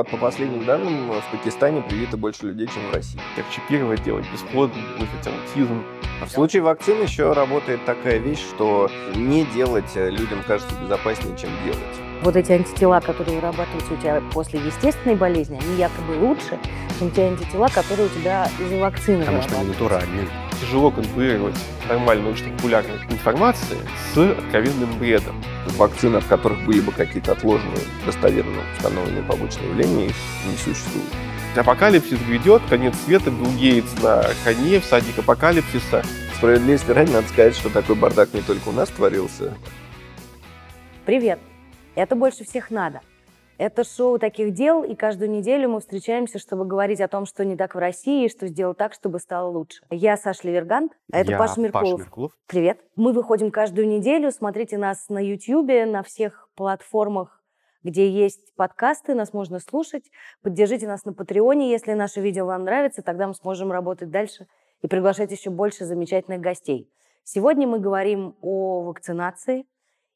вот 0.00 0.08
по 0.08 0.16
последним 0.16 0.64
данным 0.64 1.10
в 1.10 1.30
Пакистане 1.30 1.82
привито 1.82 2.16
больше 2.16 2.46
людей, 2.46 2.66
чем 2.66 2.90
в 2.90 2.94
России. 2.94 3.20
Как 3.36 3.44
чипировать, 3.50 4.02
делать 4.02 4.24
бесплодным, 4.32 4.82
вызвать 4.98 5.26
аутизм. 5.26 5.84
А 6.22 6.24
в 6.24 6.30
случае 6.30 6.62
вакцин 6.62 7.02
еще 7.02 7.34
работает 7.34 7.84
такая 7.84 8.16
вещь, 8.16 8.40
что 8.40 8.90
не 9.14 9.44
делать 9.44 9.94
людям 9.94 10.42
кажется 10.46 10.74
безопаснее, 10.82 11.36
чем 11.36 11.50
делать. 11.64 11.78
Вот 12.22 12.34
эти 12.34 12.52
антитела, 12.52 13.00
которые 13.00 13.36
вырабатываются 13.36 13.92
у 13.92 13.96
тебя 13.98 14.22
после 14.32 14.60
естественной 14.60 15.16
болезни, 15.16 15.58
они 15.62 15.76
якобы 15.76 16.16
лучше, 16.18 16.58
чем 16.98 17.10
те 17.10 17.26
антитела, 17.26 17.68
которые 17.68 18.06
у 18.06 18.10
тебя 18.10 18.48
из-за 18.58 18.78
вакцины 18.78 19.20
Потому 19.20 19.42
что 19.42 19.58
они 19.58 19.68
натуральные. 19.68 20.28
Тяжело 20.60 20.90
конкурировать 20.90 21.56
нормальной 21.88 22.24
научно-популярной 22.24 22.96
информации 23.08 23.78
с 24.12 24.18
откровенным 24.18 24.98
бредом. 24.98 25.42
Вакцины, 25.76 26.16
от 26.16 26.24
которых 26.24 26.64
были 26.66 26.80
бы 26.80 26.92
какие-то 26.92 27.32
отложенные, 27.32 27.80
достоверно 28.04 28.60
установленные 28.76 29.22
побочные 29.22 29.68
явления, 29.68 30.06
их 30.06 30.16
не 30.46 30.56
существует. 30.56 31.06
Апокалипсис 31.56 32.18
грядет, 32.28 32.62
конец 32.68 32.94
света, 33.04 33.30
Билл 33.30 33.50
Гейтс 33.52 34.02
на 34.02 34.24
коне, 34.44 34.80
всадник 34.80 35.18
апокалипсиса. 35.18 36.04
Справедливости 36.36 36.90
ради, 36.90 37.10
надо 37.10 37.28
сказать, 37.28 37.54
что 37.54 37.70
такой 37.70 37.96
бардак 37.96 38.32
не 38.34 38.40
только 38.40 38.68
у 38.68 38.72
нас 38.72 38.88
творился. 38.90 39.54
Привет! 41.06 41.40
Это 41.94 42.14
больше 42.14 42.44
всех 42.44 42.70
надо. 42.70 43.00
Это 43.60 43.84
шоу 43.84 44.18
таких 44.18 44.54
дел, 44.54 44.82
и 44.82 44.94
каждую 44.94 45.30
неделю 45.30 45.68
мы 45.68 45.80
встречаемся, 45.80 46.38
чтобы 46.38 46.64
говорить 46.64 47.02
о 47.02 47.08
том, 47.08 47.26
что 47.26 47.44
не 47.44 47.58
так 47.58 47.74
в 47.74 47.78
России, 47.78 48.24
и 48.24 48.28
что 48.30 48.46
сделать 48.46 48.78
так, 48.78 48.94
чтобы 48.94 49.18
стало 49.18 49.50
лучше. 49.50 49.82
Я 49.90 50.16
Саша 50.16 50.48
Левергант, 50.48 50.92
а 51.12 51.18
это 51.18 51.32
Я 51.32 51.38
Паша 51.38 51.60
Меркулов. 51.60 51.90
Паша 51.90 51.96
Меркулов. 51.98 52.32
Привет. 52.46 52.80
Мы 52.96 53.12
выходим 53.12 53.50
каждую 53.50 53.86
неделю. 53.86 54.30
Смотрите 54.30 54.78
нас 54.78 55.10
на 55.10 55.18
YouTube, 55.18 55.86
на 55.86 56.02
всех 56.02 56.48
платформах, 56.54 57.44
где 57.82 58.08
есть 58.08 58.54
подкасты, 58.54 59.14
нас 59.14 59.34
можно 59.34 59.58
слушать. 59.58 60.10
Поддержите 60.40 60.88
нас 60.88 61.04
на 61.04 61.12
Патреоне, 61.12 61.70
если 61.70 61.92
наше 61.92 62.22
видео 62.22 62.46
вам 62.46 62.64
нравится, 62.64 63.02
тогда 63.02 63.28
мы 63.28 63.34
сможем 63.34 63.70
работать 63.70 64.08
дальше 64.08 64.46
и 64.80 64.88
приглашать 64.88 65.32
еще 65.32 65.50
больше 65.50 65.84
замечательных 65.84 66.40
гостей. 66.40 66.90
Сегодня 67.24 67.68
мы 67.68 67.78
говорим 67.78 68.36
о 68.40 68.84
вакцинации 68.84 69.66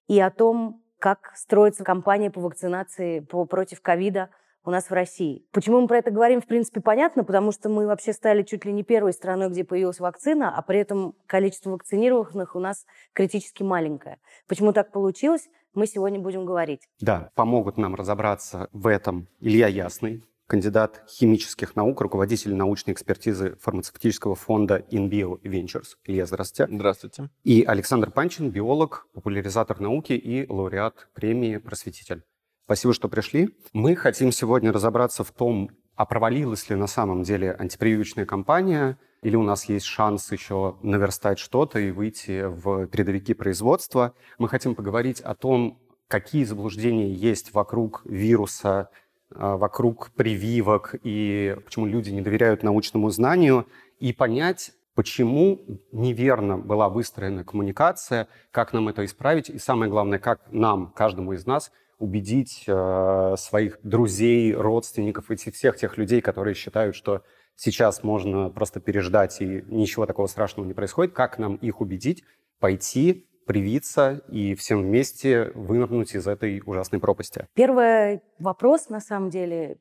и 0.09 0.19
о 0.19 0.31
том, 0.31 0.83
как 1.05 1.33
строится 1.37 1.85
кампания 1.85 2.31
по 2.31 2.41
вакцинации 2.41 3.21
по, 3.21 3.45
против 3.45 3.83
ковида 3.83 4.31
у 4.65 4.71
нас 4.71 4.89
в 4.89 4.93
России. 4.95 5.45
Почему 5.53 5.83
мы 5.83 5.87
про 5.87 5.99
это 5.99 6.11
говорим, 6.11 6.41
в 6.41 6.47
принципе, 6.47 6.81
понятно, 6.81 7.25
потому 7.25 7.53
что 7.53 7.69
мы 7.69 7.87
вообще 7.87 8.15
стали 8.15 8.43
чуть 8.43 8.65
ли 8.65 8.73
не 8.73 8.85
первой 8.85 9.13
страной, 9.13 9.51
где 9.51 9.65
появилась 9.65 10.01
вакцина, 10.01 10.57
а 10.57 10.63
при 10.63 10.79
этом 10.79 11.15
количество 11.27 11.73
вакцинированных 11.73 12.57
у 12.57 12.59
нас 12.59 12.87
критически 13.13 13.63
маленькое. 13.63 14.17
Почему 14.49 14.73
так 14.73 14.93
получилось, 14.93 15.51
мы 15.75 15.87
сегодня 15.87 16.21
будем 16.21 16.47
говорить. 16.47 16.89
Да, 17.01 17.29
помогут 17.35 17.77
нам 17.77 17.95
разобраться 17.95 18.71
в 18.73 18.87
этом 18.87 19.29
Илья 19.41 19.69
Ясный, 19.69 20.25
кандидат 20.55 21.03
химических 21.09 21.75
наук, 21.75 22.01
руководитель 22.01 22.55
научной 22.55 22.93
экспертизы 22.93 23.57
фармацевтического 23.61 24.37
фонда 24.37 24.85
InBio 24.89 25.41
Ventures. 25.43 25.97
Илья, 26.05 26.27
здравствуйте. 26.27 26.73
Здравствуйте. 26.73 27.29
И 27.43 27.65
Александр 27.65 28.13
Панчин, 28.13 28.51
биолог, 28.51 29.09
популяризатор 29.15 29.81
науки 29.81 30.13
и 30.13 30.49
лауреат 30.49 31.09
премии 31.13 31.57
«Просветитель». 31.57 32.23
Спасибо, 32.67 32.95
что 32.95 33.09
пришли. 33.09 33.49
Мы 33.73 33.97
хотим 33.97 34.31
сегодня 34.31 34.71
разобраться 34.73 35.25
в 35.25 35.33
том, 35.33 35.71
а 35.97 36.07
провалилась 36.07 36.71
ли 36.71 36.77
на 36.77 36.87
самом 36.87 37.25
деле 37.25 37.51
антипрививочная 37.51 38.25
кампания, 38.25 38.97
или 39.23 39.35
у 39.35 39.43
нас 39.43 39.65
есть 39.65 39.87
шанс 39.87 40.31
еще 40.31 40.77
наверстать 40.85 41.41
что-то 41.41 41.81
и 41.81 41.91
выйти 41.91 42.45
в 42.47 42.87
передовики 42.87 43.35
производства. 43.35 44.15
Мы 44.39 44.49
хотим 44.49 44.77
поговорить 44.77 45.21
о 45.21 45.35
том, 45.35 45.81
какие 46.07 46.45
заблуждения 46.45 47.13
есть 47.13 47.53
вокруг 47.55 48.03
вируса, 48.05 48.91
вокруг 49.35 50.11
прививок 50.13 50.95
и 51.03 51.57
почему 51.65 51.87
люди 51.87 52.11
не 52.11 52.23
доверяют 52.23 52.63
научному 52.63 53.11
знанию, 53.11 53.67
и 53.99 54.13
понять, 54.13 54.73
почему 54.95 55.61
неверно 55.93 56.59
была 56.59 56.89
выстроена 56.89 57.45
коммуникация, 57.45 58.29
как 58.51 58.73
нам 58.73 58.89
это 58.89 59.05
исправить, 59.05 59.51
и 59.51 59.59
самое 59.59 59.91
главное, 59.91 60.19
как 60.19 60.41
нам, 60.51 60.93
каждому 60.95 61.33
из 61.33 61.47
нас, 61.47 61.73
убедить 61.99 62.65
э, 62.67 63.35
своих 63.39 63.79
друзей, 63.83 64.53
родственников 64.53 65.31
и 65.31 65.37
всех 65.37 65.77
тех 65.77 65.97
людей, 65.97 66.21
которые 66.21 66.55
считают, 66.55 66.97
что 66.97 67.23
сейчас 67.57 68.03
можно 68.03 68.51
просто 68.51 68.81
переждать 68.81 69.41
и 69.41 69.65
ничего 69.69 70.07
такого 70.07 70.27
страшного 70.27 70.67
не 70.67 70.75
происходит, 70.75 71.15
как 71.15 71.39
нам 71.39 71.57
их 71.57 71.81
убедить 71.81 72.25
пойти 72.59 73.27
привиться 73.45 74.23
и 74.29 74.55
всем 74.55 74.83
вместе 74.83 75.53
вынырнуть 75.55 76.15
из 76.15 76.27
этой 76.27 76.63
ужасной 76.65 77.01
пропасти? 77.01 77.47
Первый 77.55 78.23
вопрос, 78.39 78.89
на 78.89 79.01
самом 79.01 79.31
деле, 79.31 79.79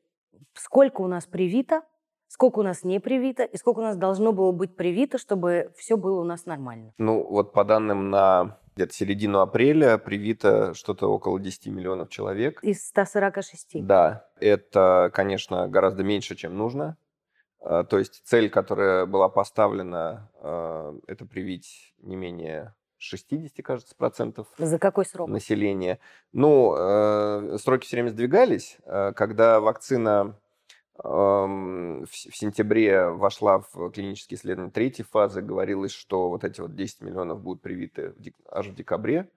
сколько 0.54 1.00
у 1.00 1.06
нас 1.06 1.26
привито, 1.26 1.82
сколько 2.28 2.60
у 2.60 2.62
нас 2.62 2.84
не 2.84 3.00
привито, 3.00 3.44
и 3.44 3.56
сколько 3.56 3.78
у 3.78 3.82
нас 3.82 3.96
должно 3.96 4.32
было 4.32 4.52
быть 4.52 4.76
привито, 4.76 5.18
чтобы 5.18 5.72
все 5.76 5.96
было 5.96 6.20
у 6.20 6.24
нас 6.24 6.46
нормально? 6.46 6.92
Ну, 6.98 7.26
вот 7.26 7.52
по 7.52 7.64
данным 7.64 8.10
на 8.10 8.58
где-то 8.74 8.92
середину 8.92 9.40
апреля 9.40 9.98
привито 9.98 10.74
что-то 10.74 11.08
около 11.08 11.38
10 11.38 11.66
миллионов 11.68 12.08
человек. 12.08 12.62
Из 12.62 12.84
146? 12.88 13.86
Да, 13.86 14.26
это, 14.40 15.10
конечно, 15.14 15.68
гораздо 15.68 16.02
меньше, 16.02 16.34
чем 16.34 16.56
нужно. 16.56 16.96
А, 17.60 17.84
То 17.84 17.98
есть 17.98 18.22
цель, 18.24 18.50
которая 18.50 19.06
была 19.06 19.28
поставлена, 19.28 20.30
а, 20.40 20.94
это 21.06 21.24
привить 21.24 21.94
не 21.98 22.16
менее 22.16 22.74
60, 23.04 23.64
кажется, 23.64 23.94
процентов 23.96 24.46
За 24.58 24.78
какой 24.78 25.04
срок? 25.06 25.28
населения. 25.28 25.98
Ну, 26.32 26.74
э, 26.76 27.58
сроки 27.58 27.86
все 27.86 27.96
время 27.96 28.08
сдвигались. 28.10 28.78
Э, 28.84 29.12
Когда 29.14 29.60
вакцина 29.60 30.36
эм, 31.02 32.04
в 32.06 32.10
в 32.10 32.36
сентябре 32.36 33.08
вошла 33.08 33.58
в 33.72 33.90
клинические 33.90 34.38
исследования 34.38 34.70
третьей 34.70 35.04
фазы, 35.04 35.42
говорилось, 35.42 35.92
что 35.92 36.28
вот 36.30 36.44
эти 36.44 36.60
вот 36.60 36.74
10 36.74 37.00
миллионов 37.02 37.40
будут 37.40 37.62
привиты 37.62 38.10
в 38.10 38.20
дек- 38.20 38.36
аж 38.50 38.68
в 38.68 38.74
декабре. 38.74 39.28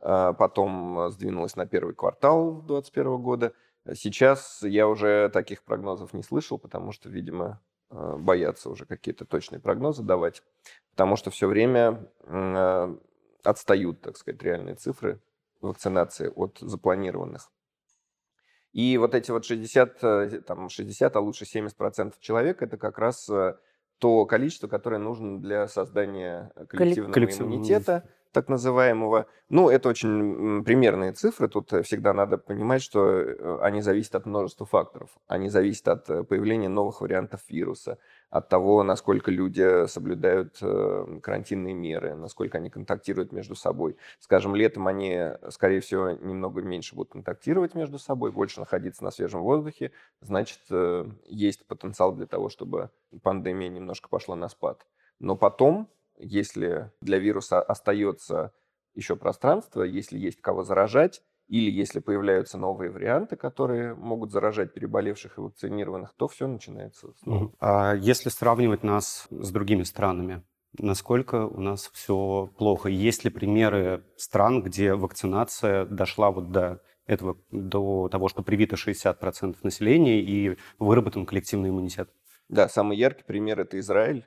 Э, 0.00 0.32
Потом 0.38 0.98
э, 0.98 1.10
сдвинулось 1.10 1.56
на 1.56 1.66
первый 1.66 1.94
квартал 1.94 2.62
2021 2.62 3.16
года. 3.18 3.52
Сейчас 3.94 4.62
я 4.62 4.86
уже 4.88 5.28
таких 5.30 5.62
прогнозов 5.64 6.12
не 6.14 6.22
слышал, 6.22 6.56
потому 6.58 6.92
что, 6.92 7.08
видимо, 7.08 7.60
э, 7.90 8.16
боятся 8.18 8.70
уже 8.70 8.86
какие-то 8.86 9.24
точные 9.24 9.60
прогнозы 9.60 10.02
давать, 10.02 10.42
потому 10.92 11.16
что 11.16 11.30
все 11.30 11.46
время 11.48 12.08
э, 12.24 12.96
отстают, 13.42 14.00
так 14.00 14.16
сказать, 14.16 14.42
реальные 14.42 14.76
цифры 14.76 15.20
вакцинации 15.60 16.32
от 16.34 16.58
запланированных. 16.60 17.50
И 18.72 18.96
вот 18.96 19.14
эти 19.14 19.30
вот 19.30 19.44
60, 19.44 19.98
э, 20.02 20.40
там 20.46 20.68
60, 20.68 21.14
а 21.14 21.20
лучше 21.20 21.44
70 21.44 21.76
процентов 21.76 22.20
человек, 22.20 22.62
это 22.62 22.78
как 22.78 22.98
раз 22.98 23.28
э, 23.28 23.56
то 23.98 24.24
количество, 24.24 24.66
которое 24.66 24.98
нужно 24.98 25.40
для 25.40 25.68
создания 25.68 26.50
коллективного 26.68 27.12
коллективного. 27.12 27.54
иммунитета, 27.54 28.08
так 28.32 28.48
называемого. 28.48 29.26
Ну, 29.50 29.68
это 29.68 29.90
очень 29.90 30.64
примерные 30.64 31.12
цифры. 31.12 31.48
Тут 31.48 31.70
всегда 31.84 32.14
надо 32.14 32.38
понимать, 32.38 32.82
что 32.82 33.06
э, 33.10 33.58
они 33.60 33.82
зависят 33.82 34.14
от 34.14 34.24
множества 34.24 34.64
факторов. 34.64 35.10
Они 35.26 35.50
зависят 35.50 35.88
от 35.88 36.28
появления 36.28 36.70
новых 36.70 37.02
вариантов 37.02 37.42
вируса, 37.50 37.98
от 38.32 38.48
того, 38.48 38.82
насколько 38.82 39.30
люди 39.30 39.86
соблюдают 39.88 40.56
э, 40.62 41.18
карантинные 41.22 41.74
меры, 41.74 42.14
насколько 42.14 42.56
они 42.56 42.70
контактируют 42.70 43.30
между 43.30 43.54
собой. 43.54 43.98
Скажем, 44.20 44.56
летом 44.56 44.88
они, 44.88 45.32
скорее 45.50 45.80
всего, 45.80 46.12
немного 46.12 46.62
меньше 46.62 46.94
будут 46.94 47.12
контактировать 47.12 47.74
между 47.74 47.98
собой, 47.98 48.32
больше 48.32 48.60
находиться 48.60 49.04
на 49.04 49.10
свежем 49.10 49.42
воздухе. 49.42 49.92
Значит, 50.22 50.60
э, 50.70 51.04
есть 51.26 51.66
потенциал 51.66 52.14
для 52.14 52.26
того, 52.26 52.48
чтобы 52.48 52.88
пандемия 53.22 53.68
немножко 53.68 54.08
пошла 54.08 54.34
на 54.34 54.48
спад. 54.48 54.86
Но 55.18 55.36
потом, 55.36 55.90
если 56.16 56.90
для 57.02 57.18
вируса 57.18 57.60
остается 57.60 58.54
еще 58.94 59.14
пространство, 59.14 59.82
если 59.82 60.18
есть 60.18 60.40
кого 60.40 60.64
заражать, 60.64 61.22
или 61.52 61.70
если 61.70 62.00
появляются 62.00 62.56
новые 62.56 62.90
варианты, 62.90 63.36
которые 63.36 63.94
могут 63.94 64.32
заражать 64.32 64.72
переболевших 64.72 65.36
и 65.36 65.40
вакцинированных, 65.42 66.14
то 66.16 66.26
все 66.26 66.46
начинается 66.46 67.12
снова. 67.22 67.52
А 67.60 67.94
если 67.94 68.30
сравнивать 68.30 68.82
нас 68.82 69.26
с 69.30 69.50
другими 69.50 69.82
странами, 69.82 70.42
насколько 70.78 71.46
у 71.46 71.60
нас 71.60 71.90
все 71.92 72.50
плохо? 72.56 72.88
Есть 72.88 73.24
ли 73.24 73.30
примеры 73.30 74.02
стран, 74.16 74.62
где 74.62 74.94
вакцинация 74.94 75.84
дошла 75.84 76.30
вот 76.30 76.52
до 76.52 76.82
этого, 77.04 77.36
до 77.50 78.08
того, 78.08 78.28
что 78.28 78.42
привито 78.42 78.76
60% 78.76 79.56
населения 79.62 80.22
и 80.22 80.56
выработан 80.78 81.26
коллективный 81.26 81.68
иммунитет? 81.68 82.08
Да, 82.48 82.66
самый 82.70 82.96
яркий 82.96 83.24
пример 83.24 83.60
это 83.60 83.78
Израиль, 83.78 84.26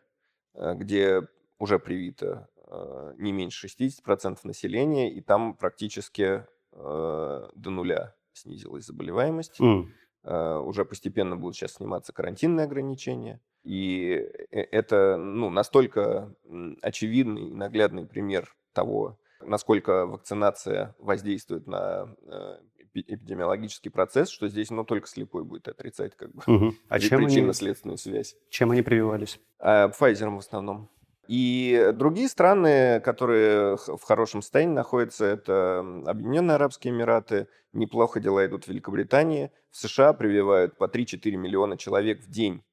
э, 0.53 0.75
где 0.75 1.21
уже 1.57 1.79
привито 1.79 2.49
э, 2.67 3.13
не 3.17 3.31
меньше 3.31 3.65
60% 3.65 4.37
населения, 4.43 5.11
и 5.11 5.21
там 5.21 5.55
практически 5.55 6.45
э, 6.75 7.47
до 7.55 7.69
нуля 7.69 8.13
снизилась 8.33 8.85
заболеваемость. 8.85 9.59
М, 9.59 9.91
Э, 10.27 10.57
Уже 10.57 10.85
постепенно 10.85 11.37
будут 11.37 11.55
сейчас 11.55 11.73
сниматься 11.73 12.11
карантинные 12.11 12.63
ограничения. 12.65 13.39
И 13.63 14.09
э, 14.51 14.59
это 14.71 15.17
ну, 15.17 15.51
настолько 15.51 16.33
очевидный 16.81 17.49
и 17.49 17.53
наглядный 17.53 18.07
пример 18.07 18.55
того, 18.73 19.19
насколько 19.39 20.07
вакцинация 20.07 20.95
воздействует 20.97 21.67
на 21.67 22.15
э, 22.23 22.57
эпидемиологический 22.95 23.91
процесс, 23.91 24.29
что 24.29 24.47
здесь, 24.47 24.71
ну, 24.71 24.83
только 24.83 25.07
слепой 25.07 25.43
будет 25.43 25.67
отрицать 25.67 26.15
как 26.15 26.33
бы 26.33 26.41
Угу. 26.47 26.73
А 26.89 26.99
чем 26.99 27.23
причинно-следственную 27.23 27.97
связь. 27.97 28.35
чем 28.49 28.71
они 28.71 28.81
прививались? 28.81 29.39
А, 29.59 29.89
Pfizer 29.89 30.33
в 30.33 30.39
основном. 30.39 30.89
И 31.27 31.91
другие 31.93 32.27
страны, 32.29 32.99
которые 33.01 33.77
в 33.77 34.01
хорошем 34.01 34.41
состоянии 34.41 34.73
находятся, 34.73 35.25
это 35.25 35.79
Объединенные 36.05 36.55
Арабские 36.55 36.93
Эмираты, 36.93 37.47
неплохо 37.73 38.19
дела 38.19 38.45
идут 38.45 38.65
в 38.65 38.67
Великобритании, 38.67 39.51
в 39.71 39.77
США 39.77 40.13
прививают 40.13 40.77
по 40.77 40.85
3-4 40.85 41.31
миллиона 41.35 41.77
человек 41.77 42.21
в 42.21 42.29
день. 42.29 42.63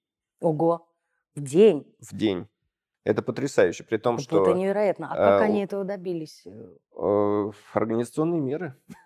Ого. 0.40 0.88
В 1.34 1.40
день. 1.42 1.86
В 2.00 2.14
день. 2.14 2.46
Это 3.04 3.22
потрясающе, 3.22 3.84
при 3.84 3.96
том, 3.96 4.16
Вот 4.16 4.24
что 4.24 4.42
Это 4.42 4.54
невероятно. 4.54 5.08
А 5.10 5.16
как 5.16 5.40
а, 5.40 5.44
они 5.44 5.64
этого 5.64 5.84
добились? 5.84 6.44
э, 6.46 7.50
организационные 7.72 8.40
меры. 8.40 8.76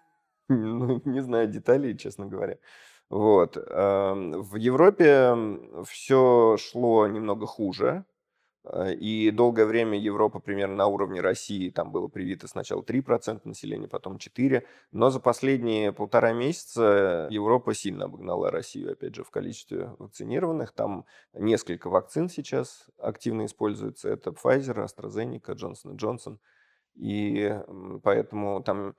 Ну, 0.48 1.02
не 1.04 1.20
знаю 1.22 1.48
деталей, 1.48 1.98
честно 1.98 2.26
говоря. 2.26 2.58
Вот. 3.10 3.56
эм, 3.56 4.42
В 4.42 4.54
Европе 4.54 5.34
все 5.84 6.56
шло 6.56 7.08
немного 7.08 7.46
хуже. 7.46 8.04
Э, 8.66 8.94
И 8.94 9.30
долгое 9.30 9.66
время 9.66 9.98
Европа 9.98 10.40
примерно 10.40 10.76
на 10.76 10.86
уровне 10.86 11.20
России, 11.20 11.70
там 11.70 11.92
было 11.92 12.08
привито 12.08 12.48
сначала 12.48 12.82
3% 12.82 13.42
населения, 13.44 13.88
потом 13.88 14.16
4%, 14.16 14.64
но 14.92 15.10
за 15.10 15.20
последние 15.20 15.92
полтора 15.92 16.32
месяца 16.32 17.28
Европа 17.30 17.74
сильно 17.74 18.06
обогнала 18.06 18.50
Россию, 18.50 18.92
опять 18.92 19.14
же, 19.14 19.24
в 19.24 19.30
количестве 19.30 19.94
вакцинированных. 19.98 20.72
Там 20.72 21.04
несколько 21.32 21.88
вакцин 21.88 22.28
сейчас 22.28 22.88
активно 22.98 23.46
используются. 23.46 24.08
Это 24.08 24.30
Pfizer, 24.30 24.84
AstraZeneca, 24.84 25.54
Johnson 25.54 25.96
Johnson. 25.96 26.38
И 26.94 27.54
поэтому 28.02 28.62
там 28.62 28.94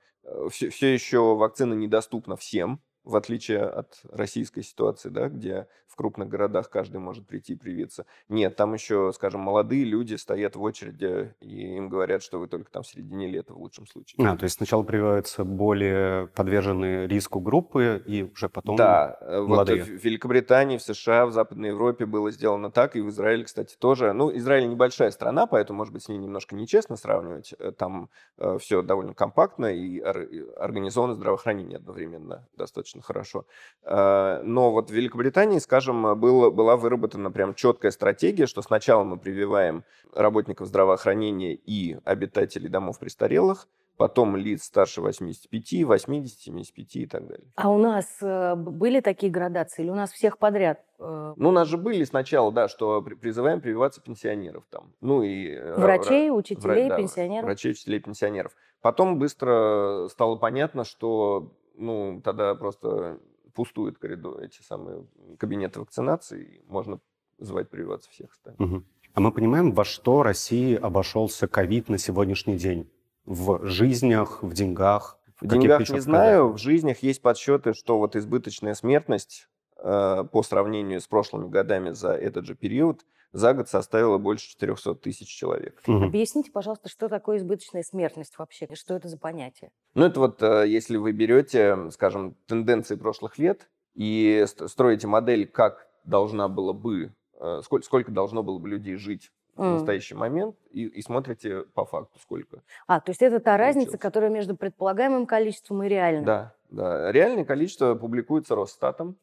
все, 0.50 0.70
все 0.70 0.94
еще 0.94 1.34
вакцина 1.34 1.74
недоступна 1.74 2.36
всем, 2.36 2.80
в 3.08 3.16
отличие 3.16 3.62
от 3.62 4.00
российской 4.10 4.62
ситуации, 4.62 5.08
да, 5.08 5.28
где 5.28 5.66
в 5.88 5.96
крупных 5.96 6.28
городах 6.28 6.70
каждый 6.70 7.00
может 7.00 7.26
прийти 7.26 7.54
и 7.54 7.56
привиться. 7.56 8.06
Нет, 8.28 8.54
там 8.54 8.74
еще, 8.74 9.10
скажем, 9.12 9.40
молодые 9.40 9.84
люди 9.84 10.14
стоят 10.14 10.54
в 10.54 10.62
очереди, 10.62 11.34
и 11.40 11.76
им 11.76 11.88
говорят, 11.88 12.22
что 12.22 12.38
вы 12.38 12.46
только 12.46 12.70
там 12.70 12.84
в 12.84 12.86
середине 12.86 13.26
лета 13.26 13.54
в 13.54 13.58
лучшем 13.58 13.86
случае. 13.86 14.24
А, 14.26 14.36
то 14.36 14.44
есть 14.44 14.56
сначала 14.56 14.84
прививаются 14.84 15.44
более 15.44 16.28
подверженные 16.28 17.08
риску 17.08 17.40
группы, 17.40 18.00
и 18.06 18.22
уже 18.22 18.48
потом... 18.48 18.76
Да, 18.76 19.18
э, 19.20 19.40
вот 19.40 19.48
молодые. 19.48 19.82
в 19.82 19.88
Великобритании, 20.04 20.78
в 20.78 20.82
США, 20.82 21.26
в 21.26 21.32
Западной 21.32 21.70
Европе 21.70 22.06
было 22.06 22.30
сделано 22.30 22.70
так, 22.70 22.94
и 22.94 23.00
в 23.00 23.08
Израиле, 23.08 23.44
кстати, 23.44 23.76
тоже. 23.76 24.12
Ну, 24.12 24.34
Израиль 24.36 24.68
небольшая 24.68 25.10
страна, 25.10 25.46
поэтому, 25.46 25.78
может 25.78 25.92
быть, 25.92 26.04
с 26.04 26.08
ней 26.08 26.18
немножко 26.18 26.54
нечестно 26.54 26.96
сравнивать. 26.96 27.54
Э, 27.58 27.72
Там 27.72 28.10
все 28.58 28.82
довольно 28.82 29.14
компактно, 29.14 29.66
и 29.66 29.88
и 29.88 30.44
организовано 30.56 31.14
здравоохранение 31.14 31.78
одновременно 31.78 32.46
достаточно 32.56 32.97
хорошо. 33.02 33.44
Э, 33.82 34.40
Но 34.42 34.70
вот 34.72 34.90
в 34.90 34.92
Великобритании, 34.94 35.58
скажем, 35.58 36.18
было, 36.18 36.50
была 36.50 36.76
выработана 36.76 37.30
прям 37.30 37.54
четкая 37.54 37.90
стратегия, 37.90 38.46
что 38.46 38.62
сначала 38.62 39.04
мы 39.04 39.16
прививаем 39.18 39.84
работников 40.14 40.66
здравоохранения 40.68 41.54
и 41.54 41.96
обитателей 42.04 42.68
домов 42.68 42.98
престарелых, 42.98 43.68
потом 43.96 44.36
лиц 44.36 44.62
старше 44.64 45.00
85, 45.00 45.84
80, 45.84 46.38
75 46.40 46.96
и 46.96 47.06
так 47.06 47.26
далее. 47.26 47.46
А 47.56 47.68
у 47.70 47.78
нас 47.78 48.06
э, 48.22 48.54
были 48.54 49.00
такие 49.00 49.30
градации? 49.32 49.82
Или 49.82 49.90
у 49.90 49.94
нас 49.96 50.12
всех 50.12 50.38
подряд? 50.38 50.84
э, 51.00 51.34
Ну, 51.36 51.48
у 51.48 51.52
нас 51.52 51.66
же 51.66 51.78
были 51.78 52.04
сначала, 52.04 52.52
да, 52.52 52.68
что 52.68 53.02
при- 53.02 53.14
призываем 53.14 53.60
прививаться 53.60 54.00
пенсионеров 54.00 54.64
там. 54.70 54.92
Ну 55.00 55.22
и... 55.24 55.48
э, 55.52 55.74
Врачей, 55.74 56.28
ра- 56.28 56.32
учителей, 56.32 56.84
вра- 56.86 56.88
да, 56.90 56.96
пенсионеров? 56.96 57.44
Врачей, 57.46 57.72
учителей, 57.72 57.98
пенсионеров. 57.98 58.52
Потом 58.80 59.18
быстро 59.18 60.06
стало 60.08 60.36
понятно, 60.36 60.84
что, 60.84 61.50
ну, 61.78 62.20
тогда 62.22 62.54
просто 62.54 63.18
пустуют 63.54 63.98
коридоры, 63.98 64.46
эти 64.46 64.62
самые 64.62 65.06
кабинеты 65.38 65.80
вакцинации, 65.80 66.62
можно 66.66 67.00
звать 67.38 67.70
прививаться 67.70 68.10
всех 68.10 68.32
остальных. 68.32 68.60
Мгм. 68.60 68.86
А 69.14 69.20
мы 69.20 69.32
понимаем, 69.32 69.72
во 69.72 69.84
что 69.84 70.22
России 70.22 70.76
обошелся 70.76 71.48
ковид 71.48 71.88
на 71.88 71.98
сегодняшний 71.98 72.56
день? 72.56 72.90
В 73.24 73.66
жизнях, 73.66 74.42
в 74.42 74.52
деньгах? 74.52 75.18
В 75.40 75.46
деньгах 75.46 75.88
не 75.90 76.00
знаю, 76.00 76.52
в 76.52 76.58
жизнях 76.58 76.98
есть 77.02 77.22
подсчеты, 77.22 77.72
что 77.74 77.98
вот 77.98 78.16
избыточная 78.16 78.74
смертность 78.74 79.48
э, 79.76 80.24
по 80.30 80.42
сравнению 80.42 81.00
с 81.00 81.06
прошлыми 81.06 81.48
годами 81.48 81.90
за 81.90 82.12
этот 82.12 82.44
же 82.44 82.54
период 82.54 83.04
за 83.32 83.54
год 83.54 83.68
составила 83.68 84.18
больше 84.18 84.48
400 84.50 84.94
тысяч 84.96 85.28
человек. 85.28 85.82
Мгм. 85.86 86.04
Объясните, 86.04 86.50
пожалуйста, 86.50 86.88
что 86.88 87.08
такое 87.08 87.38
избыточная 87.38 87.82
смертность 87.82 88.38
вообще? 88.38 88.66
и 88.66 88.74
Что 88.74 88.94
это 88.94 89.08
за 89.08 89.18
понятие? 89.18 89.70
Ну, 89.94 90.04
это 90.06 90.20
вот 90.20 90.42
э, 90.42 90.64
если 90.68 90.96
вы 90.96 91.12
берете, 91.12 91.90
скажем, 91.90 92.36
тенденции 92.46 92.96
прошлых 92.96 93.38
лет 93.38 93.68
и 93.94 94.44
ст- 94.46 94.68
строите 94.68 95.06
модель, 95.06 95.46
как 95.46 95.86
должна 96.04 96.48
была 96.48 96.72
бы, 96.72 97.12
э, 97.40 97.60
сколько, 97.64 97.84
сколько 97.84 98.10
должно 98.12 98.42
было 98.42 98.58
бы 98.58 98.68
людей 98.68 98.96
жить 98.96 99.30
в 99.56 99.62
настоящий 99.62 100.14
момент, 100.14 100.54
и, 100.70 100.84
и 100.84 101.02
смотрите 101.02 101.62
по 101.74 101.84
факту, 101.84 102.20
сколько. 102.20 102.62
А, 102.86 103.00
то 103.00 103.10
есть 103.10 103.20
это 103.22 103.40
та 103.40 103.56
разница, 103.56 103.86
Получилось. 103.88 104.00
которая 104.00 104.30
между 104.30 104.56
предполагаемым 104.56 105.26
количеством 105.26 105.82
и 105.82 105.88
реальным? 105.88 106.24
Да, 106.24 106.54
да. 106.70 107.10
Реальное 107.10 107.44
количество 107.44 107.96
публикуется 107.96 108.54
Росстатом, 108.54 109.16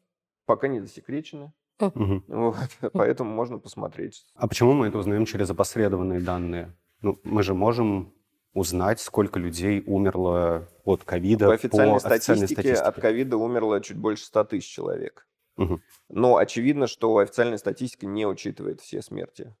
пока 0.44 0.68
не 0.68 0.80
засекречено. 0.80 1.54
Вот, 1.78 2.56
поэтому 2.92 3.30
можно 3.30 3.58
посмотреть. 3.58 4.26
А 4.34 4.48
почему 4.48 4.72
мы 4.72 4.88
это 4.88 4.98
узнаем 4.98 5.26
через 5.26 5.50
опосредованные 5.50 6.20
данные? 6.20 6.74
Ну, 7.02 7.18
мы 7.24 7.42
же 7.42 7.54
можем 7.54 8.12
узнать, 8.54 9.00
сколько 9.00 9.38
людей 9.38 9.82
умерло 9.86 10.66
от 10.84 11.04
ковида 11.04 11.46
По 11.46 11.54
официальной, 11.54 11.96
официальной 11.96 12.48
статистике, 12.48 12.72
от 12.72 12.78
статистике. 12.78 13.00
ковида 13.02 13.36
умерло 13.36 13.80
чуть 13.82 13.98
больше 13.98 14.24
100 14.24 14.44
тысяч 14.44 14.66
человек. 14.66 15.26
Мгм. 15.56 15.82
Но 16.08 16.36
очевидно, 16.36 16.86
что 16.86 17.18
официальная 17.18 17.58
статистика 17.58 18.06
не 18.06 18.26
учитывает 18.26 18.80
все 18.80 19.02
смерти 19.02 19.54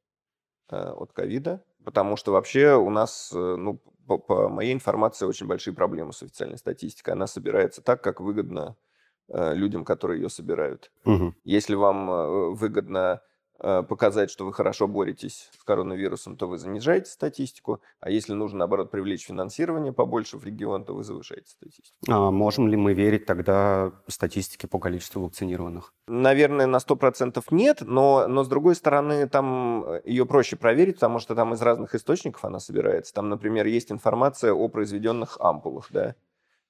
э, 0.70 0.76
от 0.76 1.12
ковида, 1.12 1.62
потому 1.84 2.16
что 2.16 2.32
вообще 2.32 2.74
у 2.74 2.88
нас, 2.88 3.32
э, 3.34 3.56
ну, 3.56 3.80
по, 4.06 4.18
по 4.18 4.48
моей 4.48 4.72
информации, 4.72 5.26
очень 5.26 5.46
большие 5.46 5.74
проблемы 5.74 6.12
с 6.12 6.22
официальной 6.22 6.58
статистикой. 6.58 7.14
Она 7.14 7.26
собирается 7.26 7.82
так, 7.82 8.02
как 8.02 8.20
выгодно 8.20 8.76
людям, 9.28 9.84
которые 9.84 10.22
ее 10.22 10.28
собирают. 10.28 10.90
Мгм. 11.04 11.34
Если 11.44 11.74
вам 11.74 12.10
э, 12.10 12.50
выгодно 12.54 13.20
э, 13.58 13.82
показать, 13.82 14.30
что 14.30 14.44
вы 14.44 14.52
хорошо 14.52 14.86
боретесь 14.86 15.50
с 15.58 15.64
коронавирусом, 15.64 16.36
то 16.36 16.46
вы 16.46 16.58
занижаете 16.58 17.10
статистику, 17.10 17.80
а 18.00 18.10
если 18.10 18.34
нужно, 18.34 18.60
наоборот, 18.60 18.90
привлечь 18.90 19.26
финансирование 19.26 19.92
побольше 19.92 20.36
в 20.36 20.44
регион, 20.44 20.84
то 20.84 20.94
вы 20.94 21.02
завышаете 21.02 21.50
статистику. 21.50 21.96
А 22.08 22.30
можем 22.30 22.68
ли 22.68 22.76
мы 22.76 22.94
верить 22.94 23.26
тогда 23.26 23.92
статистике 24.06 24.68
по 24.68 24.78
количеству 24.78 25.22
вакцинированных? 25.24 25.92
Наверное, 26.06 26.66
на 26.66 26.76
100% 26.76 27.42
нет, 27.50 27.78
но, 27.80 28.28
но 28.28 28.44
с 28.44 28.48
другой 28.48 28.74
стороны, 28.74 29.28
там 29.28 29.84
э, 29.84 30.02
ее 30.04 30.26
проще 30.26 30.56
проверить, 30.56 30.96
потому 30.96 31.18
что 31.18 31.34
там 31.34 31.54
из 31.54 31.62
разных 31.62 31.94
источников 31.94 32.44
она 32.44 32.60
собирается. 32.60 33.12
Там, 33.14 33.28
например, 33.28 33.66
есть 33.66 33.90
информация 33.90 34.52
о 34.52 34.68
произведенных 34.68 35.36
ампулах, 35.40 35.88
да, 35.90 36.14
Э, 36.14 36.14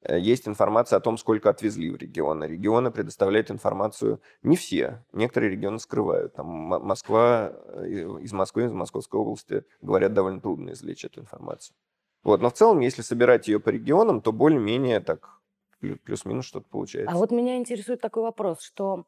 есть 0.09 0.47
информация 0.47 0.99
о 0.99 1.01
том, 1.01 1.19
сколько 1.19 1.51
отвезли 1.51 1.91
в 1.91 1.97
регионы. 1.97 2.45
Регионы 2.45 2.91
предоставляют 2.91 3.51
информацию 3.51 4.21
не 4.43 4.57
все, 4.57 5.05
некоторые 5.13 5.51
регионы 5.51 5.79
скрывают. 5.79 6.35
Там 6.35 6.47
Москва, 6.47 7.53
э, 7.53 7.87
из 8.21 8.33
Москвы, 8.33 8.65
из 8.65 8.73
Московской 8.73 9.21
области 9.21 9.65
говорят, 9.81 10.13
довольно 10.15 10.41
трудно 10.41 10.71
извлечь 10.71 11.05
эту 11.05 11.21
информацию. 11.21 11.75
Вот, 12.23 12.41
но 12.41 12.51
в 12.51 12.55
целом, 12.55 12.81
если 12.81 13.03
собирать 13.03 13.49
ее 13.49 13.61
по 13.61 13.69
регионам, 13.69 14.21
то 14.21 14.33
более-менее 14.33 15.01
так 15.01 15.41
плю- 15.81 15.97
плюс-минус 15.97 16.45
что-то 16.45 16.67
получается. 16.69 17.15
А 17.15 17.19
вот 17.19 17.31
меня 17.31 17.57
интересует 17.57 18.01
такой 18.01 18.23
вопрос, 18.23 18.63
что 18.63 19.05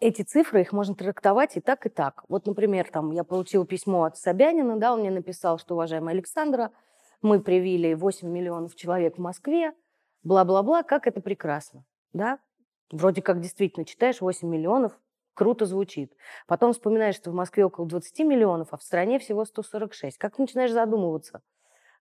эти 0.00 0.22
цифры, 0.22 0.62
их 0.62 0.72
можно 0.72 0.94
трактовать 0.94 1.56
и 1.56 1.60
так, 1.60 1.86
и 1.86 1.88
так. 1.88 2.24
Вот, 2.28 2.46
например, 2.46 2.88
там 2.90 3.12
я 3.12 3.24
получила 3.24 3.64
письмо 3.64 4.04
от 4.04 4.16
Собянина, 4.16 4.76
да, 4.78 4.94
он 4.94 5.00
мне 5.00 5.10
написал, 5.10 5.58
что, 5.58 5.74
уважаемая 5.74 6.14
Александра, 6.14 6.72
мы 7.20 7.40
привили 7.40 7.94
8 7.94 8.28
миллионов 8.28 8.74
человек 8.74 9.16
в 9.16 9.20
Москве, 9.20 9.72
бла-бла-бла, 10.24 10.82
как 10.82 11.06
это 11.06 11.20
прекрасно, 11.20 11.84
да? 12.12 12.38
Вроде 12.90 13.22
как 13.22 13.40
действительно 13.40 13.86
читаешь 13.86 14.20
8 14.20 14.46
миллионов, 14.46 14.98
круто 15.34 15.64
звучит. 15.64 16.12
Потом 16.46 16.72
вспоминаешь, 16.72 17.16
что 17.16 17.30
в 17.30 17.34
Москве 17.34 17.64
около 17.64 17.86
20 17.86 18.20
миллионов, 18.20 18.68
а 18.70 18.76
в 18.76 18.82
стране 18.82 19.18
всего 19.18 19.44
146. 19.44 20.18
Как 20.18 20.38
начинаешь 20.38 20.72
задумываться, 20.72 21.42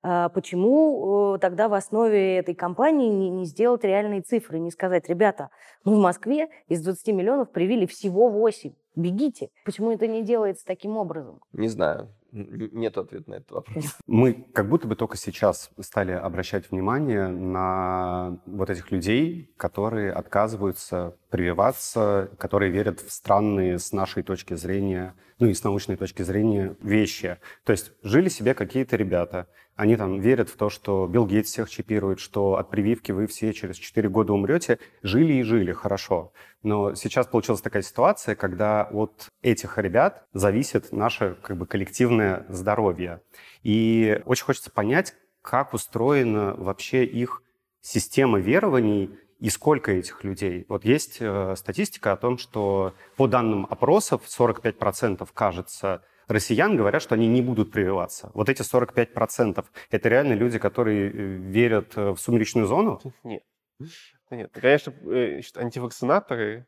а, 0.04 0.30
почему 0.30 1.36
э, 1.36 1.40
тогда 1.40 1.70
в 1.70 1.74
основе 1.74 2.38
этой 2.38 2.56
кампании 2.56 3.30
не, 3.30 3.46
сделать 3.46 3.84
реальные 3.84 4.22
цифры, 4.22 4.60
не 4.60 4.72
сказать, 4.72 5.08
ребята, 5.08 5.50
мы 5.84 5.96
в 5.96 6.00
Москве 6.00 6.50
из 6.68 6.82
20 6.84 7.08
миллионов 7.10 7.52
привили 7.52 7.86
всего 7.86 8.30
8, 8.30 8.74
бегите. 8.96 9.50
Почему 9.64 9.92
это 9.92 10.08
не 10.08 10.24
делается 10.24 10.66
таким 10.66 10.98
образом? 10.98 11.40
Не 11.54 11.68
знаю. 11.68 12.10
Нет 12.32 12.98
ответа 12.98 13.30
на 13.30 13.36
этот 13.36 13.52
вопрос. 13.52 13.98
Мы 14.08 14.34
как 14.54 14.70
будто 14.70 14.88
бы 14.88 14.96
только 14.96 15.18
сейчас 15.18 15.70
стали 15.80 16.12
обращать 16.12 16.72
внимание 16.72 17.28
на 17.28 18.40
вот 18.46 18.70
этих 18.70 18.92
людей, 18.92 19.54
которые 19.58 20.14
отказываются 20.14 21.18
прививаться, 21.32 22.30
которые 22.38 22.72
верят 22.72 23.00
в 23.00 23.12
странные 23.12 23.80
с 23.80 23.92
нашей 23.92 24.22
точки 24.22 24.54
зрения, 24.54 25.16
ну 25.40 25.48
и 25.48 25.54
с 25.54 25.64
научной 25.64 25.96
точки 25.96 26.22
зрения 26.22 26.76
вещи. 26.82 27.38
То 27.64 27.72
есть 27.72 27.94
жили 28.04 28.30
себе 28.30 28.54
какие-то 28.54 28.98
ребята, 28.98 29.48
они 29.76 29.96
там 29.96 30.20
верят 30.20 30.50
в 30.50 30.58
то, 30.58 30.70
что 30.70 31.08
Билл 31.08 31.26
Гейтс 31.26 31.50
всех 31.50 31.70
чипирует, 31.70 32.20
что 32.20 32.58
от 32.58 32.70
прививки 32.70 33.12
вы 33.12 33.26
все 33.26 33.54
через 33.54 33.78
4 33.78 34.10
года 34.10 34.34
умрете. 34.34 34.78
Жили 35.02 35.34
и 35.34 35.44
жили, 35.44 35.72
хорошо. 35.72 36.34
Но 36.62 36.94
сейчас 36.94 37.26
получилась 37.26 37.62
такая 37.62 37.82
ситуация, 37.82 38.36
когда 38.36 38.84
от 38.84 39.30
этих 39.42 39.78
ребят 39.80 40.28
зависит 40.34 40.92
наше 40.92 41.36
как 41.42 41.58
бы 41.58 41.66
коллективное 41.66 42.46
здоровье. 42.50 43.22
И 43.64 44.22
очень 44.26 44.46
хочется 44.46 44.70
понять, 44.70 45.16
как 45.42 45.74
устроена 45.74 46.54
вообще 46.56 47.04
их 47.04 47.42
система 47.82 48.40
верований 48.40 49.18
и 49.42 49.50
сколько 49.50 49.92
этих 49.92 50.24
людей. 50.24 50.66
Вот 50.70 50.86
есть 50.86 51.18
э, 51.20 51.56
статистика 51.58 52.14
о 52.14 52.18
том, 52.18 52.38
что 52.38 52.94
по 53.18 53.28
данным 53.28 53.68
опросов 53.70 54.22
45% 54.28 55.28
кажется 55.34 56.04
россиян 56.28 56.78
говорят, 56.78 57.02
что 57.02 57.16
они 57.16 57.28
не 57.28 57.42
будут 57.42 57.72
прививаться. 57.72 58.30
Вот 58.36 58.50
эти 58.50 58.62
45% 58.62 59.66
это 59.90 60.10
реально 60.10 60.34
люди, 60.34 60.60
которые 60.60 61.10
э, 61.10 61.12
верят 61.12 61.98
э, 61.98 62.12
в 62.12 62.18
сумеречную 62.18 62.68
зону? 62.68 63.02
Нет. 63.24 63.44
Нет. 64.30 64.52
Конечно, 64.54 64.94
э, 65.12 65.42
антивакцинаторы, 65.56 66.68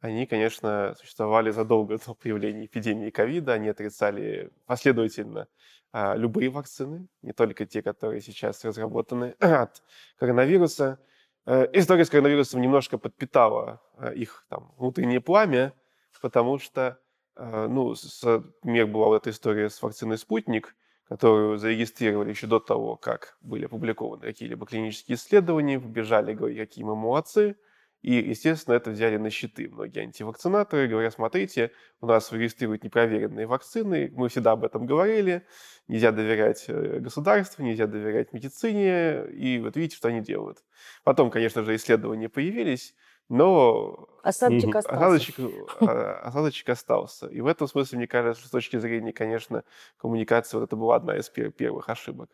они, 0.00 0.26
конечно, 0.26 0.94
существовали 0.98 1.50
задолго 1.50 1.98
до 1.98 2.14
появления 2.14 2.64
эпидемии 2.64 3.10
ковида. 3.10 3.52
Они 3.52 3.68
отрицали 3.68 4.50
последовательно 4.66 5.46
а, 5.92 6.14
любые 6.14 6.50
вакцины, 6.50 7.06
не 7.22 7.32
только 7.32 7.66
те, 7.66 7.82
которые 7.82 8.20
сейчас 8.20 8.64
разработаны 8.64 9.34
от 9.38 9.82
коронавируса. 10.18 10.98
История 11.46 12.04
с 12.04 12.10
коронавирусом 12.10 12.60
немножко 12.60 12.96
подпитала 12.96 13.82
их 14.14 14.46
там, 14.48 14.72
внутреннее 14.78 15.20
пламя, 15.20 15.74
потому 16.20 16.58
что 16.58 16.98
Э, 17.36 17.66
ну, 17.68 17.94
с, 17.94 18.22
например, 18.22 18.86
была 18.86 19.06
вот 19.06 19.22
эта 19.22 19.30
история 19.30 19.68
с 19.68 19.82
вакциной 19.82 20.18
«Спутник», 20.18 20.76
которую 21.08 21.58
зарегистрировали 21.58 22.30
еще 22.30 22.46
до 22.46 22.60
того, 22.60 22.96
как 22.96 23.36
были 23.40 23.66
опубликованы 23.66 24.22
какие-либо 24.22 24.66
клинические 24.66 25.16
исследования, 25.16 25.80
побежали 25.80 26.32
говорить, 26.32 26.58
какие 26.58 26.84
мы 26.84 26.96
молодцы, 26.96 27.56
и, 28.04 28.28
естественно, 28.28 28.74
это 28.74 28.90
взяли 28.90 29.16
на 29.16 29.30
счеты 29.30 29.66
многие 29.70 30.00
антивакцинаторы, 30.00 30.88
говоря, 30.88 31.10
смотрите, 31.10 31.70
у 32.02 32.06
нас 32.06 32.30
регистрируют 32.32 32.84
непроверенные 32.84 33.46
вакцины, 33.46 34.12
мы 34.14 34.28
всегда 34.28 34.52
об 34.52 34.62
этом 34.62 34.84
говорили, 34.84 35.46
нельзя 35.88 36.12
доверять 36.12 36.66
э, 36.68 36.98
государству, 37.00 37.62
нельзя 37.62 37.86
доверять 37.86 38.34
медицине, 38.34 39.24
и 39.32 39.58
вот 39.58 39.76
видите, 39.76 39.96
что 39.96 40.08
они 40.08 40.20
делают. 40.20 40.58
Потом, 41.02 41.30
конечно 41.30 41.62
же, 41.62 41.74
исследования 41.76 42.28
появились, 42.28 42.94
но 43.30 44.06
осадочек 44.22 44.76
остался. 44.76 45.06
Осадочек, 45.06 45.36
а, 45.80 46.20
осадочек 46.24 46.68
остался. 46.68 47.26
И 47.28 47.40
в 47.40 47.46
этом 47.46 47.66
смысле, 47.68 47.96
мне 47.96 48.06
кажется, 48.06 48.46
с 48.46 48.50
точки 48.50 48.76
зрения, 48.78 49.14
конечно, 49.14 49.64
коммуникации 49.96 50.58
вот 50.58 50.64
это 50.64 50.76
была 50.76 50.96
одна 50.96 51.16
из 51.16 51.30
первых 51.30 51.88
ошибок. 51.88 52.28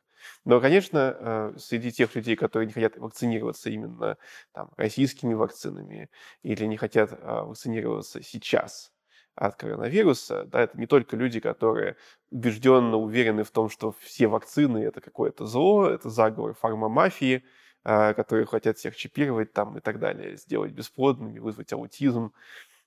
Но, 0.44 0.60
конечно, 0.60 1.16
э, 1.18 1.54
среди 1.58 1.92
тех 1.92 2.14
людей, 2.14 2.36
которые 2.36 2.66
не 2.66 2.72
хотят 2.72 2.96
вакцинироваться 2.96 3.70
именно 3.70 4.16
там, 4.52 4.70
российскими 4.76 5.34
вакцинами 5.34 6.10
или 6.42 6.64
не 6.64 6.76
хотят 6.76 7.10
а, 7.12 7.44
вакцинироваться 7.44 8.22
сейчас 8.22 8.92
от 9.34 9.56
коронавируса, 9.56 10.44
да, 10.44 10.60
это 10.62 10.78
не 10.78 10.86
только 10.86 11.16
люди, 11.16 11.40
которые 11.40 11.96
убежденно 12.30 12.96
уверены 12.96 13.44
в 13.44 13.50
том, 13.50 13.70
что 13.70 13.94
все 14.00 14.26
вакцины– 14.26 14.78
это 14.84 15.00
какое-то 15.00 15.46
зло, 15.46 15.88
это 15.88 16.10
заговор 16.10 16.54
фармамафии, 16.54 17.44
а, 17.82 18.12
которые 18.14 18.46
хотят 18.46 18.76
всех 18.76 18.96
чипировать 18.96 19.52
там 19.52 19.78
и 19.78 19.80
так 19.80 19.98
далее, 19.98 20.36
сделать 20.36 20.72
бесплодными, 20.72 21.38
вызвать 21.38 21.72
аутизм, 21.72 22.32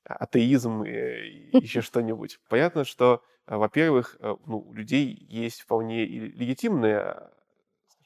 атеизм 0.06 0.84
и 0.84 1.56
еще 1.62 1.82
что-нибудь. 1.82 2.40
Понятно, 2.50 2.84
что, 2.84 3.24
а, 3.46 3.58
во-первых, 3.58 4.18
ну, 4.20 4.60
у 4.60 4.74
людей 4.74 5.16
есть 5.30 5.62
вполне 5.62 6.06
легитимные 6.06 7.30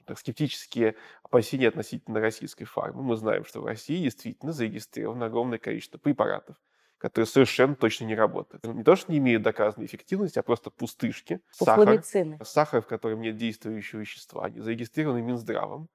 так, 0.05 0.17
скептические 0.17 0.95
опасения 1.23 1.67
относительно 1.67 2.19
российской 2.19 2.65
фармы. 2.65 3.03
Мы 3.03 3.15
знаем, 3.17 3.43
что 3.45 3.61
в 3.61 3.65
России 3.65 4.03
действительно 4.03 4.53
зарегистрировано 4.53 5.25
огромное 5.25 5.57
количество 5.57 5.97
препаратов, 5.97 6.55
которые 6.97 7.27
совершенно 7.27 7.75
точно 7.75 8.05
не 8.05 8.15
работают. 8.15 8.63
Не 8.65 8.83
то, 8.83 8.95
что 8.95 9.11
не 9.11 9.17
имеют 9.17 9.43
доказанной 9.43 9.85
эффективности, 9.85 10.39
а 10.39 10.43
просто 10.43 10.69
пустышки. 10.71 11.41
Сахар, 11.51 12.03
сахар, 12.43 12.81
в 12.81 12.87
котором 12.87 13.21
нет 13.21 13.35
действующего 13.35 13.99
вещества, 13.99 14.45
они 14.45 14.61
зарегистрированы 14.61 15.21
Минздравом 15.21 15.89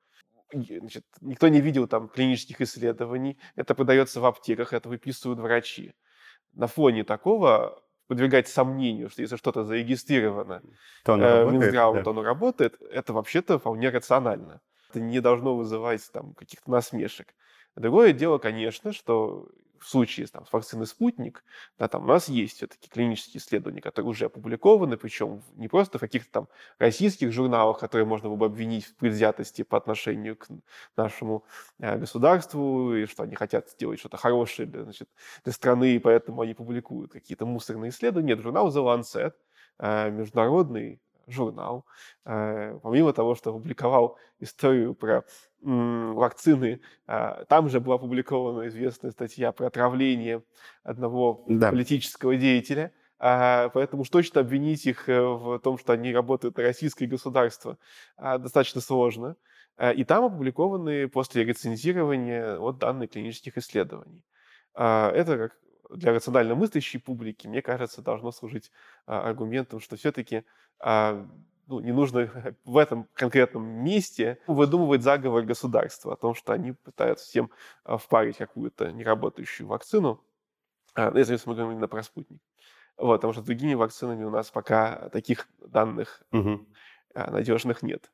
значит, 0.52 1.04
никто 1.20 1.48
не 1.48 1.60
видел 1.60 1.86
там 1.86 2.08
клинических 2.08 2.60
исследований, 2.60 3.38
это 3.56 3.74
продается 3.74 4.20
в 4.20 4.26
аптеках, 4.26 4.72
это 4.72 4.88
выписывают 4.88 5.40
врачи. 5.40 5.94
На 6.52 6.66
фоне 6.66 7.04
такого 7.04 7.82
подвергать 8.08 8.48
сомнению, 8.48 9.08
что 9.08 9.22
если 9.22 9.36
что-то 9.36 9.64
зарегистрировано 9.64 10.62
то 11.04 11.14
оно 11.14 11.26
э, 11.26 11.50
Минздравом, 11.50 11.96
да. 11.96 12.02
то 12.02 12.10
оно 12.10 12.22
работает, 12.22 12.80
это 12.80 13.12
вообще-то 13.12 13.58
вполне 13.58 13.88
рационально. 13.88 14.60
Это 14.90 15.00
не 15.00 15.20
должно 15.20 15.56
вызывать 15.56 16.02
там 16.12 16.34
каких-то 16.34 16.70
насмешек. 16.70 17.34
Другое 17.74 18.12
дело, 18.12 18.36
конечно, 18.36 18.92
что 18.92 19.48
в 19.82 19.88
случае 19.88 20.26
там, 20.28 20.46
с 20.46 20.52
вакциной 20.52 20.86
«Спутник», 20.86 21.44
да, 21.78 21.88
там 21.88 22.04
у 22.04 22.06
нас 22.06 22.28
есть 22.28 22.56
все-таки 22.56 22.88
клинические 22.88 23.40
исследования, 23.40 23.80
которые 23.80 24.10
уже 24.10 24.26
опубликованы, 24.26 24.96
причем 24.96 25.42
не 25.56 25.68
просто 25.68 25.98
в 25.98 26.00
каких-то 26.00 26.30
там 26.30 26.48
российских 26.78 27.32
журналах, 27.32 27.78
которые 27.78 28.06
можно 28.06 28.28
было 28.28 28.36
бы 28.36 28.46
обвинить 28.46 28.86
в 28.86 28.94
предвзятости 28.96 29.62
по 29.62 29.76
отношению 29.76 30.36
к 30.36 30.46
нашему 30.96 31.44
э, 31.80 31.98
государству, 31.98 32.94
и 32.94 33.06
что 33.06 33.24
они 33.24 33.34
хотят 33.34 33.70
сделать 33.70 33.98
что-то 33.98 34.16
хорошее 34.16 34.68
для, 34.68 34.84
значит, 34.84 35.08
для 35.44 35.52
страны, 35.52 35.96
и 35.96 35.98
поэтому 35.98 36.42
они 36.42 36.54
публикуют 36.54 37.12
какие-то 37.12 37.44
мусорные 37.44 37.90
исследования. 37.90 38.34
Нет, 38.34 38.40
журнал 38.40 38.68
The 38.68 39.02
Lancet, 39.02 39.34
э, 39.78 40.10
международный 40.10 41.00
журнал, 41.26 41.84
э, 42.24 42.78
помимо 42.82 43.12
того, 43.12 43.34
что 43.34 43.50
опубликовал 43.50 44.18
историю 44.40 44.94
про 44.94 45.24
вакцины, 45.62 46.80
а, 47.06 47.44
там 47.44 47.68
же 47.68 47.80
была 47.80 47.96
опубликована 47.96 48.66
известная 48.68 49.12
статья 49.12 49.52
про 49.52 49.66
отравление 49.66 50.42
одного 50.82 51.44
да. 51.48 51.70
политического 51.70 52.36
деятеля, 52.36 52.92
а, 53.18 53.68
поэтому 53.68 54.02
уж 54.02 54.10
точно 54.10 54.40
обвинить 54.40 54.84
их 54.86 55.08
э, 55.08 55.20
в 55.22 55.60
том, 55.60 55.78
что 55.78 55.92
они 55.92 56.12
работают 56.12 56.56
на 56.56 56.64
российское 56.64 57.06
государство, 57.06 57.78
а, 58.16 58.38
достаточно 58.38 58.80
сложно. 58.80 59.36
И 59.96 60.04
там 60.04 60.26
опубликованы 60.26 61.08
после 61.08 61.44
рецензирования 61.44 62.58
вот 62.58 62.78
данные 62.78 63.08
клинических 63.08 63.56
исследований. 63.56 64.22
Это 64.74 65.24
как 65.24 65.56
для 65.96 66.12
рационально 66.12 66.54
мыслящей 66.54 67.00
публики, 67.00 67.46
мне 67.46 67.62
кажется, 67.62 68.02
должно 68.02 68.32
служить 68.32 68.70
аргументом, 69.06 69.80
что 69.80 69.96
все-таки 69.96 70.44
ну, 71.72 71.80
не 71.80 71.92
нужно 71.92 72.30
в 72.64 72.76
этом 72.76 73.08
конкретном 73.14 73.64
месте 73.64 74.38
выдумывать 74.46 75.02
заговор 75.02 75.42
государства 75.44 76.14
о 76.14 76.16
том, 76.16 76.34
что 76.34 76.52
они 76.52 76.72
пытаются 76.72 77.24
всем 77.26 77.50
а, 77.84 77.96
впарить 77.96 78.36
какую-то 78.36 78.92
неработающую 78.92 79.66
вакцину. 79.66 80.22
А, 80.94 81.10
ну, 81.10 81.18
если 81.18 81.38
мы 81.46 81.54
говорим 81.54 81.72
именно 81.72 81.88
про 81.88 82.02
спутник. 82.02 82.40
Вот, 82.98 83.16
потому 83.16 83.32
что 83.32 83.42
с 83.42 83.46
другими 83.46 83.74
вакцинами 83.74 84.24
у 84.24 84.30
нас 84.30 84.50
пока 84.50 85.08
таких 85.08 85.48
данных 85.60 86.22
угу. 86.30 86.66
надежных 87.14 87.82
нет 87.82 88.10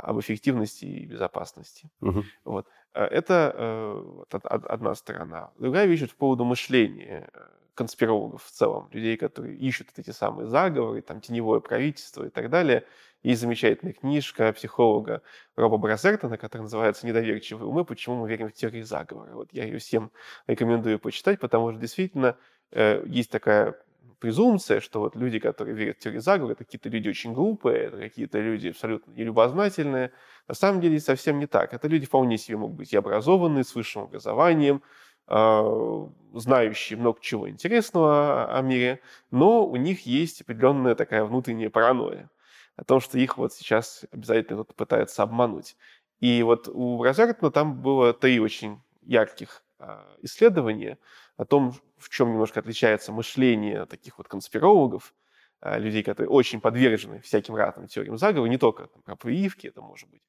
об 0.00 0.20
эффективности 0.20 0.84
и 0.84 1.06
безопасности. 1.06 1.90
Угу. 2.00 2.24
Вот. 2.44 2.66
Это 2.94 3.54
э, 3.56 4.38
одна 4.42 4.94
сторона. 4.94 5.50
Другая 5.58 5.86
вещь 5.86 6.08
по 6.10 6.16
поводу 6.16 6.44
мышления 6.44 7.30
конспирологов 7.74 8.44
в 8.44 8.50
целом, 8.50 8.88
людей, 8.92 9.16
которые 9.16 9.56
ищут 9.56 9.88
эти 9.96 10.10
самые 10.10 10.46
заговоры, 10.46 11.00
там, 11.00 11.20
теневое 11.20 11.60
правительство 11.60 12.24
и 12.24 12.30
так 12.30 12.50
далее. 12.50 12.84
Есть 13.22 13.40
замечательная 13.40 13.94
книжка 13.94 14.52
психолога 14.52 15.22
Роба 15.56 15.78
Бразертона, 15.78 16.36
которая 16.36 16.64
называется 16.64 17.06
«Недоверчивые 17.06 17.66
умы. 17.66 17.84
Почему 17.84 18.16
мы 18.16 18.28
верим 18.28 18.48
в 18.48 18.52
теории 18.52 18.82
заговора». 18.82 19.32
Вот 19.34 19.48
я 19.52 19.64
ее 19.64 19.78
всем 19.78 20.10
рекомендую 20.46 20.98
почитать, 20.98 21.38
потому 21.40 21.70
что 21.70 21.80
действительно 21.80 22.36
э, 22.72 23.02
есть 23.06 23.30
такая 23.30 23.76
презумпция, 24.22 24.80
что 24.80 25.00
вот 25.00 25.16
люди, 25.16 25.40
которые 25.40 25.74
верят 25.74 25.96
в 25.96 26.00
теорию 26.00 26.22
заговора, 26.22 26.52
это 26.52 26.64
какие-то 26.64 26.88
люди 26.88 27.08
очень 27.08 27.32
глупые, 27.32 27.86
это 27.86 27.96
какие-то 27.98 28.38
люди 28.38 28.68
абсолютно 28.68 29.10
нелюбознательные. 29.10 30.12
На 30.46 30.54
самом 30.54 30.80
деле 30.80 31.00
совсем 31.00 31.40
не 31.40 31.46
так. 31.46 31.74
Это 31.74 31.88
люди 31.88 32.06
вполне 32.06 32.38
себе 32.38 32.56
могут 32.56 32.76
быть 32.76 32.92
и 32.92 32.96
образованные, 32.96 33.64
с 33.64 33.74
высшим 33.74 34.02
образованием, 34.02 34.80
а, 35.26 36.08
знающие 36.34 36.96
много 36.96 37.18
чего 37.20 37.48
интересного 37.48 38.56
о 38.56 38.62
мире, 38.62 39.00
но 39.32 39.66
у 39.66 39.74
них 39.74 40.06
есть 40.06 40.42
определенная 40.42 40.94
такая 40.94 41.24
внутренняя 41.24 41.68
паранойя 41.68 42.30
о 42.76 42.84
том, 42.84 43.00
что 43.00 43.18
их 43.18 43.38
вот 43.38 43.52
сейчас 43.52 44.04
обязательно 44.12 44.62
кто-то 44.62 44.74
пытается 44.74 45.24
обмануть. 45.24 45.76
И 46.20 46.44
вот 46.44 46.68
у 46.68 47.02
Розартона 47.02 47.50
там 47.50 47.82
было 47.82 48.12
три 48.12 48.38
очень 48.38 48.80
ярких 49.02 49.64
а, 49.80 50.06
исследования 50.22 50.98
о 51.42 51.44
том, 51.44 51.74
в 51.98 52.08
чем 52.08 52.30
немножко 52.30 52.60
отличается 52.60 53.12
мышление 53.12 53.86
таких 53.86 54.18
вот 54.18 54.28
конспирологов, 54.28 55.12
а, 55.60 55.78
людей, 55.78 56.02
которые 56.02 56.30
очень 56.30 56.60
подвержены 56.60 57.20
всяким 57.20 57.56
разным 57.56 57.88
теориям 57.88 58.16
заговора, 58.16 58.48
не 58.48 58.58
только 58.58 58.86
там, 58.86 59.02
про 59.02 59.16
прививки, 59.16 59.66
это 59.66 59.80
может 59.80 60.08
быть 60.08 60.22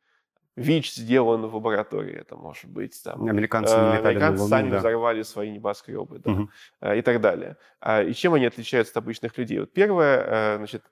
ВИЧ 0.56 0.94
сделан 0.96 1.46
в 1.46 1.56
лаборатории, 1.56 2.16
это 2.16 2.36
может 2.36 2.66
быть 2.66 3.02
там... 3.04 3.28
Американцы 3.28 3.74
летали 3.74 4.16
Американцы 4.16 4.48
сами 4.48 4.72
да. 4.72 4.80
взорвали 4.80 5.24
свои 5.24 5.52
небоскребы, 5.52 6.20
да, 6.20 6.48
э, 6.82 7.00
и 7.00 7.02
так 7.02 7.22
далее. 7.22 7.58
А, 7.80 8.04
И 8.04 8.14
чем 8.14 8.34
они 8.34 8.46
отличаются 8.46 8.92
от 8.92 8.98
обычных 8.98 9.38
людей? 9.38 9.60
Вот 9.60 9.72
первое, 9.72 10.18
э, 10.18 10.58
значит, 10.58 10.84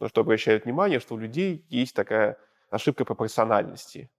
на 0.00 0.08
что 0.08 0.20
обращают 0.20 0.64
внимание, 0.64 1.00
что 1.00 1.14
у 1.14 1.18
людей 1.18 1.64
есть 1.68 1.94
такая 1.94 2.38
ошибка 2.70 3.04
пропорциональности. 3.04 4.10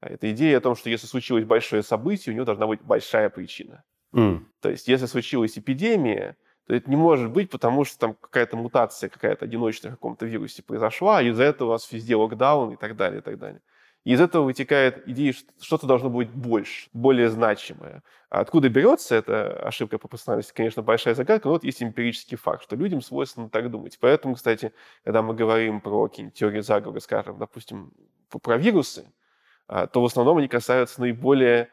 Это 0.00 0.30
идея 0.32 0.58
о 0.58 0.60
том, 0.60 0.76
что 0.76 0.88
если 0.88 1.06
случилось 1.06 1.44
большое 1.44 1.82
событие, 1.82 2.32
у 2.32 2.36
него 2.36 2.44
должна 2.44 2.66
быть 2.66 2.80
большая 2.82 3.28
причина. 3.28 3.84
М. 4.14 4.48
То 4.60 4.70
есть, 4.70 4.88
если 4.88 5.06
случилась 5.06 5.58
эпидемия, 5.58 6.36
то 6.66 6.74
это 6.74 6.88
не 6.90 6.96
может 6.96 7.30
быть, 7.30 7.50
потому 7.50 7.84
что 7.84 7.98
там 7.98 8.14
какая-то 8.14 8.56
мутация, 8.56 9.08
какая-то 9.08 9.44
одиночная 9.44 9.92
в 9.92 9.94
каком-то 9.94 10.26
вирусе 10.26 10.62
произошла, 10.62 11.22
и 11.22 11.28
из-за 11.28 11.44
этого 11.44 11.68
у 11.68 11.70
вас 11.72 11.90
везде 11.92 12.16
локдаун 12.16 12.72
и 12.72 12.76
так 12.76 12.96
далее, 12.96 13.20
и 13.20 13.22
так 13.22 13.38
далее. 13.38 13.60
И 14.04 14.12
из 14.12 14.20
этого 14.20 14.44
вытекает 14.44 15.06
идея, 15.08 15.32
что 15.34 15.46
что-то 15.60 15.86
должно 15.86 16.08
быть 16.08 16.30
больше, 16.30 16.88
более 16.94 17.28
значимое. 17.28 18.02
А 18.30 18.40
откуда 18.40 18.68
берется 18.70 19.14
эта 19.14 19.52
ошибка 19.62 19.98
пропорциональности, 19.98 20.54
конечно, 20.54 20.82
большая 20.82 21.14
загадка, 21.14 21.48
но 21.48 21.52
вот 21.54 21.64
есть 21.64 21.82
эмпирический 21.82 22.38
факт, 22.38 22.62
что 22.62 22.76
людям 22.76 23.02
свойственно 23.02 23.50
так 23.50 23.70
думать. 23.70 23.98
Поэтому, 24.00 24.36
кстати, 24.36 24.72
когда 25.04 25.20
мы 25.22 25.34
говорим 25.34 25.80
про 25.82 26.08
какие-нибудь 26.08 26.38
теории 26.38 26.60
заговора, 26.60 27.00
скажем, 27.00 27.38
допустим, 27.38 27.92
про- 28.30 28.38
про 28.38 28.56
вирусы, 28.56 29.12
а, 29.68 29.86
то 29.86 30.02
в 30.02 30.04
основном 30.04 30.38
они 30.38 30.48
касаются 30.48 31.00
наиболее 31.00 31.70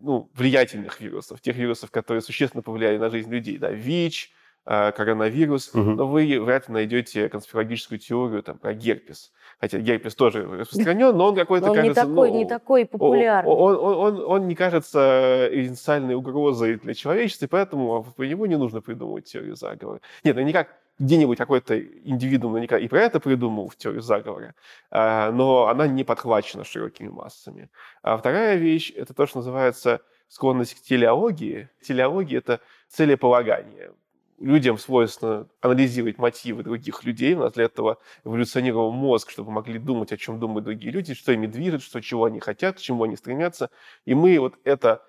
ну, 0.00 0.30
влиятельных 0.34 1.00
вирусов, 1.00 1.40
тех 1.40 1.56
вирусов, 1.56 1.90
которые 1.90 2.22
существенно 2.22 2.62
повлияли 2.62 2.98
на 2.98 3.10
жизнь 3.10 3.30
людей. 3.30 3.58
Да, 3.58 3.70
ВИЧ, 3.70 4.32
а, 4.66 4.92
коронавирус, 4.92 5.72
Мгм. 5.72 5.96
но 5.96 6.06
вы 6.06 6.38
вряд 6.40 6.68
ли 6.68 6.74
найдете 6.74 7.28
конспирологическую 7.28 7.98
теорию 7.98 8.42
там, 8.42 8.58
про 8.58 8.74
герпес. 8.74 9.32
Хотя 9.58 9.78
герпес 9.78 10.14
тоже 10.14 10.46
распространен, 10.46 11.16
но 11.16 11.28
он 11.28 11.34
какой-то, 11.34 11.66
Но 11.66 11.72
он 11.72 11.78
не 11.78 11.82
кажется, 11.88 12.06
такой, 12.06 12.30
ну, 12.30 12.36
не 12.36 12.44
такой 12.44 12.84
популярный. 12.86 13.50
он, 13.50 13.76
он, 13.76 13.96
он, 13.96 14.24
он 14.24 14.48
не 14.48 14.54
кажется 14.54 15.48
эссенциальной 15.50 16.14
угрозой 16.14 16.76
для 16.76 16.94
человечества, 16.94 17.46
и 17.46 17.48
поэтому 17.48 18.04
по 18.16 18.22
нему 18.22 18.46
не 18.46 18.56
нужно 18.56 18.80
придумывать 18.82 19.24
теорию 19.24 19.56
заговора. 19.56 20.00
Нет, 20.24 20.36
ну 20.36 20.42
никак 20.42 20.68
где-нибудь 21.00 21.38
какой-то 21.38 21.80
индивидуум 21.80 22.58
и 22.58 22.88
про 22.88 23.00
это 23.00 23.20
придумал 23.20 23.70
в 23.70 23.76
теорию 23.76 24.02
заговора, 24.02 24.54
а, 24.90 25.32
но 25.32 25.66
она 25.66 25.88
не 25.88 26.04
подхвачена 26.04 26.62
широкими 26.62 27.08
массами. 27.08 27.70
А 28.02 28.18
вторая 28.18 28.56
вещь– 28.56 28.92
это 28.96 29.14
то, 29.14 29.26
что 29.26 29.38
называется 29.38 30.02
склонность 30.28 30.74
к 30.74 30.82
телеологии. 30.82 31.70
Телеология– 31.82 32.38
это 32.40 32.60
целеполагание. 32.88 33.92
Людям 34.38 34.76
свойственно 34.76 35.48
анализировать 35.62 36.18
мотивы 36.18 36.62
других 36.62 37.02
людей. 37.04 37.34
У 37.34 37.40
нас 37.40 37.54
для 37.54 37.64
этого 37.64 37.98
эволюционировал 38.24 38.92
мозг, 38.92 39.30
чтобы 39.30 39.50
могли 39.52 39.78
думать, 39.78 40.12
о 40.12 40.18
чем 40.18 40.38
думают 40.38 40.66
другие 40.66 40.92
люди, 40.92 41.14
что 41.14 41.32
ими 41.32 41.46
движет, 41.46 41.82
что, 41.82 42.00
чего 42.00 42.24
они 42.26 42.40
хотят, 42.40 42.76
к 42.76 42.80
чему 42.80 43.04
они 43.04 43.16
стремятся. 43.16 43.70
И 44.04 44.14
мы 44.14 44.38
вот 44.38 44.58
это 44.64 45.02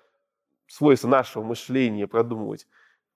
свойство 0.66 1.08
нашего 1.08 1.42
мышления 1.42 2.06
продумывать 2.06 2.66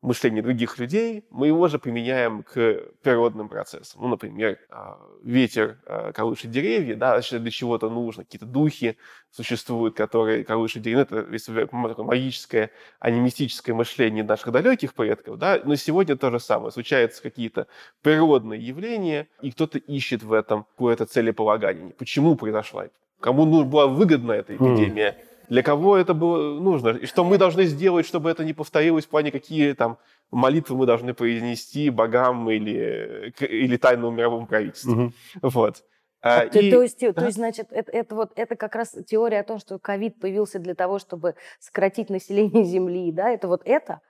мышление 0.06 0.40
других 0.40 0.78
людей, 0.78 1.24
мы 1.30 1.48
его 1.48 1.66
же 1.66 1.80
применяем 1.80 2.44
к 2.44 2.84
природным 3.02 3.48
процессам. 3.48 4.02
Ну, 4.02 4.08
например, 4.08 4.56
а, 4.70 5.00
ветер 5.24 5.78
а, 5.84 6.12
колышет 6.12 6.52
деревья, 6.52 6.94
да, 6.94 7.14
значит, 7.14 7.42
для 7.42 7.50
чего-то 7.50 7.90
нужно. 7.90 8.22
Какие-то 8.22 8.46
духи 8.46 8.96
существуют, 9.32 9.96
которые 9.96 10.44
колышут 10.44 10.82
деревья. 10.82 11.08
Ну, 11.10 11.18
Это 11.18 11.32
если 11.32 11.64
такое 11.64 12.04
магическое, 12.04 12.70
а 13.00 13.10
не 13.10 13.18
мистическое 13.18 13.74
мышление 13.74 14.22
наших 14.22 14.52
далеких 14.52 14.94
предков. 14.94 15.38
Да? 15.38 15.60
Но 15.64 15.74
сегодня 15.74 16.16
то 16.16 16.30
же 16.30 16.38
самое. 16.38 16.70
Случаются 16.70 17.20
какие-то 17.20 17.66
природные 18.02 18.64
явления, 18.64 19.26
и 19.42 19.50
кто-то 19.50 19.78
ищет 19.78 20.22
в 20.22 20.32
этом 20.32 20.64
какое-то 20.64 21.06
целеполагание. 21.06 21.90
Почему 21.94 22.36
произошла? 22.36 22.86
Кому 23.18 23.44
ну, 23.44 23.64
была 23.64 23.88
выгодна 23.88 24.32
эта 24.32 24.54
эпидемия? 24.54 25.16
Для 25.48 25.62
кого 25.62 25.96
это 25.96 26.14
было 26.14 26.58
нужно? 26.60 26.90
И 26.90 27.06
что 27.06 27.24
мы 27.24 27.38
должны 27.38 27.64
сделать, 27.64 28.06
чтобы 28.06 28.30
это 28.30 28.44
не 28.44 28.52
повторилось 28.52 29.04
в 29.04 29.08
плане, 29.08 29.30
какие 29.30 29.72
там 29.72 29.98
молитвы 30.30 30.76
мы 30.76 30.86
должны 30.86 31.14
произнести 31.14 31.90
богам 31.90 32.50
или, 32.50 33.32
или 33.40 33.76
тайному 33.76 34.10
мировому 34.10 34.46
правительству. 34.46 34.92
Мгм. 34.92 35.14
Вот. 35.42 35.84
А, 36.22 36.40
А, 36.42 36.48
то, 36.48 36.58
и- 36.58 36.70
то 36.70 36.82
есть, 36.82 36.98
то 36.98 37.24
есть, 37.24 37.36
значит, 37.36 37.68
это, 37.70 37.92
это 37.92 38.14
вот 38.14 38.32
это 38.34 38.56
как 38.56 38.74
раз 38.74 38.96
теория 39.06 39.40
о 39.40 39.44
том, 39.44 39.58
что 39.58 39.78
ковид 39.78 40.18
появился 40.18 40.58
для 40.58 40.74
того, 40.74 40.98
чтобы 40.98 41.34
сократить 41.60 42.10
население 42.10 42.64
Земли, 42.64 43.12
да? 43.12 43.30
Это 43.30 43.46
вот 43.46 43.62
это, 43.64 44.00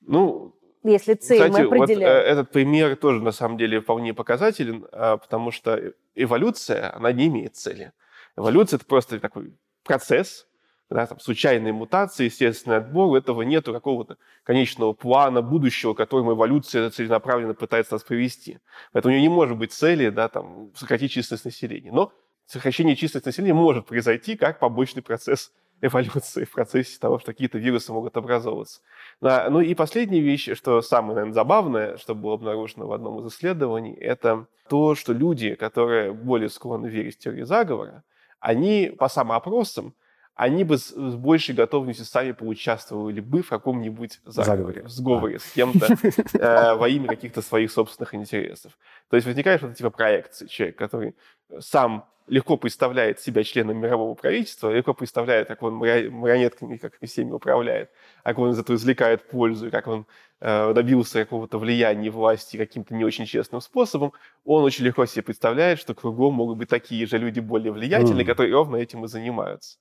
ну, 0.00 0.54
если 0.84 1.14
цель 1.14 1.38
Кстати, 1.38 1.62
мы 1.62 1.66
вот 1.68 1.72
э, 1.72 1.82
определяем. 1.82 2.26
этот 2.26 2.50
пример 2.52 2.94
тоже 2.96 3.22
на 3.22 3.32
самом 3.32 3.56
деле 3.56 3.80
вполне 3.80 4.12
показателен, 4.14 4.86
а, 4.92 5.16
потому 5.16 5.50
что 5.50 5.94
эволюция, 6.14 6.94
она 6.94 7.10
не 7.10 7.26
имеет 7.26 7.56
цели. 7.56 7.92
Эволюция– 8.36 8.76
это 8.78 8.86
просто 8.86 9.18
такой 9.18 9.54
процесс, 9.82 10.46
да, 10.90 11.06
там, 11.06 11.18
случайные 11.18 11.72
мутации, 11.72 12.24
естественный 12.24 12.76
отбор, 12.76 13.16
этого 13.16 13.42
нет 13.42 13.64
какого-то 13.64 14.16
конечного 14.42 14.92
плана 14.92 15.42
будущего, 15.42 15.94
к 15.94 15.96
которому 15.96 16.34
эволюция 16.34 16.90
целенаправленно 16.90 17.54
пытается 17.54 17.94
нас 17.94 18.02
привести. 18.02 18.58
Поэтому 18.92 19.12
у 19.12 19.16
нее 19.16 19.28
не 19.28 19.34
может 19.34 19.56
быть 19.56 19.72
цели 19.72 20.10
да, 20.10 20.28
там, 20.28 20.70
сократить 20.74 21.12
численность 21.12 21.46
населения. 21.46 21.90
Но 21.90 22.12
сокращение 22.46 22.96
численности 22.96 23.28
населения 23.28 23.54
может 23.54 23.86
произойти 23.86 24.36
как 24.36 24.58
побочный 24.58 25.02
процесс 25.02 25.52
эволюции 25.80 26.44
в 26.44 26.52
процессе 26.52 26.98
того, 26.98 27.18
что 27.18 27.32
какие-то 27.32 27.58
вирусы 27.58 27.92
могут 27.92 28.16
образовываться. 28.16 28.80
Да, 29.20 29.48
ну 29.50 29.60
и 29.60 29.74
последняя 29.74 30.20
вещь, 30.20 30.50
что 30.54 30.80
самое, 30.82 31.14
наверное, 31.14 31.34
забавное, 31.34 31.96
что 31.96 32.14
было 32.14 32.34
обнаружено 32.34 32.86
в 32.86 32.92
одном 32.92 33.20
из 33.20 33.32
исследований, 33.32 33.94
это 33.94 34.46
то, 34.68 34.94
что 34.94 35.12
люди, 35.12 35.54
которые 35.54 36.12
более 36.12 36.48
склонны 36.48 36.86
верить 36.86 37.16
в 37.16 37.18
теории 37.18 37.42
заговора, 37.42 38.04
они 38.40 38.94
по 38.98 39.08
самоопросам, 39.08 39.94
они 40.36 40.64
бы 40.64 40.78
с, 40.78 40.88
с 40.88 41.14
большей 41.14 41.54
готовностью 41.54 42.04
сами 42.06 42.32
поучаствовали 42.32 43.20
бы 43.20 43.42
в 43.42 43.48
каком-нибудь 43.48 44.20
заговоре, 44.24 44.56
Заговоре. 44.56 44.82
в 44.82 44.88
сговоре 44.90 45.38
с 45.38 45.52
кем-то 45.52 45.86
э, 46.38 46.74
во 46.74 46.88
имя 46.88 47.08
каких-то 47.08 47.40
своих 47.42 47.70
собственных 47.70 48.14
интересов. 48.14 48.76
То 49.10 49.16
есть 49.16 49.26
возникает 49.26 49.60
что-то 49.60 49.74
типа 49.74 49.90
проекции. 49.90 50.46
Человек, 50.46 50.76
который 50.76 51.14
сам 51.60 52.04
легко 52.26 52.56
представляет 52.56 53.20
себя 53.20 53.44
членом 53.44 53.76
мирового 53.76 54.14
правительства, 54.14 54.70
легко 54.74 54.94
представляет, 54.94 55.46
как 55.46 55.62
он 55.62 55.74
марионетками, 55.74 56.78
как 56.78 56.94
всеми 57.02 57.30
управляет, 57.32 57.90
как 58.22 58.38
он 58.38 58.50
из 58.50 58.58
этого 58.58 58.76
извлекает 58.76 59.28
пользу, 59.28 59.70
как 59.70 59.86
он 59.86 60.06
э, 60.40 60.72
добился 60.72 61.18
какого-то 61.22 61.58
влияния 61.58 62.10
власти 62.10 62.56
каким-то 62.56 62.94
не 62.94 63.04
очень 63.04 63.26
честным 63.26 63.60
способом, 63.60 64.14
он 64.44 64.64
очень 64.64 64.84
легко 64.86 65.04
себе 65.04 65.22
представляет, 65.22 65.78
что 65.78 65.94
кругом 65.94 66.32
могут 66.34 66.56
быть 66.56 66.68
такие 66.70 67.06
же 67.06 67.18
люди 67.18 67.40
более 67.40 67.72
влиятельные, 67.72 68.24
Мгм. 68.24 68.26
которые 68.26 68.54
ровно 68.54 68.76
этим 68.76 69.04
и 69.04 69.08
занимаются. 69.08 69.78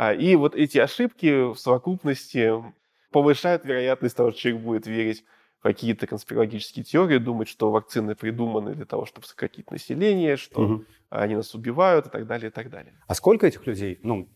А, 0.00 0.14
И 0.14 0.36
вот 0.36 0.54
эти 0.54 0.78
ошибки 0.78 1.52
в 1.52 1.56
совокупности 1.58 2.52
повышают 3.10 3.64
вероятность 3.64 4.16
того, 4.16 4.30
что 4.30 4.38
человек 4.38 4.62
будет 4.62 4.86
верить 4.86 5.24
в 5.58 5.64
какие-то 5.64 6.06
конспирологические 6.06 6.84
теории, 6.84 7.18
думать, 7.18 7.48
что 7.48 7.72
вакцины 7.72 8.14
придуманы 8.14 8.76
для 8.76 8.84
того, 8.84 9.06
чтобы 9.06 9.26
сократить 9.26 9.72
население, 9.72 10.36
что 10.36 10.60
Мгм. 10.60 10.86
они 11.10 11.34
нас 11.34 11.52
убивают 11.52 12.06
и 12.06 12.10
так 12.10 12.28
далее, 12.28 12.50
и 12.50 12.52
так 12.52 12.70
далее. 12.70 12.94
А 13.08 13.14
сколько 13.16 13.48
этих 13.48 13.66
людей? 13.66 13.98
Ну, 14.04 14.28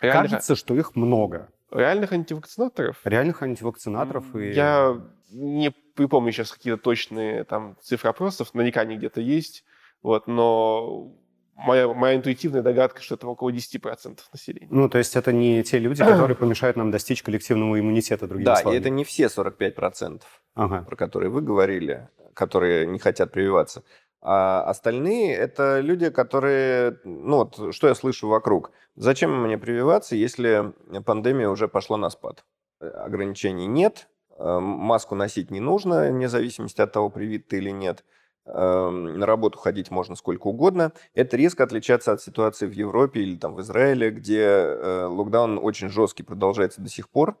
Реальных, 0.00 0.30
кажется, 0.30 0.56
что 0.56 0.74
их 0.74 0.96
много. 0.96 1.50
реальных 1.70 2.14
антивакцинаторов 2.14 2.98
Реальных 3.04 3.42
антивакцинаторов 3.42 4.34
и... 4.34 4.52
Я 4.52 4.98
не 5.30 5.72
припомню 5.94 6.32
сейчас 6.32 6.52
какие-то 6.52 6.82
точные 6.82 7.44
там 7.44 7.76
цифры 7.82 8.08
опросов, 8.08 8.54
наверняка 8.54 8.80
они 8.80 8.96
где-то 8.96 9.20
есть, 9.20 9.62
вот, 10.02 10.26
но 10.26 11.12
моя, 11.54 11.88
моя 11.88 12.16
интуитивная 12.16 12.62
догадка, 12.62 13.02
что 13.02 13.14
это 13.14 13.26
около 13.28 13.50
10% 13.50 14.18
населения. 14.32 14.68
Ну, 14.70 14.88
то 14.88 14.98
есть 14.98 15.16
это 15.16 15.32
не 15.32 15.62
те 15.62 15.78
люди, 15.78 16.04
которые 16.04 16.36
помешают 16.36 16.76
нам 16.76 16.90
достичь 16.90 17.22
коллективного 17.22 17.78
иммунитета, 17.78 18.26
другими 18.26 18.46
Да, 18.46 18.54
и 18.54 18.62
словами. 18.62 18.80
это 18.80 18.90
не 18.90 19.04
все 19.04 19.24
45%, 19.26 20.22
Ага. 20.54 20.82
про 20.82 20.96
которые 20.96 21.30
вы 21.30 21.40
говорили, 21.42 22.08
которые 22.34 22.86
не 22.86 22.98
хотят 22.98 23.32
прививаться. 23.32 23.82
А 24.24 24.62
остальные– 24.64 25.34
это 25.36 25.80
люди, 25.80 26.08
которые... 26.08 26.98
Ну 27.04 27.38
вот, 27.38 27.74
что 27.74 27.88
я 27.88 27.94
слышу 27.96 28.28
вокруг. 28.28 28.70
Зачем 28.94 29.42
мне 29.42 29.58
прививаться, 29.58 30.14
если 30.14 30.72
пандемия 31.04 31.48
уже 31.48 31.66
пошла 31.66 31.96
на 31.96 32.08
спад? 32.08 32.44
Ограничений 32.78 33.66
нет, 33.66 34.08
э, 34.38 34.58
маску 34.60 35.16
носить 35.16 35.50
не 35.50 35.58
нужно, 35.60 36.08
вне 36.10 36.28
зависимости 36.28 36.80
от 36.80 36.92
того, 36.92 37.10
привит 37.10 37.48
ты 37.48 37.58
или 37.58 37.70
нет. 37.70 38.04
Э, 38.46 38.90
На 38.90 39.26
работу 39.26 39.58
ходить 39.58 39.90
можно 39.90 40.16
сколько 40.16 40.48
угодно. 40.48 40.92
Это 41.14 41.36
резко 41.36 41.64
отличаться 41.64 42.12
от 42.12 42.20
ситуации 42.22 42.66
в 42.66 42.72
Европе 42.72 43.20
или 43.20 43.36
там 43.36 43.54
в 43.54 43.60
Израиле, 43.60 44.10
где 44.10 44.40
э, 44.42 45.04
локдаун 45.06 45.58
очень 45.62 45.88
жесткий 45.88 46.22
продолжается 46.22 46.80
до 46.80 46.88
сих 46.88 47.08
пор. 47.08 47.36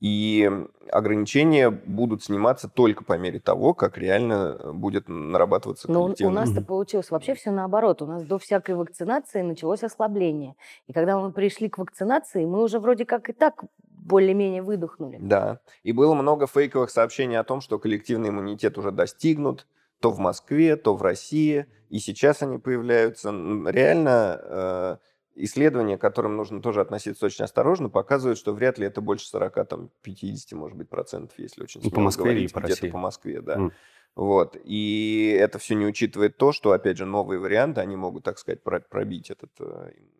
И 0.00 0.50
ограничения 0.90 1.70
будут 1.70 2.24
сниматься 2.24 2.68
только 2.68 3.04
по 3.04 3.16
мере 3.16 3.38
того, 3.38 3.72
как 3.72 3.96
реально 3.96 4.56
э, 4.58 4.72
будет 4.72 5.04
нарабатываться 5.08 5.90
Но 5.90 6.00
у- 6.00 6.02
у 6.02 6.06
коллективный 6.06 6.34
нас-то 6.34 6.60
получилось 6.60 7.10
вообще 7.10 7.34
все 7.34 7.50
наоборот. 7.52 8.02
У 8.02 8.06
нас 8.06 8.24
до 8.24 8.38
всякой 8.38 8.74
вакцинации 8.74 9.42
началось 9.42 9.82
ослабление. 9.84 10.56
И 10.88 10.92
когда 10.92 11.18
мы 11.18 11.30
пришли 11.32 11.68
к 11.68 11.78
вакцинации, 11.78 12.44
мы 12.44 12.62
уже 12.62 12.80
вроде 12.80 13.04
как 13.06 13.30
и 13.30 13.32
так 13.32 13.62
более-менее 13.88 14.62
выдохнули. 14.62 15.18
Да. 15.20 15.60
И 15.84 15.92
было 15.92 16.14
много 16.14 16.46
фейковых 16.48 16.90
сообщений 16.90 17.38
о 17.38 17.44
том, 17.44 17.60
что 17.60 17.78
коллективный 17.78 18.30
иммунитет 18.30 18.76
уже 18.78 18.90
достигнут, 18.90 19.66
то 20.02 20.10
в 20.10 20.18
Москве, 20.18 20.76
то 20.76 20.94
в 20.94 21.02
России. 21.02 21.66
И 21.88 21.98
сейчас 22.00 22.42
они 22.42 22.58
появляются. 22.58 23.30
Реально, 23.30 24.40
э, 24.42 24.96
исследования, 25.34 25.96
к 25.98 26.00
которым 26.00 26.36
нужно 26.36 26.60
тоже 26.62 26.80
относиться 26.80 27.26
очень 27.26 27.44
осторожно, 27.44 27.88
показывают, 27.88 28.38
что 28.38 28.52
вряд 28.52 28.78
ли 28.78 28.86
это 28.86 29.00
больше 29.00 29.26
40, 29.28 29.64
там, 29.64 29.90
50, 30.02 30.52
может 30.52 30.76
быть, 30.76 30.88
процентов, 30.88 31.38
если 31.38 31.62
очень 31.62 31.80
Ну, 31.84 31.90
по 31.90 32.00
Москве 32.00 32.24
говорить, 32.24 32.44
или 32.44 32.52
по 32.52 32.60
где-то 32.60 32.80
России. 32.82 32.90
по 32.90 32.98
Москве, 32.98 33.40
да. 33.40 33.54
М. 33.54 33.72
Вот. 34.14 34.58
И 34.62 35.34
это 35.40 35.58
все 35.58 35.74
не 35.74 35.86
учитывает 35.86 36.36
то, 36.36 36.52
что, 36.52 36.72
опять 36.72 36.98
же, 36.98 37.06
новые 37.06 37.40
варианты, 37.40 37.80
они 37.80 37.96
могут, 37.96 38.24
так 38.24 38.38
сказать, 38.38 38.62
про- 38.62 38.80
пробить 38.80 39.30
эту 39.30 39.48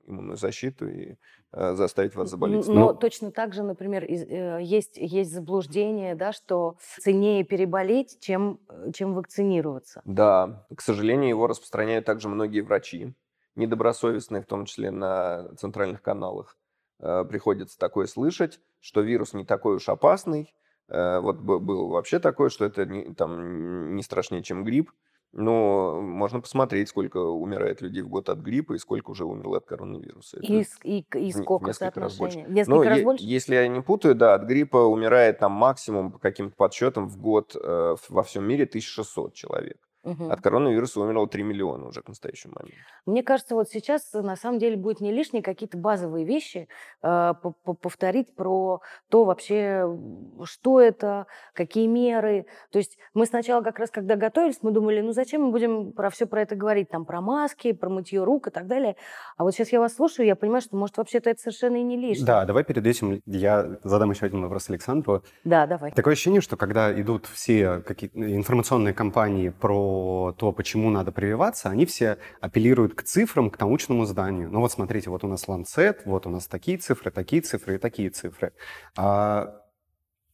иммунную 0.07 0.37
защиту 0.38 0.88
и 0.88 1.16
э, 1.55 1.75
заставить 1.75 2.14
вас 2.14 2.31
заболеть. 2.31 2.66
Но 2.66 2.75
Ну- 2.75 2.94
точно 2.94 3.31
так 3.31 3.53
же, 3.53 3.62
например, 3.62 4.05
из- 4.07 4.22
э, 4.25 4.61
есть, 4.62 4.96
есть 4.96 5.31
заблуждение, 5.31 6.14
да, 6.14 6.33
что 6.33 6.79
ценнее 6.98 7.44
переболеть, 7.44 8.16
чем, 8.20 8.59
э, 8.70 8.90
чем 8.94 9.12
вакцинироваться. 9.12 10.01
Да, 10.07 10.66
к 10.75 10.81
сожалению, 10.81 11.29
его 11.29 11.46
распространяют 11.46 12.07
также 12.07 12.31
многие 12.31 12.62
врачи, 12.62 13.12
недобросовестные, 13.54 14.42
в 14.42 14.46
том 14.46 14.64
числе 14.66 14.90
на 14.90 15.54
центральных 15.56 16.02
каналах. 16.02 16.56
Э, 17.00 17.24
Приходится 17.28 17.78
такое 17.78 18.06
слышать, 18.06 18.60
что 18.80 19.00
вирус 19.00 19.34
не 19.34 19.44
такой 19.44 19.76
уж 19.76 19.88
опасный. 19.88 20.54
Э, 20.88 21.20
Вот 21.20 21.36
б- 21.38 21.58
было 21.58 21.88
вообще 21.88 22.18
такое, 22.18 22.48
что 22.48 22.64
это 22.64 22.84
не, 22.86 23.14
там, 23.14 23.94
не 23.96 24.02
страшнее, 24.02 24.42
чем 24.42 24.64
грипп. 24.64 24.90
Но 25.34 25.98
можно 26.02 26.42
посмотреть, 26.42 26.90
сколько 26.90 27.16
умирает 27.16 27.80
людей 27.80 28.02
в 28.02 28.08
год 28.10 28.28
от 28.28 28.40
гриппа 28.40 28.74
и 28.74 28.78
сколько 28.78 29.12
уже 29.12 29.24
умерло 29.24 29.56
от 29.56 29.64
коронавируса. 29.64 30.36
Это 30.36 30.46
И, 30.52 30.66
и, 30.84 31.06
и 31.14 31.32
в 31.32 31.36
сколько 31.36 31.68
несколько 31.68 32.00
раз 32.00 32.18
больше. 32.18 32.42
Несколько 32.42 32.76
Ну, 32.76 32.84
раз 32.84 33.00
больше? 33.00 33.24
если 33.24 33.54
я 33.54 33.66
не 33.66 33.80
путаю, 33.80 34.14
да, 34.14 34.34
от 34.34 34.42
гриппа 34.42 34.76
умирает 34.76 35.38
там 35.38 35.52
максимум 35.52 36.12
по 36.12 36.18
каким-то 36.18 36.54
подсчетам 36.54 37.08
в 37.08 37.16
год 37.18 37.56
э, 37.56 37.96
во 38.10 38.22
всем 38.22 38.44
мире 38.44 38.64
1600 38.64 39.32
человек. 39.32 39.78
Мгм. 40.04 40.32
От 40.32 40.40
коронавируса 40.40 41.00
умерло 41.00 41.28
3 41.28 41.42
миллиона 41.44 41.86
уже 41.86 42.02
к 42.02 42.08
настоящему 42.08 42.54
моменту. 42.56 42.76
Мне 43.06 43.22
кажется, 43.22 43.54
вот 43.54 43.68
сейчас 43.68 44.12
э, 44.14 44.20
на 44.20 44.34
самом 44.34 44.58
деле 44.58 44.76
будет 44.76 45.00
не 45.00 45.12
лишние 45.12 45.42
какие-то 45.44 45.78
базовые 45.78 46.24
вещи 46.24 46.66
э, 47.02 47.34
по- 47.40 47.52
по- 47.62 47.74
повторить 47.74 48.34
про 48.34 48.80
то 49.08 49.24
вообще, 49.24 49.86
что 50.44 50.80
это, 50.80 51.26
какие 51.54 51.86
меры. 51.86 52.46
То 52.72 52.78
есть 52.78 52.98
мы 53.14 53.26
сначала 53.26 53.62
как 53.62 53.78
раз, 53.78 53.90
когда 53.90 54.16
готовились, 54.16 54.58
мы 54.62 54.72
думали, 54.72 55.00
ну 55.02 55.12
зачем 55.12 55.42
мы 55.44 55.50
будем 55.52 55.92
про 55.92 56.10
все 56.10 56.26
про 56.26 56.42
это 56.42 56.56
говорить, 56.56 56.88
там 56.88 57.04
про 57.04 57.20
маски, 57.20 57.72
про 57.72 57.88
мытье 57.88 58.24
рук 58.24 58.48
и 58.48 58.50
так 58.50 58.66
далее. 58.66 58.96
А 59.36 59.44
вот 59.44 59.52
сейчас 59.54 59.70
я 59.70 59.78
вас 59.78 59.94
слушаю, 59.94 60.26
я 60.26 60.34
понимаю, 60.34 60.62
что 60.62 60.76
может 60.76 60.96
вообще-то 60.96 61.30
это 61.30 61.40
совершенно 61.40 61.76
и 61.76 61.82
не 61.82 61.96
лишнее. 61.96 62.26
Да, 62.26 62.44
давай 62.44 62.64
перед 62.64 62.84
этим 62.86 63.22
я 63.26 63.78
задам 63.84 64.10
еще 64.10 64.26
один 64.26 64.42
вопрос 64.42 64.68
Александру. 64.68 65.22
Да, 65.44 65.66
давай. 65.68 65.92
Такое 65.92 66.14
ощущение, 66.14 66.40
что 66.40 66.56
когда 66.56 66.92
идут 67.00 67.26
все 67.26 67.78
какие 67.86 68.10
информационные 68.14 68.94
кампании 68.94 69.50
про 69.50 69.91
то, 70.38 70.52
почему 70.52 70.90
надо 70.90 71.12
прививаться, 71.12 71.70
они 71.70 71.87
все 71.87 72.18
апеллируют 72.40 72.94
к 72.94 73.02
цифрам, 73.02 73.50
к 73.50 73.59
научному 73.59 74.05
зданию. 74.05 74.50
Ну 74.50 74.61
вот 74.61 74.72
смотрите, 74.72 75.11
вот 75.11 75.24
у 75.24 75.28
нас 75.28 75.46
Lancet, 75.48 76.00
вот 76.05 76.26
у 76.26 76.31
нас 76.31 76.46
такие 76.46 76.78
цифры, 76.78 77.11
такие 77.11 77.42
цифры 77.42 77.76
и 77.76 77.78
такие 77.78 78.11
цифры. 78.11 78.52
А 78.96 79.62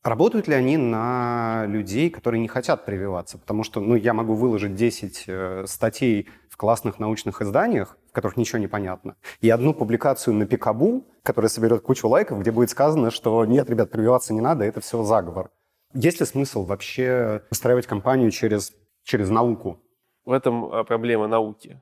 Работают 0.04 0.46
ли 0.46 0.54
они 0.54 0.76
на 0.76 1.64
людей, 1.66 2.08
которые 2.08 2.40
не 2.40 2.48
хотят 2.48 2.86
прививаться? 2.86 3.36
Потому 3.36 3.64
что 3.64 3.80
ну, 3.80 3.96
я 3.96 4.14
могу 4.14 4.34
выложить 4.34 4.76
10 4.76 5.24
э, 5.26 5.64
статей 5.66 6.28
в 6.48 6.56
классных 6.56 7.00
научных 7.00 7.42
изданиях, 7.42 7.98
в 8.08 8.12
которых 8.12 8.36
ничего 8.36 8.58
не 8.58 8.68
понятно, 8.68 9.16
и 9.40 9.50
одну 9.50 9.74
публикацию 9.74 10.34
на 10.34 10.46
Пикабу, 10.46 11.04
которая 11.24 11.48
соберет 11.48 11.82
кучу 11.82 12.08
лайков, 12.08 12.40
где 12.40 12.52
будет 12.52 12.70
сказано, 12.70 13.10
что 13.10 13.44
нет, 13.44 13.68
ребят, 13.68 13.90
прививаться 13.90 14.32
не 14.32 14.40
надо, 14.40 14.64
это 14.64 14.80
все 14.80 15.02
заговор. 15.02 15.50
Есть 15.94 16.20
ли 16.20 16.26
смысл 16.26 16.64
вообще 16.64 17.42
устраивать 17.50 17.86
кампанию 17.86 18.30
через, 18.30 18.72
через 19.08 19.30
науку? 19.30 19.82
В 20.24 20.32
этом 20.32 20.66
а, 20.66 20.84
проблема 20.84 21.26
науки. 21.26 21.80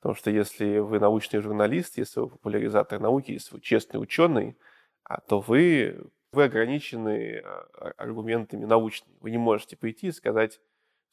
Потому 0.00 0.16
что 0.16 0.30
если 0.30 0.78
вы 0.78 0.98
научный 0.98 1.40
журналист, 1.40 1.96
если 1.96 2.20
вы 2.20 2.28
популяризатор 2.28 3.00
науки, 3.00 3.30
если 3.30 3.54
вы 3.54 3.60
честный 3.60 3.98
ученый, 3.98 4.58
а, 5.04 5.20
то 5.20 5.40
вы, 5.40 6.10
вы 6.32 6.44
ограничены 6.44 7.38
а, 7.38 7.92
аргументами 7.96 8.64
научными. 8.64 9.16
Вы 9.20 9.30
не 9.30 9.38
можете 9.38 9.76
прийти 9.76 10.08
и 10.08 10.12
сказать, 10.12 10.60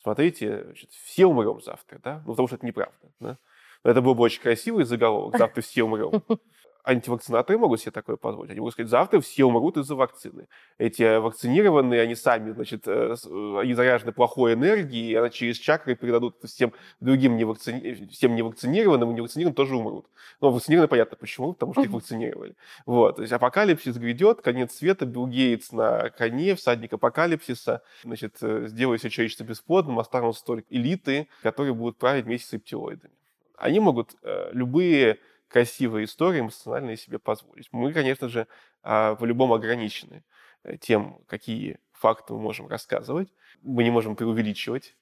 смотрите, 0.01 0.63
значит, 0.63 0.91
все 0.91 1.27
умрем 1.27 1.61
завтра, 1.61 1.99
да? 1.99 2.23
Ну, 2.25 2.31
потому 2.31 2.47
что 2.47 2.55
это 2.55 2.65
неправда. 2.65 3.13
Да? 3.19 3.37
Но 3.83 3.91
это 3.91 4.01
был 4.01 4.15
бы 4.15 4.23
очень 4.23 4.41
красивый 4.41 4.85
заголовок, 4.85 5.37
завтра 5.37 5.61
все 5.61 5.83
умрем. 5.83 6.23
Антивакцинаторы 6.83 7.57
могут 7.57 7.79
себе 7.79 7.91
такое 7.91 8.17
позволить. 8.17 8.51
Они 8.51 8.59
могут 8.59 8.73
сказать, 8.73 8.89
завтра 8.89 9.21
все 9.21 9.45
умрут 9.45 9.77
из-за 9.77 9.95
вакцины. 9.95 10.47
Эти 10.77 11.17
вакцинированные, 11.17 12.01
они 12.01 12.13
сами, 12.15 12.51
значит, 12.51 12.87
э, 12.87 13.15
э, 13.25 13.59
они 13.61 13.73
заряжены 13.73 14.11
плохой 14.11 14.53
энергией, 14.53 15.11
и 15.11 15.15
она 15.15 15.29
через 15.29 15.57
чакры 15.57 15.95
передадут 15.95 16.35
всем 16.43 16.73
другим 16.99 17.37
невакцини... 17.37 18.09
всем 18.11 18.35
невакцинированным, 18.35 19.11
и 19.11 19.13
невакцинированные 19.13 19.55
тоже 19.55 19.77
умрут. 19.77 20.07
Но 20.41 20.51
вакцинированные, 20.51 20.89
понятно, 20.89 21.15
почему, 21.15 21.53
потому 21.53 21.73
что 21.73 21.83
их 21.83 21.91
вакцинировали. 21.91 22.55
Вот, 22.85 23.15
то 23.15 23.21
есть 23.21 23.31
апокалипсис 23.31 23.95
грядет, 23.97 24.41
конец 24.41 24.73
света, 24.73 25.05
Билл 25.05 25.27
Гейтс 25.27 25.71
на 25.71 26.09
коне, 26.09 26.55
всадник 26.55 26.91
апокалипсиса, 26.91 27.81
значит, 28.03 28.35
э, 28.41 28.67
сделает 28.67 28.99
все 28.99 29.09
человечество 29.09 29.45
бесплодным, 29.45 29.99
останутся 29.99 30.43
только 30.43 30.67
элиты, 30.69 31.29
которые 31.43 31.73
будут 31.73 31.97
править 31.97 32.25
вместе 32.25 32.47
с 32.47 32.53
рептилоидами. 32.53 33.13
Они 33.55 33.79
могут 33.79 34.15
э, 34.23 34.49
любые 34.51 35.19
красивые 35.53 36.05
истории 36.05 36.39
эмоциональные 36.39 36.97
себе 36.97 37.19
позволить. 37.19 37.69
Мы, 37.71 37.93
конечно 37.93 38.27
же, 38.27 38.47
а, 38.81 39.15
по-любому 39.15 39.53
ограничены 39.53 40.23
э, 40.63 40.77
тем, 40.77 41.19
какие 41.27 41.77
факты 41.91 42.33
мы 42.33 42.39
можем 42.39 42.67
рассказывать. 42.67 43.29
Мы 43.61 43.83
не 43.83 43.91
можем 43.91 44.15
преувеличивать, 44.15 44.95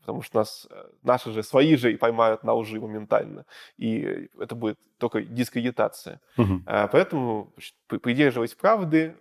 потому 0.00 0.22
что 0.22 0.38
нас, 0.38 0.66
э, 0.70 0.90
наши 1.02 1.30
же, 1.32 1.42
свои 1.42 1.76
же 1.76 1.92
и 1.92 1.96
поймают 1.96 2.42
на 2.42 2.54
лжи 2.54 2.80
моментально. 2.80 3.44
И 3.76 4.30
это 4.40 4.54
будет 4.54 4.78
только 4.96 5.20
дискредитация. 5.20 6.20
А, 6.66 6.88
Поэтому 6.88 7.52
придерживаясь 7.86 8.54
правды, 8.54 9.14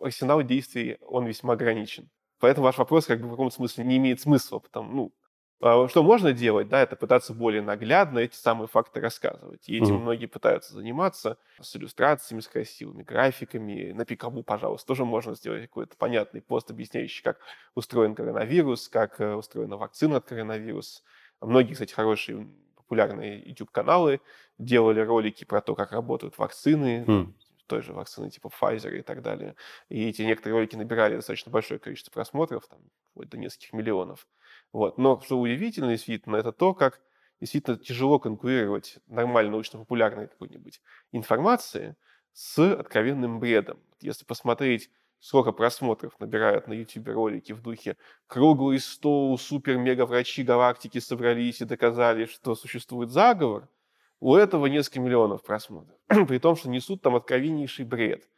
арсенал 0.00 0.42
действий, 0.42 0.98
он 1.02 1.24
весьма 1.26 1.52
ограничен. 1.52 2.10
Поэтому 2.40 2.64
ваш 2.64 2.78
вопрос 2.78 3.06
как 3.06 3.20
бы 3.20 3.28
в 3.28 3.30
каком-то 3.30 3.54
смысле 3.54 3.84
не 3.84 3.98
имеет 3.98 4.20
смысла. 4.20 4.58
Потому, 4.58 4.92
ну, 4.92 5.12
а 5.21 5.21
что 5.88 6.02
можно 6.02 6.32
делать, 6.32 6.68
да, 6.68 6.82
это 6.82 6.96
пытаться 6.96 7.32
более 7.34 7.62
наглядно 7.62 8.18
эти 8.18 8.34
самые 8.34 8.66
факты 8.66 9.00
рассказывать. 9.00 9.68
И 9.68 9.76
этим 9.78 9.94
Мгм. 9.94 10.00
многие 10.00 10.26
пытаются 10.26 10.74
заниматься 10.74 11.38
с 11.60 11.76
иллюстрациями, 11.76 12.40
с 12.40 12.48
красивыми 12.48 13.02
графиками. 13.04 13.92
На 13.92 14.04
Пикабу, 14.04 14.42
пожалуйста, 14.42 14.88
тоже 14.88 15.04
можно 15.04 15.34
сделать 15.36 15.62
какой-то 15.62 15.96
понятный 15.96 16.42
пост, 16.42 16.70
объясняющий, 16.70 17.22
как 17.22 17.38
устроен 17.76 18.14
коронавирус, 18.16 18.88
как 18.88 19.20
э, 19.20 19.34
устроена 19.34 19.76
вакцина 19.76 20.16
от 20.16 20.24
коронавируса. 20.24 21.02
Многие, 21.40 21.74
кстати, 21.74 21.92
хорошие 21.92 22.48
популярные 22.76 23.40
YouTube-каналы 23.48 24.20
делали 24.58 25.00
ролики 25.00 25.44
про 25.44 25.60
то, 25.60 25.74
как 25.76 25.92
работают 25.92 26.38
вакцины, 26.38 27.08
М. 27.08 27.34
той 27.66 27.82
же 27.82 27.92
вакцины 27.92 28.30
типа 28.30 28.48
Pfizer 28.48 28.98
и 28.98 29.02
так 29.02 29.22
далее. 29.22 29.56
И 29.88 30.08
эти 30.08 30.22
некоторые 30.22 30.58
ролики 30.58 30.76
набирали 30.76 31.16
достаточно 31.16 31.50
большое 31.52 31.80
количество 31.80 32.10
просмотров, 32.10 32.66
там, 32.68 32.80
вплоть 33.12 33.28
до 33.30 33.38
нескольких 33.38 33.72
миллионов. 33.72 34.26
Вот. 34.72 34.98
Но 34.98 35.20
что 35.20 35.38
удивительно 35.38 35.90
действительно, 35.90 36.36
это 36.36 36.52
то, 36.52 36.74
как 36.74 37.00
действительно 37.40 37.76
тяжело 37.76 38.18
конкурировать 38.18 38.98
нормально 39.06 39.52
научно-популярной 39.52 40.28
какой-нибудь 40.28 40.80
информации 41.12 41.96
с 42.32 42.58
откровенным 42.58 43.40
бредом. 43.40 43.80
Если 44.00 44.24
посмотреть, 44.24 44.90
сколько 45.20 45.52
просмотров 45.52 46.18
набирают 46.20 46.68
на 46.68 46.72
YouTube 46.72 47.08
ролики 47.08 47.52
в 47.52 47.60
духе 47.60 47.96
«Круглый 48.26 48.80
стол, 48.80 49.38
супер-мега-врачи 49.38 50.42
галактики 50.42 50.98
собрались 50.98 51.60
и 51.60 51.64
доказали, 51.64 52.26
что 52.26 52.54
существует 52.54 53.10
заговор», 53.10 53.68
у 54.22 54.36
этого 54.36 54.66
несколько 54.66 55.00
миллионов 55.00 55.42
просмотров. 55.42 55.96
При 56.28 56.38
том, 56.38 56.54
что 56.54 56.70
несут 56.70 57.02
там 57.02 57.16
откровеннейший 57.16 57.84
бред. 57.84 58.28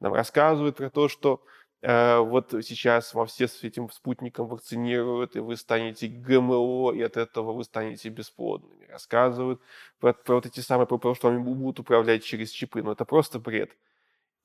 Нам 0.00 0.12
рассказывают 0.12 0.76
про 0.76 0.90
то, 0.90 1.08
что 1.08 1.44
вот 1.82 2.54
сейчас 2.62 3.14
во 3.14 3.24
все 3.26 3.46
с 3.46 3.62
этим 3.62 3.90
спутником 3.90 4.48
вакцинируют, 4.48 5.36
и 5.36 5.40
вы 5.40 5.56
станете 5.56 6.08
ГМО, 6.08 6.92
и 6.92 7.02
от 7.02 7.16
этого 7.16 7.52
вы 7.52 7.64
станете 7.64 8.08
бесплодными. 8.08 8.86
Рассказывают 8.86 9.60
про, 10.00 10.12
про 10.12 10.36
вот 10.36 10.46
эти 10.46 10.60
самые, 10.60 10.86
про 10.86 10.98
то, 10.98 11.14
что 11.14 11.28
они 11.28 11.38
будут 11.38 11.78
управлять 11.80 12.24
через 12.24 12.50
чипы. 12.50 12.82
Но 12.82 12.92
это 12.92 13.04
просто 13.04 13.38
бред. 13.38 13.70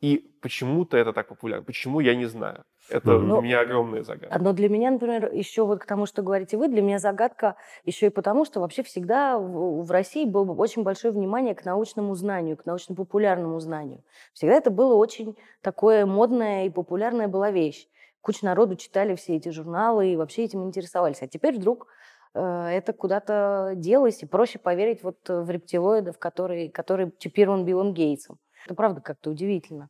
И 0.01 0.17
почему-то 0.41 0.97
это 0.97 1.13
так 1.13 1.29
популярно. 1.29 1.63
Почему, 1.63 2.01
я 2.01 2.15
не 2.15 2.25
знаю. 2.25 2.65
Это 2.89 3.17
Ну, 3.17 3.41
меня 3.41 3.61
огромная 3.61 4.03
загадка. 4.03 4.37
Но 4.39 4.51
для 4.51 4.67
меня, 4.67 4.91
например, 4.91 5.31
еще 5.31 5.65
вот 5.65 5.79
к 5.79 5.85
тому, 5.85 6.05
что 6.05 6.21
говорите 6.21 6.57
вы, 6.57 6.67
для 6.67 6.81
меня 6.81 6.99
загадка 6.99 7.55
еще 7.85 8.07
и 8.07 8.09
потому, 8.09 8.43
что 8.43 8.59
вообще 8.59 8.83
всегда 8.83 9.37
в, 9.37 9.89
России 9.89 10.25
было 10.25 10.43
бы 10.43 10.55
очень 10.55 10.83
большое 10.83 11.13
внимание 11.13 11.55
к 11.55 11.63
научному 11.63 12.13
знанию, 12.15 12.57
к 12.57 12.65
научно-популярному 12.65 13.59
знанию. 13.59 14.03
Всегда 14.33 14.55
это 14.55 14.69
было 14.69 14.95
очень 14.95 15.37
такое 15.61 16.05
модная 16.05 16.65
и 16.65 16.69
популярная 16.69 17.29
была 17.29 17.51
вещь. 17.51 17.87
Куча 18.19 18.45
народу 18.45 18.75
читали 18.75 19.15
все 19.15 19.37
эти 19.37 19.49
журналы 19.49 20.11
и 20.11 20.15
вообще 20.17 20.43
этим 20.43 20.63
интересовались. 20.63 21.21
А 21.21 21.27
теперь 21.27 21.55
вдруг 21.55 21.87
э, 22.33 22.41
это 22.41 22.91
куда-то 22.91 23.73
делось, 23.75 24.23
и 24.23 24.25
проще 24.25 24.59
поверить 24.59 25.03
вот 25.03 25.17
в 25.27 25.49
рептилоидов, 25.49 26.17
который, 26.19 26.69
который 26.69 27.13
чипирован 27.17 27.63
Биллом 27.63 27.93
Гейтсом. 27.93 28.39
Это 28.65 28.75
правда 28.75 29.01
как-то 29.01 29.29
удивительно. 29.29 29.89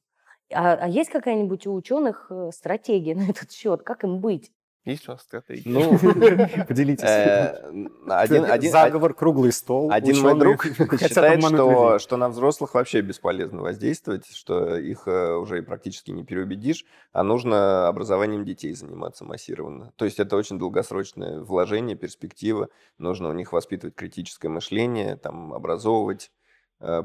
А, 0.51 0.73
а 0.73 0.88
есть 0.88 1.09
какая-нибудь 1.09 1.67
у 1.67 1.73
ученых 1.73 2.27
э, 2.29 2.49
стратегия 2.53 3.15
на 3.15 3.29
этот 3.29 3.51
счет? 3.51 3.83
Как 3.83 4.03
им 4.03 4.19
быть? 4.19 4.51
Есть 4.86 5.07
у 5.07 5.13
нас 5.13 5.21
стратегия? 5.21 5.69
Ну, 5.69 5.97
Поделитесь. 6.67 7.05
э, 7.05 7.55
один, 8.09 8.43
один, 8.43 8.71
Заговор, 8.71 9.13
круглый 9.13 9.53
стол. 9.53 9.89
Один 9.89 10.19
мой 10.19 10.38
друг 10.38 10.65
считает, 10.99 11.41
что, 12.01 12.17
на 12.17 12.27
взрослых 12.27 12.73
вообще 12.73 12.99
бесполезно 12.99 13.62
воздействовать, 13.62 14.27
что 14.36 14.75
их 14.75 15.07
э, 15.07 15.36
уже 15.36 15.59
и 15.59 15.62
практически 15.62 16.12
не 16.12 16.25
переубедишь, 16.25 16.83
а 17.13 17.23
нужно 17.23 17.88
образованием 17.88 18.43
детей 18.43 18.73
заниматься 18.73 19.23
массированно. 19.23 19.93
То 19.95 20.03
есть 20.03 20.19
это 20.19 20.36
очень 20.36 20.59
долгосрочное 20.59 21.39
вложение, 21.39 21.95
перспектива. 21.95 22.67
Нужно 22.97 23.29
у 23.29 23.33
них 23.33 23.53
воспитывать 23.53 23.95
критическое 23.95 24.49
мышление, 24.49 25.15
там, 25.15 25.53
образовывать 25.53 26.29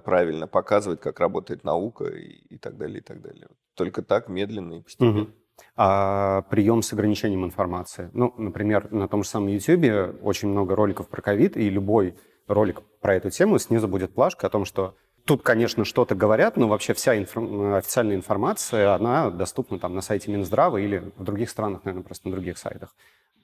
правильно, 0.05 0.47
показывать, 0.47 1.01
как 1.01 1.21
работает 1.21 1.65
наука 1.65 2.05
и, 2.07 2.55
и 2.55 2.59
так 2.59 2.77
далее, 2.77 2.99
и 2.99 3.03
так 3.03 3.21
далее. 3.21 3.49
Только 3.75 4.03
так, 4.03 4.29
медленно 4.29 4.75
и 4.75 4.81
постепенно. 4.83 5.13
Мгм. 5.13 5.35
А 5.77 6.43
прием 6.51 6.83
с 6.83 6.93
ограничением 6.93 7.45
информации. 7.45 8.11
Ну, 8.13 8.35
например, 8.39 8.93
на 8.93 9.09
том 9.09 9.23
же 9.23 9.29
самом 9.29 9.49
YouTube 9.49 10.23
очень 10.23 10.49
много 10.49 10.77
роликов 10.77 11.09
про 11.09 11.23
ковид, 11.23 11.57
и 11.57 11.69
любой 11.69 12.17
ролик 12.47 12.83
про 13.01 13.15
эту 13.15 13.31
тему 13.31 13.59
снизу 13.59 13.89
будет 13.89 14.15
плашка 14.15 14.47
о 14.47 14.51
том, 14.51 14.65
что 14.65 14.95
тут, 15.25 15.43
конечно, 15.43 15.85
что-то 15.85 16.15
говорят, 16.15 16.57
но 16.57 16.69
вообще 16.69 16.95
вся 16.95 17.17
инфор- 17.17 17.77
официальная 17.77 18.17
информация, 18.17 18.95
она 18.95 19.31
доступна 19.31 19.79
там 19.79 19.95
на 19.95 20.01
сайте 20.01 20.31
Минздрава 20.31 20.79
или 20.79 21.13
в 21.17 21.25
других 21.25 21.51
странах, 21.51 21.85
наверное, 21.85 22.05
просто 22.05 22.29
на 22.29 22.35
других 22.35 22.57
сайтах. 22.57 22.95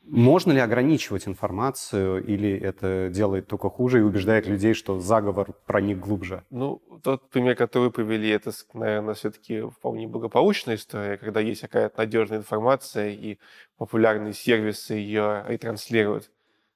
Можно 0.07 0.53
ли 0.53 0.61
ограничивать 0.61 1.27
информацию, 1.27 2.23
или 2.25 2.51
это 2.59 3.09
делает 3.09 3.47
только 3.47 3.71
хуже 3.71 4.01
и 4.01 4.03
убеждает 4.03 4.47
людей, 4.47 4.75
что 4.75 5.01
заговор 5.01 5.55
проник 5.67 5.99
глубже? 5.99 6.45
Ну, 6.51 6.83
тот 7.03 7.31
пример, 7.31 7.57
который 7.57 7.85
вы 7.85 7.91
привели, 7.91 8.29
это, 8.29 8.53
наверное, 8.75 9.15
все-таки 9.15 9.63
вполне 9.63 10.07
благополучная 10.07 10.75
история, 10.75 11.17
когда 11.17 11.41
есть 11.41 11.63
какая-то 11.63 11.99
надежная 11.99 12.39
информация, 12.39 13.11
и 13.11 13.39
популярные 13.79 14.35
сервисы 14.35 14.95
ее 14.95 15.43
ретранслируют. 15.49 16.31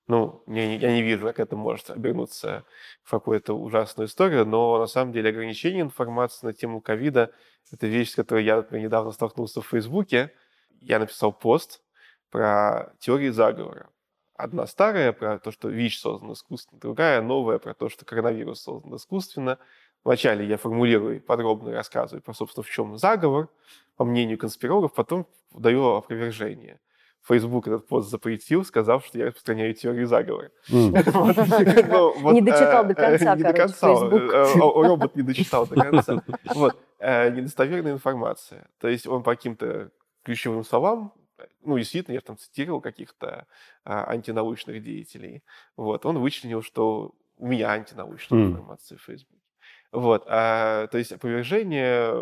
Ну, 0.06 0.42
я 0.46 0.66
не, 0.66 0.78
я 0.78 0.90
не 0.90 1.02
вижу, 1.02 1.26
как 1.26 1.38
это 1.38 1.54
может 1.54 1.90
обернуться 1.90 2.64
в 3.02 3.10
какую-то 3.10 3.52
ужасную 3.52 4.08
историю, 4.08 4.46
но 4.46 4.78
на 4.78 4.86
самом 4.86 5.12
деле 5.12 5.28
ограничение 5.28 5.82
информации 5.82 6.46
на 6.46 6.52
тему 6.54 6.80
ковида– 6.80 7.30
это 7.72 7.86
вещь, 7.86 8.12
с 8.12 8.14
которой 8.14 8.42
я, 8.42 8.56
например, 8.56 8.86
недавно 8.86 9.12
столкнулся 9.12 9.60
в 9.60 9.66
Фейсбуке. 9.66 10.32
Я 10.80 10.98
написал 10.98 11.30
пост 11.30 11.82
про 12.30 12.92
теории 12.98 13.30
заговора. 13.30 13.88
Одна 14.34 14.66
старая 14.66 15.12
про 15.12 15.38
то, 15.38 15.50
что 15.50 15.68
ВИЧ 15.68 16.00
создан 16.00 16.32
искусственно, 16.32 16.80
другая 16.80 17.20
новая 17.22 17.58
про 17.58 17.74
то, 17.74 17.88
что 17.88 18.04
коронавирус 18.04 18.62
создан 18.62 18.94
искусственно. 18.94 19.58
Вначале 20.04 20.46
я 20.46 20.56
формулирую 20.56 21.16
и 21.16 21.20
подробно 21.20 21.72
рассказываю 21.72 22.22
про, 22.22 22.32
собственно, 22.32 22.62
в 22.62 22.70
чем 22.70 22.96
заговор, 22.96 23.48
по 23.96 24.04
мнению 24.04 24.38
конспирологов, 24.38 24.94
потом 24.94 25.26
даю 25.52 25.84
опровержение. 25.84 26.78
Facebook 27.26 27.66
этот 27.66 27.86
пост 27.86 28.10
запретил, 28.10 28.64
сказав, 28.64 29.04
что 29.04 29.18
я 29.18 29.26
распространяю 29.26 29.74
теорию 29.74 30.06
заговора. 30.06 30.50
Ну, 30.68 32.32
Не 32.32 32.40
дочитал 32.40 32.84
до 32.84 32.92
э, 32.92 32.94
конца, 32.94 33.36
не 33.36 33.42
до 33.42 33.52
короче, 33.52 33.74
конца. 33.74 33.94
Facebook. 33.94 34.32
Э, 34.32 34.46
э, 34.54 34.58
Робот 34.58 35.16
не 35.16 35.22
дочитал 35.22 35.66
до 35.66 35.74
конца. 35.74 36.22
Недостоверная 37.00 37.92
информация. 37.92 38.68
То 38.78 38.88
есть 38.88 39.06
он 39.06 39.22
по 39.22 39.34
каким-то 39.34 39.90
ключевым 40.24 40.64
словам, 40.64 41.12
ну, 41.68 41.78
действительно, 41.78 42.14
я 42.14 42.20
там 42.22 42.38
цитировал 42.38 42.80
каких-то 42.82 43.46
а, 43.84 44.10
антинаучных 44.10 44.82
деятелей, 44.82 45.44
вот, 45.76 46.06
он 46.06 46.18
вычленил, 46.18 46.62
что 46.62 47.14
у 47.36 47.46
меня 47.48 47.70
антинаучная 47.72 48.40
М. 48.40 48.62
информация 48.62 48.98
в 48.98 49.02
Фейсбуке. 49.02 49.42
Вот, 49.92 50.24
а, 50.28 50.86
то 50.88 50.98
есть 50.98 51.12
опровержения 51.12 52.12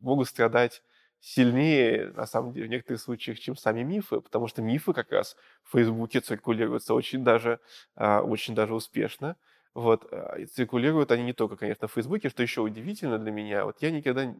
могут 0.00 0.28
страдать 0.28 0.82
сильнее, 1.20 2.12
на 2.12 2.26
самом 2.26 2.52
деле, 2.52 2.66
в 2.66 2.70
некоторых 2.70 3.00
случаях, 3.00 3.38
чем 3.40 3.56
сами 3.56 3.82
мифы, 3.82 4.20
потому 4.20 4.48
что 4.48 4.62
мифы 4.62 4.92
как 4.92 5.10
раз 5.12 5.36
в 5.64 5.72
Фейсбуке 5.72 6.20
циркулируются 6.20 6.94
очень 6.94 7.24
даже, 7.24 7.60
а, 7.96 8.22
очень 8.22 8.54
даже 8.54 8.74
успешно. 8.74 9.36
Вот, 9.74 10.06
а, 10.12 10.36
и 10.38 10.46
циркулируют 10.46 11.10
они 11.12 11.24
не 11.24 11.32
только, 11.32 11.56
конечно, 11.56 11.88
в 11.88 11.92
Фейсбуке, 11.92 12.28
что 12.30 12.42
еще 12.42 12.60
удивительно 12.62 13.18
для 13.18 13.32
меня, 13.32 13.64
вот 13.64 13.82
я 13.82 13.90
никогда 13.90 14.34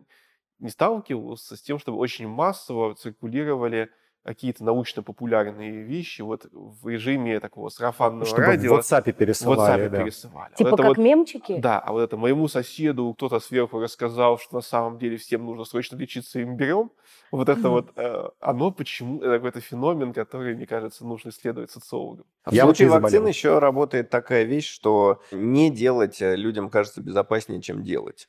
не 0.58 0.70
сталкивался 0.70 1.56
с 1.56 1.62
тем, 1.62 1.78
чтобы 1.78 1.98
очень 1.98 2.28
массово 2.28 2.94
циркулировали 2.94 3.90
какие-то 4.26 4.64
научно-популярные 4.64 5.82
вещи 5.82 6.22
вот 6.22 6.46
в 6.52 6.88
режиме 6.88 7.40
такого 7.40 7.68
сарафанного 7.68 8.26
Чтобы 8.26 8.42
в 8.42 8.46
радио. 8.46 8.78
WhatsApp 8.78 9.12
в 9.12 9.16
пересылали, 9.16 9.84
WhatsApp 9.84 9.88
да. 9.90 10.02
пересылали. 10.02 10.48
Вот 10.50 10.56
Типа 10.56 10.68
это 10.68 10.76
как 10.76 10.86
вот 10.88 10.98
мемчики? 10.98 11.58
да, 11.58 11.78
а 11.78 11.92
вот 11.92 12.00
это 12.00 12.16
моему 12.16 12.48
соседу 12.48 13.12
кто-то 13.14 13.40
сверху 13.40 13.78
рассказал, 13.80 14.38
что 14.38 14.56
на 14.56 14.60
самом 14.62 14.98
деле 14.98 15.16
всем 15.16 15.44
нужно 15.46 15.64
срочно 15.64 15.96
лечиться 15.96 16.42
имбирем. 16.42 16.90
Вот 17.30 17.48
это 17.48 17.68
вот, 17.70 17.90
э, 17.96 18.28
оно 18.40 18.70
почему, 18.70 19.18
это 19.20 19.36
какой-то 19.36 19.60
феномен, 19.60 20.12
который, 20.12 20.54
мне 20.54 20.66
кажется, 20.66 21.04
нужно 21.06 21.30
исследовать 21.30 21.70
социологам. 21.70 22.26
А 22.44 22.54
Я 22.54 22.64
в 22.64 22.66
вот 22.66 22.76
случае 22.76 22.86
не 22.86 22.90
заболел. 22.94 23.02
вакцины 23.02 23.28
еще 23.28 23.58
работает 23.58 24.10
такая 24.10 24.44
вещь, 24.44 24.68
что 24.70 25.20
не 25.32 25.70
делать 25.70 26.20
э, 26.22 26.36
людям 26.36 26.70
кажется 26.70 27.00
безопаснее, 27.00 27.60
чем 27.60 27.82
делать. 27.82 28.28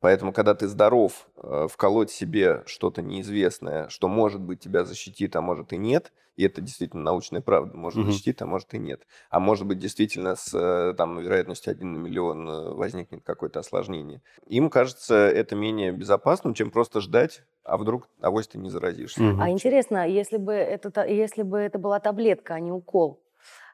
Поэтому, 0.00 0.32
когда 0.32 0.54
ты 0.54 0.68
здоров, 0.68 1.28
э, 1.36 1.66
вколоть 1.70 2.10
себе 2.10 2.62
что-то 2.66 3.02
неизвестное, 3.02 3.88
что, 3.88 4.08
может 4.08 4.40
быть, 4.42 4.60
тебя 4.60 4.84
защитит, 4.84 5.34
а 5.36 5.40
может 5.40 5.72
и 5.72 5.78
нет, 5.78 6.12
и 6.36 6.44
это 6.44 6.60
действительно 6.60 7.02
научная 7.02 7.40
правда, 7.40 7.76
может 7.76 8.02
Мгм. 8.02 8.04
защитит, 8.04 8.42
а 8.42 8.46
может 8.46 8.74
и 8.74 8.78
нет. 8.78 9.06
А 9.30 9.40
может 9.40 9.66
быть, 9.66 9.78
действительно, 9.78 10.36
с 10.36 10.52
э, 10.54 10.94
там, 10.96 11.18
вероятностью 11.18 11.70
1 11.70 11.92
на 11.94 11.98
миллион 11.98 12.48
э, 12.48 12.70
возникнет 12.74 13.24
какое-то 13.24 13.60
осложнение. 13.60 14.22
Им 14.46 14.68
кажется 14.70 15.14
это 15.14 15.56
менее 15.56 15.92
безопасным, 15.92 16.52
чем 16.54 16.70
просто 16.70 17.00
ждать, 17.00 17.44
а 17.64 17.78
вдруг 17.78 18.08
авось 18.20 18.48
ты 18.48 18.58
не 18.58 18.68
заразишься. 18.68 19.22
Мгм. 19.22 19.40
А 19.40 19.50
интересно, 19.50 20.06
если 20.08 20.36
бы, 20.36 20.52
это, 20.52 21.04
если 21.06 21.42
бы 21.42 21.58
это 21.58 21.78
была 21.78 22.00
таблетка, 22.00 22.54
а 22.54 22.60
не 22.60 22.70
укол, 22.70 23.22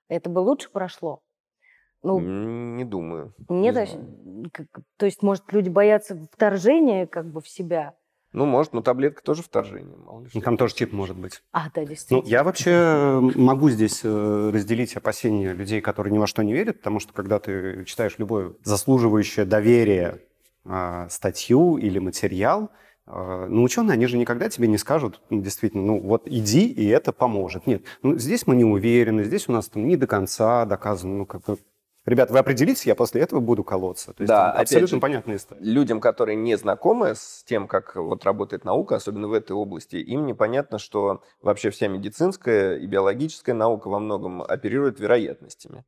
это 0.08 0.30
бы 0.30 0.40
лучше 0.40 0.70
прошло? 0.70 1.22
Ну, 2.02 2.18
Не 2.20 2.84
думаю. 2.84 3.34
нет, 3.48 3.74
не 3.74 3.80
а 3.80 3.86
щ- 3.86 3.98
как- 4.52 4.66
то 4.96 5.06
есть, 5.06 5.22
может, 5.22 5.52
люди 5.52 5.68
боятся 5.68 6.16
вторжения 6.32 7.06
как 7.06 7.26
бы 7.26 7.40
в 7.40 7.48
себя? 7.48 7.94
Ну, 8.32 8.46
может, 8.46 8.72
но 8.72 8.80
таблетка 8.80 9.22
тоже 9.22 9.42
вторжение, 9.42 9.94
мало 9.96 10.22
ли 10.22 10.28
Ну. 10.32 10.40
Там 10.40 10.56
тоже 10.56 10.74
чип 10.74 10.92
может 10.92 11.16
быть. 11.18 11.42
А, 11.52 11.64
да, 11.74 11.82
Ну, 11.82 11.86
действительно. 11.86 12.28
я 12.30 12.42
вообще 12.42 12.70
э, 12.70 13.20
могу 13.20 13.68
здесь 13.68 14.00
э, 14.04 14.50
разделить 14.52 14.96
опасения 14.96 15.52
людей, 15.52 15.82
которые 15.82 16.12
ни 16.14 16.18
во 16.18 16.26
что 16.26 16.42
не 16.42 16.54
верят, 16.54 16.78
потому 16.78 16.98
что 16.98 17.12
когда 17.12 17.38
ты 17.38 17.84
читаешь 17.84 18.14
любое 18.18 18.54
заслуживающее 18.64 19.44
доверия 19.44 20.18
а, 20.64 21.08
статью 21.10 21.76
или 21.76 21.98
материал, 21.98 22.70
а, 23.04 23.46
ну, 23.48 23.64
ученые, 23.64 23.94
они 23.94 24.06
же 24.06 24.16
никогда 24.16 24.48
тебе 24.48 24.66
не 24.66 24.78
скажут, 24.78 25.20
ну, 25.28 25.42
действительно, 25.42 25.84
ну, 25.84 26.00
вот 26.00 26.22
иди, 26.26 26.66
и 26.66 26.86
это 26.86 27.12
поможет. 27.12 27.66
Нет, 27.66 27.82
ну, 28.02 28.16
здесь 28.16 28.46
мы 28.46 28.56
не 28.56 28.64
уверены, 28.64 29.24
здесь 29.24 29.46
у 29.48 29.52
нас 29.52 29.68
там 29.68 29.86
не 29.86 29.96
до 29.96 30.06
конца 30.06 30.64
доказано, 30.64 31.18
ну, 31.18 31.26
как 31.26 31.42
бы... 31.44 31.58
Ребят, 32.04 32.30
вы 32.30 32.38
определитесь, 32.38 32.84
я 32.86 32.96
после 32.96 33.22
этого 33.22 33.38
буду 33.38 33.62
колоться. 33.62 34.12
То 34.12 34.22
есть 34.22 34.28
Да, 34.28 34.50
абсолютно 34.50 34.96
же, 34.96 35.00
понятная 35.00 35.36
история. 35.36 35.62
людям, 35.62 36.00
которые 36.00 36.34
не 36.34 36.56
знакомы 36.56 37.14
с 37.14 37.44
тем, 37.44 37.68
как 37.68 37.94
вот 37.94 38.24
работает 38.24 38.64
наука, 38.64 38.96
особенно 38.96 39.28
в 39.28 39.32
этой 39.32 39.52
области, 39.52 39.96
им 39.96 40.26
непонятно, 40.26 40.78
что 40.78 41.22
вообще 41.40 41.70
вся 41.70 41.86
медицинская 41.86 42.76
и 42.76 42.86
биологическая 42.86 43.54
наука 43.54 43.88
во 43.88 44.00
многом 44.00 44.42
оперирует 44.42 44.98
вероятностями, 44.98 45.84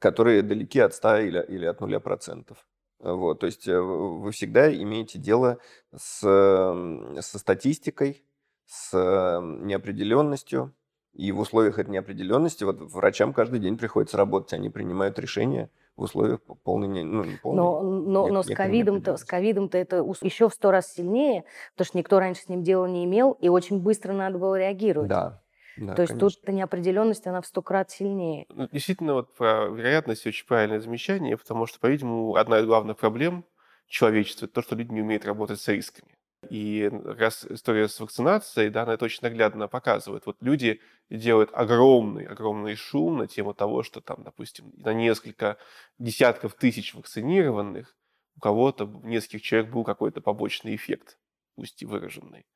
которые 0.00 0.42
далеки 0.42 0.80
от 0.80 0.92
100 0.94 1.16
или, 1.20 1.46
или 1.48 1.64
от 1.64 1.80
0%. 1.80 2.56
Вот, 3.00 3.40
то 3.40 3.46
есть 3.46 3.66
э, 3.66 3.78
вы 3.78 4.32
всегда 4.32 4.72
имеете 4.74 5.18
дело 5.18 5.58
с, 5.94 6.20
со 6.20 7.38
статистикой, 7.38 8.24
с 8.66 8.90
э, 8.94 9.40
неопределенностью, 9.42 10.74
и 11.14 11.32
в 11.32 11.38
условиях 11.40 11.78
этой 11.78 11.90
неопределенности 11.90 12.64
вот 12.64 12.80
врачам 12.80 13.32
каждый 13.32 13.60
день 13.60 13.78
приходится 13.78 14.16
работать, 14.16 14.52
они 14.52 14.70
принимают 14.70 15.18
решения 15.18 15.70
в 15.96 16.02
условиях 16.02 16.40
полной, 16.64 16.88
не- 16.88 17.04
ну, 17.04 17.24
не 17.24 17.36
полной, 17.36 17.62
Но, 17.62 17.82
но, 17.82 18.22
нет- 18.24 18.32
но 18.32 18.42
с 18.42 18.50
ковидом-то, 18.50 19.16
с 19.16 19.24
ковидом-то 19.24 19.78
это 19.78 19.96
еще 20.22 20.48
в 20.48 20.54
сто 20.54 20.70
раз 20.70 20.92
сильнее, 20.92 21.44
потому 21.72 21.86
что 21.86 21.98
никто 21.98 22.18
раньше 22.18 22.42
с 22.42 22.48
ним 22.48 22.62
дела 22.62 22.86
не 22.86 23.04
имел, 23.04 23.32
и 23.32 23.48
очень 23.48 23.80
быстро 23.80 24.12
надо 24.12 24.38
было 24.38 24.58
реагировать. 24.58 25.08
Да, 25.08 25.42
да, 25.76 25.94
То 25.94 26.02
есть 26.02 26.12
конечно. 26.12 26.18
тут 26.18 26.42
эта 26.42 26.52
неопределенность, 26.52 27.26
она 27.26 27.40
в 27.40 27.46
сто 27.46 27.62
крат 27.62 27.90
сильнее. 27.90 28.46
Ну, 28.48 28.68
Действительно, 28.68 29.14
вот 29.14 29.34
про 29.34 29.66
вероятность 29.68 30.26
очень 30.26 30.46
правильное 30.46 30.80
замечание, 30.80 31.36
потому 31.36 31.66
что, 31.66 31.78
по-видимому, 31.80 32.36
одна 32.36 32.58
из 32.60 32.66
главных 32.66 32.96
проблем 32.98 33.44
человечества– 33.86 34.46
это 34.46 34.54
то, 34.54 34.62
что 34.62 34.76
люди 34.76 34.92
не 34.92 35.02
умеют 35.02 35.24
работать 35.24 35.60
с 35.60 35.68
рисками. 35.68 36.16
И 36.50 36.90
раз 37.04 37.46
история 37.48 37.88
с 37.88 37.98
вакцинацией, 38.00 38.70
да, 38.70 38.82
она 38.82 38.94
это 38.94 39.04
очень 39.04 39.20
наглядно 39.22 39.68
показывает. 39.68 40.26
Вот 40.26 40.36
люди 40.40 40.80
делают 41.10 41.50
огромный, 41.52 42.26
огромный 42.26 42.74
шум 42.76 43.18
на 43.18 43.26
тему 43.26 43.54
того, 43.54 43.82
что 43.82 44.00
там, 44.00 44.22
допустим, 44.22 44.72
на 44.76 44.92
несколько 44.92 45.56
десятков 45.98 46.54
тысяч 46.54 46.94
вакцинированных 46.94 47.96
у 48.36 48.40
кого-то, 48.40 48.84
у 48.86 49.06
нескольких 49.06 49.42
человек 49.42 49.70
был 49.70 49.84
какой-то 49.84 50.20
побочный 50.20 50.74
эффект, 50.74 51.18
пусть 51.54 51.82
и 51.82 51.86
выраженный. 51.86 52.46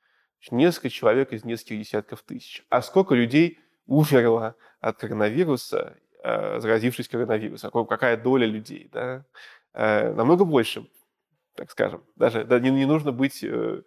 Несколько 0.50 0.90
человек 0.90 1.32
из 1.32 1.44
нескольких 1.44 1.80
десятков 1.80 2.22
тысяч. 2.22 2.64
А 2.68 2.82
сколько 2.82 3.14
людей 3.14 3.58
умерло 3.86 4.54
от 4.80 4.98
коронавируса, 4.98 5.98
э, 6.22 6.60
заразившись 6.60 7.08
коронавирусом? 7.08 7.70
Какая 7.86 8.16
доля 8.16 8.46
людей? 8.46 8.88
Да? 8.92 9.24
Э, 9.72 10.12
Намного 10.12 10.44
больше, 10.44 10.86
так 11.58 11.70
скажем. 11.72 12.04
Даже 12.14 12.44
да, 12.44 12.60
не, 12.60 12.70
не 12.70 12.86
нужно 12.86 13.10
быть 13.10 13.42
э, 13.42 13.82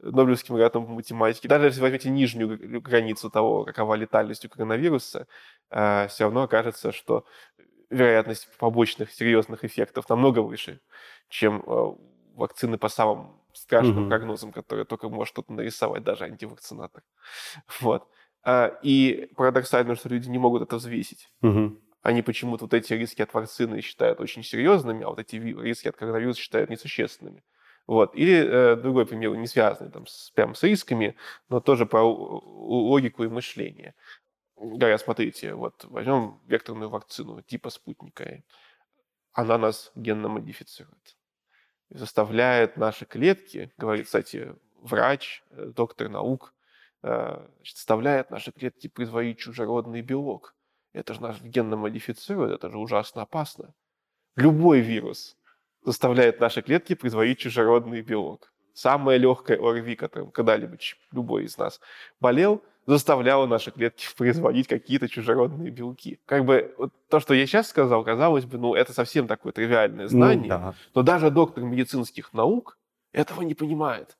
Нобелевским 0.00 0.54
лауреатом 0.54 0.86
по 0.86 0.92
математике. 0.92 1.48
Даже 1.48 1.66
если 1.66 1.80
возьмете 1.80 2.08
нижнюю 2.08 2.80
границу 2.80 3.30
того, 3.30 3.64
какова 3.64 3.94
летальность 3.94 4.44
у 4.44 4.48
коронавируса, 4.48 5.26
э, 5.70 6.06
все 6.08 6.24
равно 6.24 6.42
окажется, 6.42 6.92
что 6.92 7.24
вероятность 7.90 8.48
побочных 8.58 9.10
серьезных 9.10 9.64
эффектов 9.64 10.08
намного 10.08 10.38
выше, 10.38 10.80
чем 11.28 11.64
э, 11.66 11.94
вакцины 12.36 12.78
по 12.78 12.88
самым 12.88 13.40
страшным 13.52 14.04
mm-hmm. 14.04 14.08
прогнозам, 14.08 14.52
которые 14.52 14.84
только 14.84 15.08
может 15.08 15.32
кто-то 15.32 15.52
нарисовать, 15.52 16.04
даже 16.04 16.24
антивакцинатор. 16.24 17.02
Вот. 17.80 18.08
А, 18.44 18.78
и 18.84 19.28
парадоксально, 19.34 19.96
что 19.96 20.08
люди 20.08 20.28
не 20.28 20.38
могут 20.38 20.62
это 20.62 20.76
взвесить. 20.76 21.28
Mm-hmm. 21.42 21.76
Они 22.06 22.22
почему-то 22.22 22.66
вот 22.66 22.72
эти 22.72 22.92
риски 22.92 23.22
от 23.22 23.34
вакцины 23.34 23.80
считают 23.80 24.20
очень 24.20 24.44
серьезными, 24.44 25.02
а 25.02 25.08
вот 25.08 25.18
эти 25.18 25.34
риски 25.34 25.88
от 25.88 25.96
коронавируса 25.96 26.40
считают 26.40 26.70
несущественными. 26.70 27.42
Вот. 27.88 28.14
Или 28.14 28.46
э, 28.46 28.76
другой 28.76 29.06
пример, 29.06 29.34
не 29.34 29.48
связанный 29.48 29.90
там, 29.90 30.06
с, 30.06 30.30
прям 30.30 30.54
с 30.54 30.62
рисками, 30.62 31.16
но 31.48 31.58
тоже 31.58 31.84
про 31.84 32.02
логику 32.04 33.24
и 33.24 33.28
мышление. 33.28 33.96
Говорят, 34.56 35.00
смотрите, 35.00 35.54
вот 35.54 35.84
возьмем 35.86 36.40
векторную 36.46 36.90
вакцину 36.90 37.42
типа 37.42 37.70
спутника. 37.70 38.44
Она 39.32 39.58
нас 39.58 39.90
генно 39.96 40.28
модифицирует. 40.28 41.16
Заставляет 41.90 42.76
наши 42.76 43.04
клетки, 43.04 43.72
говорит, 43.78 44.06
кстати, 44.06 44.54
врач, 44.80 45.42
э, 45.50 45.72
доктор 45.74 46.08
наук, 46.08 46.54
э, 47.02 47.48
заставляет 47.64 48.30
наши 48.30 48.52
клетки 48.52 48.86
производить 48.86 49.40
чужеродный 49.40 50.02
белок. 50.02 50.55
Это 50.96 51.14
же 51.14 51.22
нас 51.22 51.40
генно 51.40 51.76
модифицирует, 51.76 52.52
это 52.52 52.70
же 52.70 52.78
ужасно 52.78 53.22
опасно. 53.22 53.74
Любой 54.34 54.80
вирус 54.80 55.36
заставляет 55.84 56.40
наши 56.40 56.62
клетки 56.62 56.94
производить 56.94 57.38
чужеродный 57.38 58.02
белок. 58.02 58.52
Самое 58.74 59.18
легкое 59.18 59.58
ОРВИ, 59.58 59.96
которым 59.96 60.30
когда-либо 60.30 60.76
любой 61.12 61.44
из 61.44 61.56
нас 61.58 61.80
болел– 62.20 62.62
заставляло 62.86 63.46
наши 63.46 63.70
клетки 63.70 64.06
производить 64.16 64.68
какие-то 64.68 65.08
чужеродные 65.08 65.70
белки. 65.70 66.20
Как 66.24 66.44
бы 66.44 66.74
вот 66.78 66.92
то, 67.08 67.20
что 67.20 67.34
я 67.34 67.46
сейчас 67.46 67.68
сказал, 67.68 68.04
казалось 68.04 68.44
бы, 68.44 68.58
ну, 68.58 68.74
это 68.74 68.92
совсем 68.92 69.26
такое 69.26 69.52
тривиальное 69.52 70.04
ну 70.04 70.10
знание, 70.10 70.52
ну, 70.52 70.58
да. 70.58 70.74
но 70.94 71.02
даже 71.02 71.30
доктор 71.30 71.64
медицинских 71.64 72.32
наук 72.32 72.78
этого 73.12 73.42
не 73.42 73.54
понимает. 73.54 74.16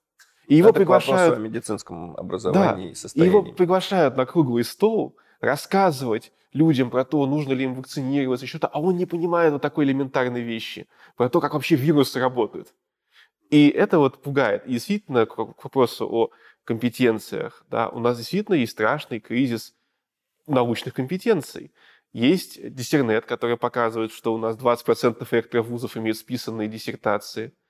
И 0.47 0.57
его 0.57 0.71
это 0.71 0.79
приглашают... 0.79 1.37
о 1.37 1.41
медицинском 1.41 2.17
образовании 2.17 2.87
да, 2.87 2.93
и 2.93 2.95
состоянии. 2.95 3.31
его 3.31 3.43
приглашают 3.53 4.17
на 4.17 4.27
круглый 4.27 4.65
стол 4.65 5.17
рассказывать 5.41 6.33
людям 6.57 6.91
про 6.91 7.05
то, 7.05 7.27
нужно 7.27 7.53
ли 7.53 7.65
им 7.65 7.75
вакцинироваться, 7.75 8.47
что-то, 8.47 8.67
а 8.69 8.81
он 8.81 8.97
не 8.97 9.07
понимает 9.07 9.53
вот 9.53 9.63
такой 9.63 9.85
элементарной 9.85 10.41
вещи, 10.41 10.87
про 11.17 11.29
то, 11.29 11.41
как 11.41 11.55
вообще 11.55 11.77
вирусы 11.77 12.19
работают. 12.19 12.75
И 13.51 13.69
это 13.69 13.99
вот 13.99 14.23
пугает. 14.23 14.67
И 14.67 14.73
действительно, 14.73 15.27
к 15.27 15.37
вопросу 15.37 16.09
о 16.11 16.31
компетенциях. 16.65 17.65
Да, 17.71 17.89
у 17.91 18.01
нас 18.01 18.17
действительно 18.17 18.57
есть 18.57 18.73
страшный 18.73 19.21
кризис 19.21 19.75
научных 20.47 20.95
компетенций. 20.95 21.73
Есть 22.13 22.75
диссернет, 22.75 23.27
который 23.27 23.57
показывает, 23.57 24.11
что 24.11 24.35
у 24.35 24.39
нас 24.39 24.57
20% 24.57 25.27
ректоров 25.31 25.69
вузов 25.69 25.97
имеют 25.97 26.19
списанные 26.19 26.69
диссертации– 26.69 27.53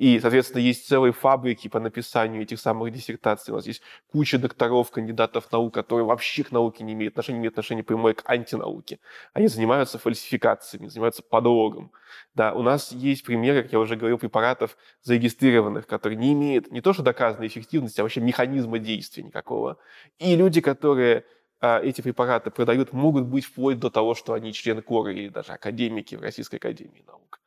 и, 0.00 0.18
соответственно, 0.18 0.62
есть 0.62 0.88
целые 0.88 1.12
фабрики 1.12 1.68
по 1.68 1.78
написанию 1.78 2.40
этих 2.40 2.58
самых 2.58 2.90
диссертаций. 2.90 3.52
У 3.52 3.56
нас 3.56 3.66
есть 3.66 3.82
куча 4.10 4.38
докторов, 4.38 4.90
кандидатов 4.90 5.52
наук, 5.52 5.74
которые 5.74 6.06
вообще 6.06 6.42
к 6.42 6.52
науке 6.52 6.84
не 6.84 6.94
имеют 6.94 7.12
отношения, 7.12 7.38
имеют 7.38 7.52
отношение 7.52 7.84
прямое 7.84 8.14
к 8.14 8.22
антинауке. 8.24 8.98
Они 9.34 9.46
занимаются 9.46 9.98
фальсификациями, 9.98 10.86
занимаются 10.86 11.22
подлогом. 11.22 11.92
Да, 12.34 12.54
у 12.54 12.62
нас 12.62 12.92
есть 12.92 13.24
примеры, 13.24 13.62
как 13.62 13.72
я 13.72 13.78
уже 13.78 13.94
говорил, 13.96 14.16
препаратов 14.16 14.78
зарегистрированных, 15.02 15.86
которые 15.86 16.16
не 16.16 16.32
имеют 16.32 16.72
не 16.72 16.80
то 16.80 16.94
что 16.94 17.02
доказанной 17.02 17.48
эффективности, 17.48 18.00
а 18.00 18.04
вообще 18.04 18.22
механизма 18.22 18.78
действия 18.78 19.22
никакого. 19.22 19.76
И 20.18 20.34
люди, 20.34 20.62
которые 20.62 21.26
а, 21.60 21.78
эти 21.78 22.00
препараты 22.00 22.50
продают, 22.50 22.94
могут 22.94 23.26
быть 23.26 23.44
вплоть 23.44 23.78
до 23.78 23.90
того, 23.90 24.14
что 24.14 24.32
они 24.32 24.54
члены 24.54 24.80
КОРы 24.80 25.12
или 25.12 25.28
даже 25.28 25.52
академики 25.52 26.14
в 26.14 26.22
Российской 26.22 26.56
Академии 26.56 27.04
Наук. 27.06 27.39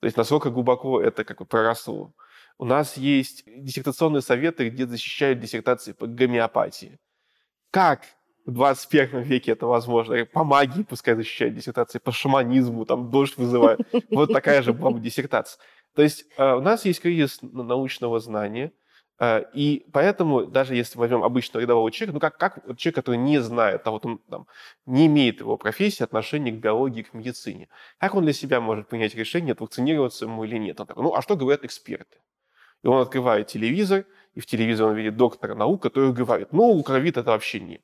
То 0.00 0.06
есть 0.06 0.16
насколько 0.16 0.50
глубоко 0.50 1.00
это 1.00 1.24
как 1.24 1.38
бы 1.38 1.44
проросло. 1.44 2.12
У 2.58 2.64
нас 2.64 2.96
есть 2.96 3.44
диссертационные 3.46 4.22
советы, 4.22 4.68
где 4.68 4.86
защищают 4.86 5.40
диссертации 5.40 5.92
по 5.92 6.06
гомеопатии. 6.06 6.98
Как 7.70 8.02
в 8.46 8.52
21 8.52 9.22
веке 9.22 9.52
это 9.52 9.66
возможно? 9.66 10.24
По 10.26 10.44
магии 10.44 10.82
пускай 10.82 11.14
защищают 11.14 11.54
диссертации, 11.54 11.98
по 11.98 12.12
шаманизму, 12.12 12.84
там 12.84 13.10
дождь 13.10 13.36
вызывает. 13.36 13.80
Вот 14.10 14.32
такая 14.32 14.62
же 14.62 14.72
была 14.72 14.90
бы 14.90 15.00
диссертация. 15.00 15.60
То 15.94 16.02
есть 16.02 16.24
э, 16.36 16.54
у 16.54 16.60
нас 16.60 16.84
есть 16.84 17.00
кризис 17.00 17.38
научного 17.42 18.20
знания, 18.20 18.72
и 19.54 19.86
поэтому, 19.92 20.46
даже 20.46 20.74
если 20.74 20.98
возьмем 20.98 21.22
обычного 21.22 21.62
рядового 21.62 21.90
человека, 21.90 22.14
ну 22.14 22.20
как, 22.20 22.38
как 22.38 22.76
человек, 22.78 22.94
который 22.94 23.16
не 23.16 23.38
знает, 23.38 23.82
а 23.86 23.90
вот 23.90 24.06
он 24.06 24.18
там, 24.30 24.46
не 24.86 25.06
имеет 25.06 25.40
его 25.40 25.58
профессии 25.58 26.02
отношения 26.02 26.52
к 26.52 26.56
биологии, 26.56 27.02
к 27.02 27.12
медицине, 27.12 27.68
как 27.98 28.14
он 28.14 28.24
для 28.24 28.32
себя 28.32 28.60
может 28.60 28.88
принять 28.88 29.14
решение, 29.14 29.54
вакцинироваться 29.58 30.24
ему 30.24 30.44
или 30.44 30.56
нет? 30.56 30.80
Он 30.80 30.86
такой, 30.86 31.02
ну 31.02 31.14
а 31.14 31.20
что 31.20 31.36
говорят 31.36 31.64
эксперты? 31.64 32.18
И 32.82 32.86
он 32.86 33.02
открывает 33.02 33.48
телевизор, 33.48 34.06
и 34.34 34.40
в 34.40 34.46
телевизоре 34.46 34.90
он 34.90 34.96
видит 34.96 35.16
доктора 35.16 35.54
наук, 35.54 35.82
который 35.82 36.12
говорит, 36.12 36.52
ну, 36.52 36.82
ковид 36.82 37.18
это 37.18 37.32
вообще 37.32 37.60
не 37.60 37.82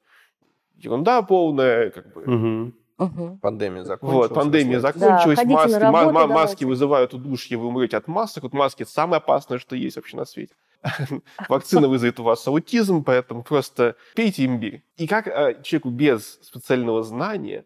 ерунда 0.76 1.22
полная, 1.22 1.90
как 1.90 2.12
бы, 2.14 2.22
угу. 2.22 2.72
Угу. 2.98 3.40
Пандемия 3.42 3.82
закончилась. 3.82 4.30
Вот, 4.30 4.34
пандемия 4.34 4.80
закончилась, 4.80 5.38
да, 5.38 5.44
маски, 5.44 5.74
работу, 5.74 6.12
ма- 6.12 6.26
маски 6.26 6.64
вызывают 6.64 7.12
удушье, 7.12 7.58
вы 7.58 7.66
умрете 7.66 7.98
от 7.98 8.08
масок. 8.08 8.44
Вот 8.44 8.54
маски– 8.54 8.82
это 8.84 8.90
самое 8.90 9.18
опасное, 9.18 9.58
что 9.58 9.76
есть 9.76 9.96
вообще 9.96 10.16
на 10.16 10.24
свете. 10.24 10.54
Вакцина 11.48 11.88
вызовет 11.88 12.20
у 12.20 12.24
вас 12.24 12.46
аутизм, 12.46 13.04
поэтому 13.04 13.42
просто 13.42 13.96
пейте 14.14 14.44
имбирь. 14.44 14.84
И 14.96 15.06
как 15.06 15.26
э, 15.26 15.62
человеку 15.62 15.90
без 15.90 16.38
специального 16.42 17.02
знания 17.02 17.64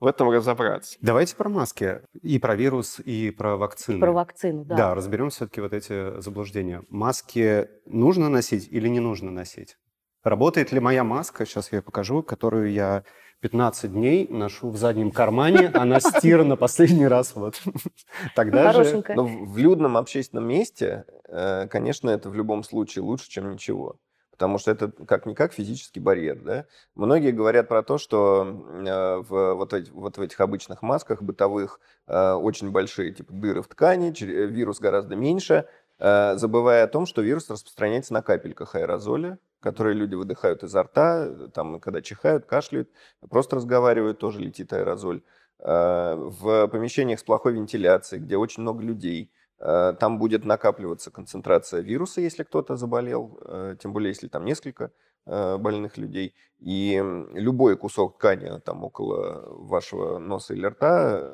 в 0.00 0.06
этом 0.06 0.30
разобраться? 0.30 0.98
Давайте 1.00 1.36
про 1.36 1.48
маски. 1.48 2.00
И 2.22 2.38
про 2.38 2.54
вирус, 2.54 3.00
и 3.00 3.30
про 3.30 3.56
вакцину. 3.56 3.98
И 3.98 4.00
про 4.00 4.12
вакцину, 4.12 4.64
да. 4.64 4.76
Да, 4.76 4.94
разберем 4.94 5.30
все-таки 5.30 5.60
вот 5.60 5.72
эти 5.72 6.20
заблуждения. 6.20 6.82
Маски 6.88 7.68
нужно 7.86 8.28
носить 8.28 8.68
или 8.70 8.88
не 8.88 9.00
нужно 9.00 9.30
носить? 9.30 9.76
Работает 10.22 10.72
ли 10.72 10.80
моя 10.80 11.04
маска, 11.04 11.44
сейчас 11.44 11.70
я 11.70 11.82
покажу, 11.82 12.22
которую 12.22 12.72
я 12.72 13.04
15 13.44 13.92
дней 13.92 14.26
ношу 14.30 14.70
в 14.70 14.78
заднем 14.78 15.10
кармане, 15.10 15.70
она 15.74 16.00
стирана 16.00 16.56
последний 16.56 17.06
раз 17.06 17.34
вот. 17.34 17.60
Тогда 18.34 18.72
же... 18.72 19.04
Но 19.14 19.26
в 19.26 19.58
людном 19.58 19.98
общественном 19.98 20.48
месте, 20.48 21.04
э, 21.28 21.68
конечно, 21.68 22.08
это 22.08 22.30
в 22.30 22.34
любом 22.34 22.64
случае 22.64 23.02
лучше, 23.02 23.28
чем 23.28 23.52
ничего. 23.52 23.96
Потому 24.30 24.56
что 24.56 24.70
это 24.70 24.88
как-никак 24.88 25.52
физический 25.52 26.00
барьер. 26.00 26.40
Да? 26.40 26.64
Многие 26.94 27.32
говорят 27.32 27.68
про 27.68 27.82
то, 27.82 27.98
что 27.98 28.46
э, 28.46 29.16
в, 29.28 29.54
вот, 29.56 29.74
эти, 29.74 29.90
вот 29.90 30.16
в 30.16 30.22
этих 30.22 30.40
обычных 30.40 30.80
масках 30.80 31.20
бытовых 31.20 31.80
э, 32.06 32.32
очень 32.32 32.70
большие 32.70 33.12
типа, 33.12 33.30
дыры 33.30 33.60
в 33.60 33.68
ткани, 33.68 34.10
вирус 34.24 34.80
гораздо 34.80 35.16
меньше, 35.16 35.66
забывая 35.98 36.84
о 36.84 36.88
том, 36.88 37.04
что 37.04 37.20
вирус 37.20 37.48
распространяется 37.50 38.14
на 38.14 38.22
капельках 38.22 38.74
аэрозоля, 38.74 39.38
которые 39.64 39.94
люди 39.94 40.14
выдыхают 40.14 40.62
изо 40.62 40.82
рта, 40.82 41.48
там, 41.54 41.80
когда 41.80 42.02
чихают, 42.02 42.44
кашляют, 42.44 42.90
просто 43.30 43.56
разговаривают, 43.56 44.18
тоже 44.18 44.40
летит 44.40 44.74
аэрозоль. 44.74 45.22
А, 45.58 46.16
в 46.16 46.68
помещениях 46.68 47.18
с 47.18 47.22
плохой 47.22 47.54
вентиляцией, 47.54 48.22
где 48.22 48.36
очень 48.36 48.62
много 48.62 48.82
людей, 48.82 49.32
а, 49.58 49.94
там 49.94 50.18
будет 50.18 50.44
накапливаться 50.44 51.10
концентрация 51.10 51.80
вируса, 51.80 52.20
если 52.20 52.42
кто-то 52.42 52.76
заболел, 52.76 53.38
а, 53.40 53.74
тем 53.76 53.94
более, 53.94 54.10
если 54.10 54.28
там 54.28 54.44
несколько 54.44 54.90
больных 55.26 55.96
людей. 55.96 56.34
И 56.58 57.02
любой 57.32 57.78
кусок 57.78 58.18
ткани 58.18 58.60
там 58.60 58.84
около 58.84 59.46
вашего 59.48 60.18
носа 60.18 60.52
или 60.52 60.66
рта 60.66 61.32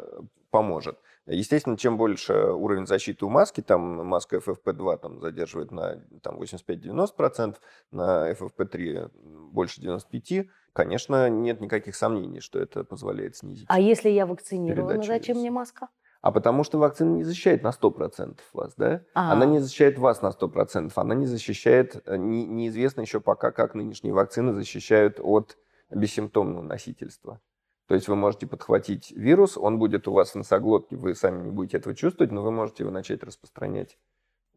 поможет. 0.53 0.97
Естественно, 1.26 1.76
чем 1.76 1.96
больше 1.96 2.35
уровень 2.35 2.87
защиты 2.87 3.24
у 3.24 3.28
маски, 3.28 3.61
там 3.61 4.06
маска 4.06 4.37
FFP2 4.37 4.98
там, 4.98 5.20
задерживает 5.20 5.70
на 5.70 5.96
там, 6.22 6.40
85-90%, 6.40 7.56
на 7.90 8.33
FFP3 8.33 9.11
больше 9.52 9.80
95%, 9.80 10.48
конечно, 10.72 11.28
нет 11.28 11.61
никаких 11.61 11.94
сомнений, 11.94 12.40
что 12.40 12.59
это 12.59 12.85
позволяет 12.85 13.37
снизить. 13.37 13.66
А 13.68 13.78
если 13.78 14.09
я 14.09 14.26
вакцинирована, 14.26 15.02
зачем 15.02 15.38
мне 15.38 15.50
маска? 15.50 15.88
А 16.22 16.33
потому 16.33 16.64
что 16.64 16.78
вакцина 16.78 17.16
не 17.16 17.24
защищает 17.24 17.62
на 17.62 17.70
100% 17.70 18.38
вас, 18.52 18.74
да? 18.76 19.02
А-а-а. 19.14 19.33
Она 19.33 19.46
не 19.46 19.59
защищает 19.59 19.98
вас 19.98 20.20
на 20.20 20.28
100%, 20.28 20.92
она 20.96 21.14
не 21.14 21.26
защищает, 21.26 22.02
э, 22.06 22.16
не, 22.16 22.44
неизвестно 22.44 23.00
еще 23.00 23.20
пока, 23.20 23.52
как 23.52 23.74
нынешние 23.74 24.12
вакцины 24.12 24.52
защищают 24.52 25.18
от 25.18 25.56
бессимптомного 25.90 26.62
носительства. 26.62 27.40
То 27.90 27.96
есть 27.96 28.07
вы 28.07 28.14
можете 28.14 28.46
подхватить 28.46 29.11
вирус, 29.11 29.59
он 29.59 29.81
будет 29.81 30.07
у 30.07 30.12
вас 30.12 30.31
в 30.31 30.35
носоглотке, 30.37 30.94
вы 30.94 31.16
сами 31.16 31.42
не 31.42 31.50
будете 31.50 31.79
этого 31.79 31.92
чувствовать, 31.92 32.31
но 32.31 32.40
вы 32.40 32.53
можете 32.53 32.85
его 32.85 32.92
начать 32.92 33.24
распространять 33.24 33.98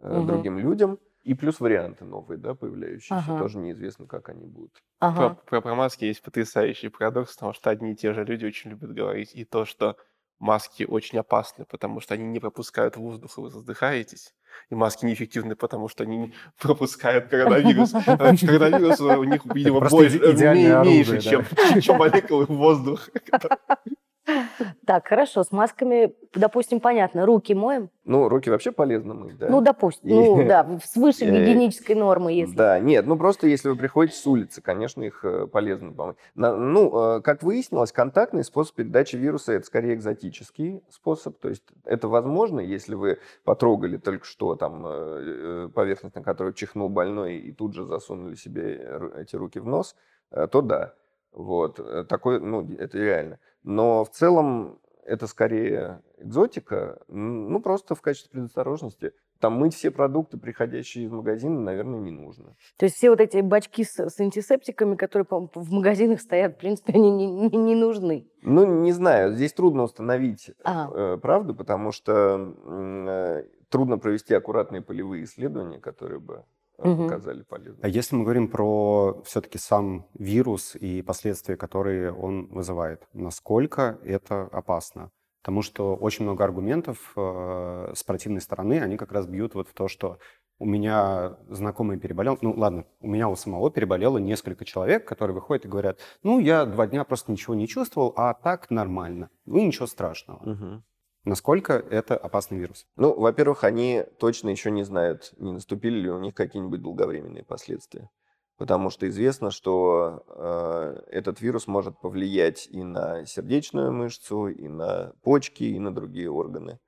угу. 0.02 0.24
другим 0.28 0.60
людям. 0.60 1.00
И 1.24 1.34
плюс 1.34 1.60
варианты 1.60 2.06
новые, 2.06 2.38
да, 2.38 2.54
появляющиеся. 2.54 3.16
Ага. 3.16 3.40
Тоже 3.40 3.58
неизвестно, 3.58 4.06
как 4.06 4.30
они 4.30 4.46
будут. 4.46 4.84
Ага. 5.00 5.30
Про, 5.30 5.46
про, 5.46 5.62
про 5.62 5.74
маски 5.74 6.06
есть 6.06 6.22
потрясающий 6.22 6.90
парадокс, 6.90 7.34
потому 7.34 7.54
что 7.54 7.72
одни 7.72 7.94
и 7.94 7.96
те 7.96 8.14
же 8.14 8.24
люди 8.24 8.46
очень 8.46 8.70
любят 8.70 8.94
говорить 8.94 9.32
и 9.34 9.46
то, 9.46 9.66
что 9.66 9.98
маски 10.44 10.84
очень 10.84 11.18
опасны, 11.18 11.66
потому 11.66 12.02
что 12.02 12.14
они 12.14 12.26
не 12.26 12.40
пропускают 12.40 12.98
воздух, 12.98 13.38
и 13.38 13.42
вы 13.42 13.50
задыхаетесь. 13.50 14.34
И 14.70 14.76
маски 14.76 15.06
неэффективны, 15.06 15.56
потому 15.56 15.88
что 15.88 16.04
они 16.04 16.18
не 16.18 16.34
пропускают 16.62 17.30
коронавирус. 17.30 17.92
Коронавирус 17.92 19.00
у 19.00 19.24
них, 19.24 19.42
видимо, 19.46 19.80
больше, 19.90 20.20
меньше, 20.20 21.22
чем 21.82 21.98
молекулы 21.98 22.46
воздуха. 22.46 23.10
Так, 24.86 25.08
хорошо, 25.08 25.44
с 25.44 25.52
масками, 25.52 26.14
допустим, 26.34 26.80
понятно, 26.80 27.26
руки 27.26 27.54
моем? 27.54 27.90
Ну, 28.06 28.28
руки 28.30 28.50
вообще 28.50 28.72
полезно 28.72 29.14
мыть, 29.14 29.38
да. 29.38 29.50
Ну, 29.50 29.62
допустим, 29.62 30.10
ну 30.10 30.44
да, 30.48 30.80
свыше 30.84 31.26
гигиенической 31.26 31.96
нормы, 31.96 32.34
если. 32.34 32.56
Да, 32.56 32.80
нет, 32.80 33.06
ну 33.06 33.18
просто 33.18 33.48
если 33.48 33.70
вы 33.70 33.76
приходите 33.76 34.18
с 34.18 34.26
улицы, 34.26 34.62
конечно, 34.62 35.04
их 35.04 35.24
э, 35.24 35.48
полезно 35.48 35.92
помыть. 35.92 36.18
Ну, 36.36 37.18
э, 37.18 37.22
как 37.22 37.44
выяснилось, 37.44 37.92
контактный 37.92 38.44
способ 38.44 38.76
передачи 38.76 39.16
вируса– 39.16 39.54
это 39.54 39.66
скорее 39.66 39.96
экзотический 39.96 40.82
способ, 40.90 41.38
то 41.40 41.50
есть 41.50 41.64
это 41.86 42.08
возможно, 42.08 42.60
если 42.60 42.96
вы 42.96 43.20
потрогали 43.44 43.98
только 43.98 44.26
что 44.26 44.56
там 44.56 44.84
э, 44.86 45.70
поверхность, 45.74 46.16
на 46.16 46.24
которую 46.24 46.54
чихнул 46.54 46.90
больной, 46.90 47.38
и 47.38 47.52
тут 47.52 47.74
же 47.74 47.86
засунули 47.86 48.36
себе 48.36 49.00
эти 49.18 49.36
руки 49.36 49.60
в 49.60 49.66
нос, 49.66 49.96
то 50.30 50.62
да. 50.62 50.94
Вот, 51.32 51.80
такое, 52.08 52.40
ну, 52.40 52.72
это 52.78 52.98
реально. 52.98 53.40
Но 53.64 54.04
в 54.04 54.10
целом 54.10 54.80
это 55.06 55.28
скорее 55.28 56.02
экзотика, 56.18 57.02
ну, 57.08 57.60
просто 57.62 57.96
в 57.96 58.02
качестве 58.02 58.32
предосторожности. 58.32 59.14
Там 59.40 59.54
мыть 59.54 59.76
все 59.76 59.92
продукты, 59.92 60.38
приходящие 60.38 61.06
из 61.06 61.12
магазина, 61.12 61.60
наверное, 61.60 62.00
не 62.00 62.12
нужно. 62.12 62.56
То 62.78 62.86
есть 62.86 62.96
все 62.96 63.10
вот 63.10 63.20
эти 63.20 63.42
бачки 63.42 63.84
с, 63.84 64.00
с 64.00 64.20
антисептиками, 64.22 64.96
которые 64.96 65.28
в 65.30 65.72
магазинах 65.74 66.22
стоят, 66.22 66.56
в 66.56 66.60
принципе, 66.60 66.94
они 66.94 67.12
не, 67.12 67.30
не, 67.30 67.50
не 67.50 67.76
нужны? 67.76 68.26
Ну, 68.42 68.66
не 68.66 68.94
знаю. 68.94 69.36
Здесь 69.36 69.52
трудно 69.52 69.84
установить 69.84 70.52
ага. 70.64 70.94
э, 70.96 71.18
правду, 71.18 71.54
потому 71.54 71.92
что 71.92 72.56
э, 72.66 73.44
трудно 73.68 73.98
провести 73.98 74.34
аккуратные 74.34 74.82
полевые 74.82 75.26
исследования, 75.26 75.80
которые 75.80 76.22
бы 76.22 76.46
угу. 76.84 77.04
показали 77.04 77.44
полезно. 77.44 77.80
А 77.82 77.88
если 77.88 78.16
мы 78.16 78.24
говорим 78.24 78.48
про 78.48 79.22
все-таки 79.26 79.58
сам 79.58 80.08
вирус 80.14 80.76
и 80.76 81.02
последствия, 81.02 81.58
которые 81.58 82.14
он 82.14 82.48
вызывает, 82.48 83.08
насколько 83.14 84.00
это 84.04 84.44
опасно? 84.52 85.12
Потому 85.42 85.62
что 85.62 85.96
очень 85.96 86.24
много 86.24 86.46
аргументов 86.46 87.12
э, 87.18 87.92
с 87.94 88.04
противной 88.04 88.40
стороны, 88.40 88.80
они 88.80 88.96
как 88.96 89.12
раз 89.12 89.28
бьют 89.28 89.56
вот 89.56 89.68
в 89.68 89.74
то, 89.74 89.90
что 89.90 90.20
у 90.60 90.66
меня 90.66 91.38
знакомый 91.50 92.00
переболел, 92.00 92.38
ну 92.42 92.54
ладно, 92.56 92.86
у 93.02 93.08
меня 93.08 93.28
у 93.28 93.36
самого 93.36 93.70
переболело 93.70 94.18
несколько 94.18 94.64
человек, 94.64 95.06
которые 95.06 95.36
выходят 95.36 95.66
и 95.66 95.68
говорят, 95.68 96.00
ну 96.24 96.40
я 96.40 96.66
два 96.66 96.88
дня 96.88 97.04
просто 97.04 97.32
ничего 97.34 97.56
не 97.56 97.68
чувствовал, 97.68 98.14
а 98.16 98.34
так 98.34 98.70
нормально, 98.70 99.30
ну 99.46 99.60
ничего 99.66 99.88
страшного. 99.88 100.38
Угу. 100.50 100.84
Насколько 101.26 101.74
это 101.74 102.18
опасный 102.18 102.58
вирус? 102.58 102.86
Ну, 102.98 103.18
во-первых, 103.18 103.64
они 103.64 104.04
точно 104.20 104.50
еще 104.50 104.72
не 104.72 104.84
знают, 104.84 105.34
не 105.38 105.54
наступили 105.54 105.98
ли 105.98 106.10
у 106.10 106.20
них 106.20 106.36
какие-нибудь 106.36 106.82
долговременные 106.82 107.44
последствия. 107.44 108.10
Потому 108.58 108.90
что 108.90 109.08
известно, 109.08 109.50
что 109.50 110.24
э, 110.28 111.02
этот 111.12 111.42
вирус 111.42 111.66
может 111.68 112.00
повлиять 112.00 112.68
и 112.70 112.84
на 112.84 113.26
сердечную 113.26 113.92
мышцу, 113.92 114.48
и 114.48 114.68
на 114.68 115.14
почки, 115.24 115.64
и 115.64 115.80
на 115.80 115.94
другие 115.94 116.30
органы 116.30 116.80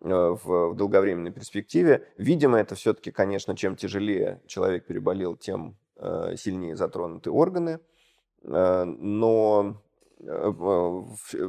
э, 0.00 0.08
в, 0.08 0.70
в 0.70 0.76
долговременной 0.76 1.32
перспективе. 1.32 2.08
Видимо, 2.16 2.58
это 2.58 2.76
все-таки, 2.76 3.10
конечно, 3.10 3.56
чем 3.56 3.76
тяжелее 3.76 4.40
человек 4.46 4.86
переболел, 4.86 5.36
тем 5.36 5.76
э, 5.96 6.36
сильнее 6.36 6.76
затронуты 6.76 7.30
органы. 7.30 7.80
Э, 8.44 8.84
но 8.84 9.82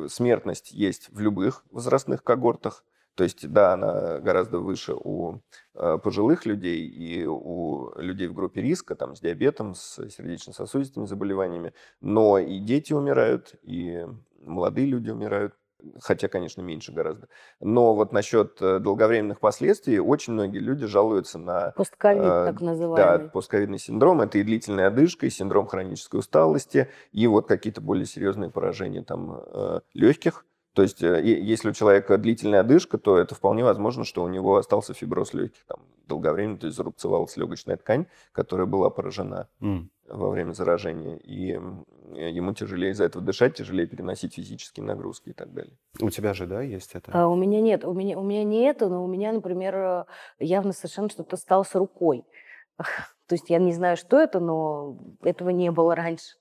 смертность 0.08 0.72
есть 0.72 1.10
в 1.10 1.20
любых 1.20 1.66
возрастных 1.72 2.24
когортах. 2.24 2.84
То 3.16 3.24
есть, 3.24 3.48
да, 3.48 3.74
она 3.74 4.20
гораздо 4.20 4.60
выше 4.60 4.94
у 4.96 5.40
э, 5.76 6.00
пожилых 6.04 6.48
людей 6.48 6.88
и 6.88 7.26
у 7.28 7.92
людей 8.00 8.28
в 8.28 8.34
группе 8.34 8.62
риска, 8.62 8.96
там, 8.96 9.16
с 9.16 9.20
диабетом, 9.20 9.76
с 9.76 10.10
сердечно-сосудистыми 10.10 11.06
заболеваниями. 11.06 11.74
Но 12.02 12.40
и 12.40 12.58
дети 12.58 12.92
умирают, 12.92 13.54
и 13.62 14.08
молодые 14.42 14.88
люди 14.88 15.12
умирают 15.12 15.54
хотя, 16.02 16.28
конечно, 16.28 16.62
меньше 16.62 16.92
гораздо. 16.92 17.28
Но 17.60 17.96
вот 17.96 18.12
насчет 18.12 18.62
э, 18.62 18.80
долговременных 18.80 19.40
последствий 19.40 20.00
очень 20.00 20.34
многие 20.34 20.60
люди 20.60 20.86
жалуются 20.86 21.40
на... 21.40 21.72
Постковид, 21.72 22.24
э, 22.24 22.46
так 22.52 22.62
называемый. 22.62 23.26
Да, 23.26 23.30
постковидный 23.30 23.80
синдром. 23.80 24.22
Это 24.22 24.38
и 24.38 24.44
длительная 24.44 24.88
одышка, 24.88 25.26
и 25.26 25.30
синдром 25.30 25.68
хронической 25.68 26.20
усталости, 26.20 26.90
и 27.12 27.28
вот 27.28 27.48
какие-то 27.48 27.82
более 27.82 28.06
серьезные 28.06 28.50
поражения 28.50 29.04
там 29.04 29.42
э, 29.46 29.80
легких. 29.94 30.46
То 30.74 30.82
есть, 30.82 31.04
э, 31.04 31.22
если 31.24 31.70
у 31.70 31.74
человека 31.74 32.18
длительная 32.18 32.62
одышка, 32.62 32.98
то 32.98 33.18
это 33.18 33.36
вполне 33.36 33.64
возможно, 33.64 34.04
что 34.04 34.24
у 34.24 34.28
него 34.28 34.58
остался 34.58 34.94
фиброз 34.94 35.34
легких 35.34 35.64
там, 35.66 35.82
долговременно, 36.08 36.58
то 36.58 36.66
есть 36.66 36.78
зарубцевалась 36.78 37.38
легочная 37.38 37.78
ткань, 37.78 38.08
которая 38.32 38.66
была 38.66 38.90
поражена 38.90 39.50
mm. 39.62 39.88
Во 40.08 40.30
время 40.30 40.54
заражения. 40.54 41.18
И 41.18 41.60
ему 42.16 42.54
тяжелее 42.54 42.92
из-за 42.92 43.06
этого 43.06 43.24
дышать, 43.24 43.56
тяжелее 43.56 43.88
переносить 43.88 44.36
физические 44.36 44.86
нагрузки 44.86 45.30
и 45.30 45.34
так 45.34 45.54
далее. 45.54 45.78
У 46.00 46.10
тебя 46.10 46.34
же, 46.34 46.46
да, 46.46 46.62
есть 46.62 46.94
это? 46.94 47.12
А, 47.14 47.28
у 47.28 47.36
меня 47.36 47.62
нет. 47.62 47.86
У 47.86 47.94
меня, 47.94 48.18
у 48.20 48.24
меня 48.24 48.44
не 48.44 48.64
это, 48.64 48.90
но 48.90 49.04
у 49.04 49.08
меня, 49.08 49.32
например, 49.32 49.76
э, 49.76 50.06
явно 50.40 50.74
совершенно 50.74 51.10
что-то 51.10 51.38
стало 51.38 51.64
с 51.64 51.74
рукой. 51.76 52.26
То 52.78 53.36
есть 53.36 53.50
я 53.50 53.60
не 53.60 53.74
знаю, 53.74 53.98
что 53.98 54.20
это, 54.20 54.40
но 54.40 54.98
этого 55.24 55.50
не 55.50 55.72
было 55.72 55.96
раньше. 55.96 56.36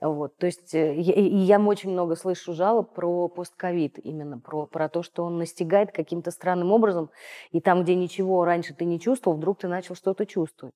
Вот, 0.00 0.36
то 0.38 0.46
есть 0.46 0.74
э, 0.74 0.94
я, 0.96 1.14
я 1.58 1.60
очень 1.60 1.90
много 1.90 2.16
слышу 2.16 2.54
жалоб 2.54 2.94
про 2.94 3.28
постковид, 3.28 3.98
именно 3.98 4.38
про, 4.38 4.66
про 4.66 4.88
то, 4.88 5.02
что 5.02 5.24
он 5.24 5.36
настигает 5.36 5.92
каким-то 5.92 6.30
странным 6.30 6.72
образом, 6.72 7.10
и 7.50 7.60
там, 7.60 7.82
где 7.82 7.94
ничего 7.94 8.44
раньше 8.46 8.72
ты 8.72 8.86
не 8.86 8.98
чувствовал, 8.98 9.36
вдруг 9.36 9.58
ты 9.58 9.68
начал 9.68 9.94
что-то 9.94 10.24
чувствовать. 10.24 10.74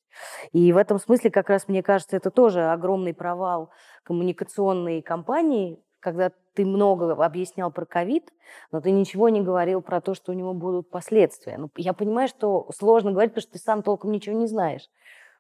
И 0.53 0.73
в 0.75 0.77
этом 0.77 0.99
смысле, 0.99 1.31
как 1.31 1.49
раз, 1.49 1.69
мне 1.69 1.83
кажется, 1.83 2.17
это 2.17 2.31
тоже 2.31 2.65
огромный 2.71 3.15
провал 3.15 3.71
коммуникационной 4.03 5.01
кампании, 5.01 5.81
когда 6.01 6.31
ты 6.53 6.67
много 6.67 7.13
объяснял 7.13 7.73
про 7.73 7.87
ковид, 7.87 8.31
но 8.71 8.83
ты 8.83 8.91
ничего 8.91 9.31
не 9.31 9.41
говорил 9.41 9.81
про 9.81 10.03
то, 10.03 10.13
что 10.13 10.33
у 10.33 10.35
него 10.35 10.53
будут 10.53 10.91
последствия. 10.91 11.57
Ну, 11.57 11.71
я 11.77 11.95
понимаю, 11.95 12.29
что 12.29 12.69
сложно 12.77 13.11
говорить, 13.11 13.33
потому 13.33 13.43
что 13.43 13.53
ты 13.53 13.59
сам 13.59 13.83
толком 13.83 14.13
ничего 14.13 14.37
не 14.37 14.47
знаешь. 14.47 14.91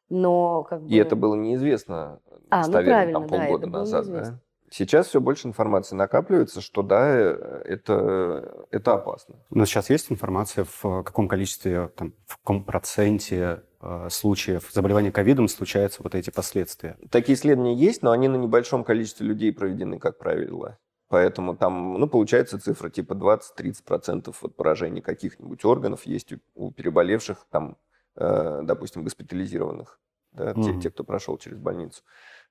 Но 0.08 0.64
как 0.64 0.82
бы... 0.82 0.88
И 0.88 0.96
это 0.96 1.16
было 1.16 1.34
неизвестно 1.34 2.20
а, 2.50 2.66
ну, 2.66 2.72
там, 3.12 3.28
полгода 3.28 3.66
да, 3.66 3.78
назад, 3.78 4.06
да? 4.06 4.40
Сейчас 4.70 5.06
все 5.06 5.20
больше 5.20 5.46
информации 5.46 5.94
накапливается, 5.94 6.60
что 6.60 6.82
да, 6.82 7.08
это, 7.08 8.66
это 8.72 8.94
опасно. 8.94 9.36
Но 9.50 9.66
сейчас 9.66 9.88
есть 9.88 10.10
информация, 10.10 10.64
в 10.64 11.02
каком 11.04 11.28
количестве, 11.28 11.92
там, 11.96 12.12
в 12.26 12.38
каком 12.38 12.64
проценте 12.64 13.62
э, 13.80 14.08
случаев 14.10 14.70
заболевания 14.72 15.12
ковидом 15.12 15.46
случаются 15.46 16.02
вот 16.02 16.16
эти 16.16 16.30
последствия? 16.30 16.98
Такие 17.10 17.36
исследования 17.36 17.76
есть, 17.76 18.02
но 18.02 18.10
они 18.10 18.26
на 18.26 18.34
небольшом 18.34 18.82
количестве 18.82 19.26
людей 19.28 19.52
проведены, 19.52 20.00
как 20.00 20.18
правило. 20.18 20.76
Поэтому 21.08 21.54
там, 21.54 21.94
ну, 22.00 22.08
получается 22.08 22.58
цифра 22.58 22.90
типа 22.90 23.12
20-30% 23.12 24.34
от 24.40 24.56
поражений 24.56 25.02
каких-нибудь 25.02 25.64
органов 25.64 26.04
есть 26.04 26.32
у, 26.32 26.38
у 26.56 26.72
переболевших, 26.72 27.46
там, 27.50 27.76
допустим, 28.16 29.02
госпитализированных, 29.02 29.98
да, 30.32 30.52
mm-hmm. 30.52 30.64
те, 30.64 30.80
те, 30.80 30.90
кто 30.90 31.04
прошел 31.04 31.36
через 31.38 31.58
больницу. 31.58 32.02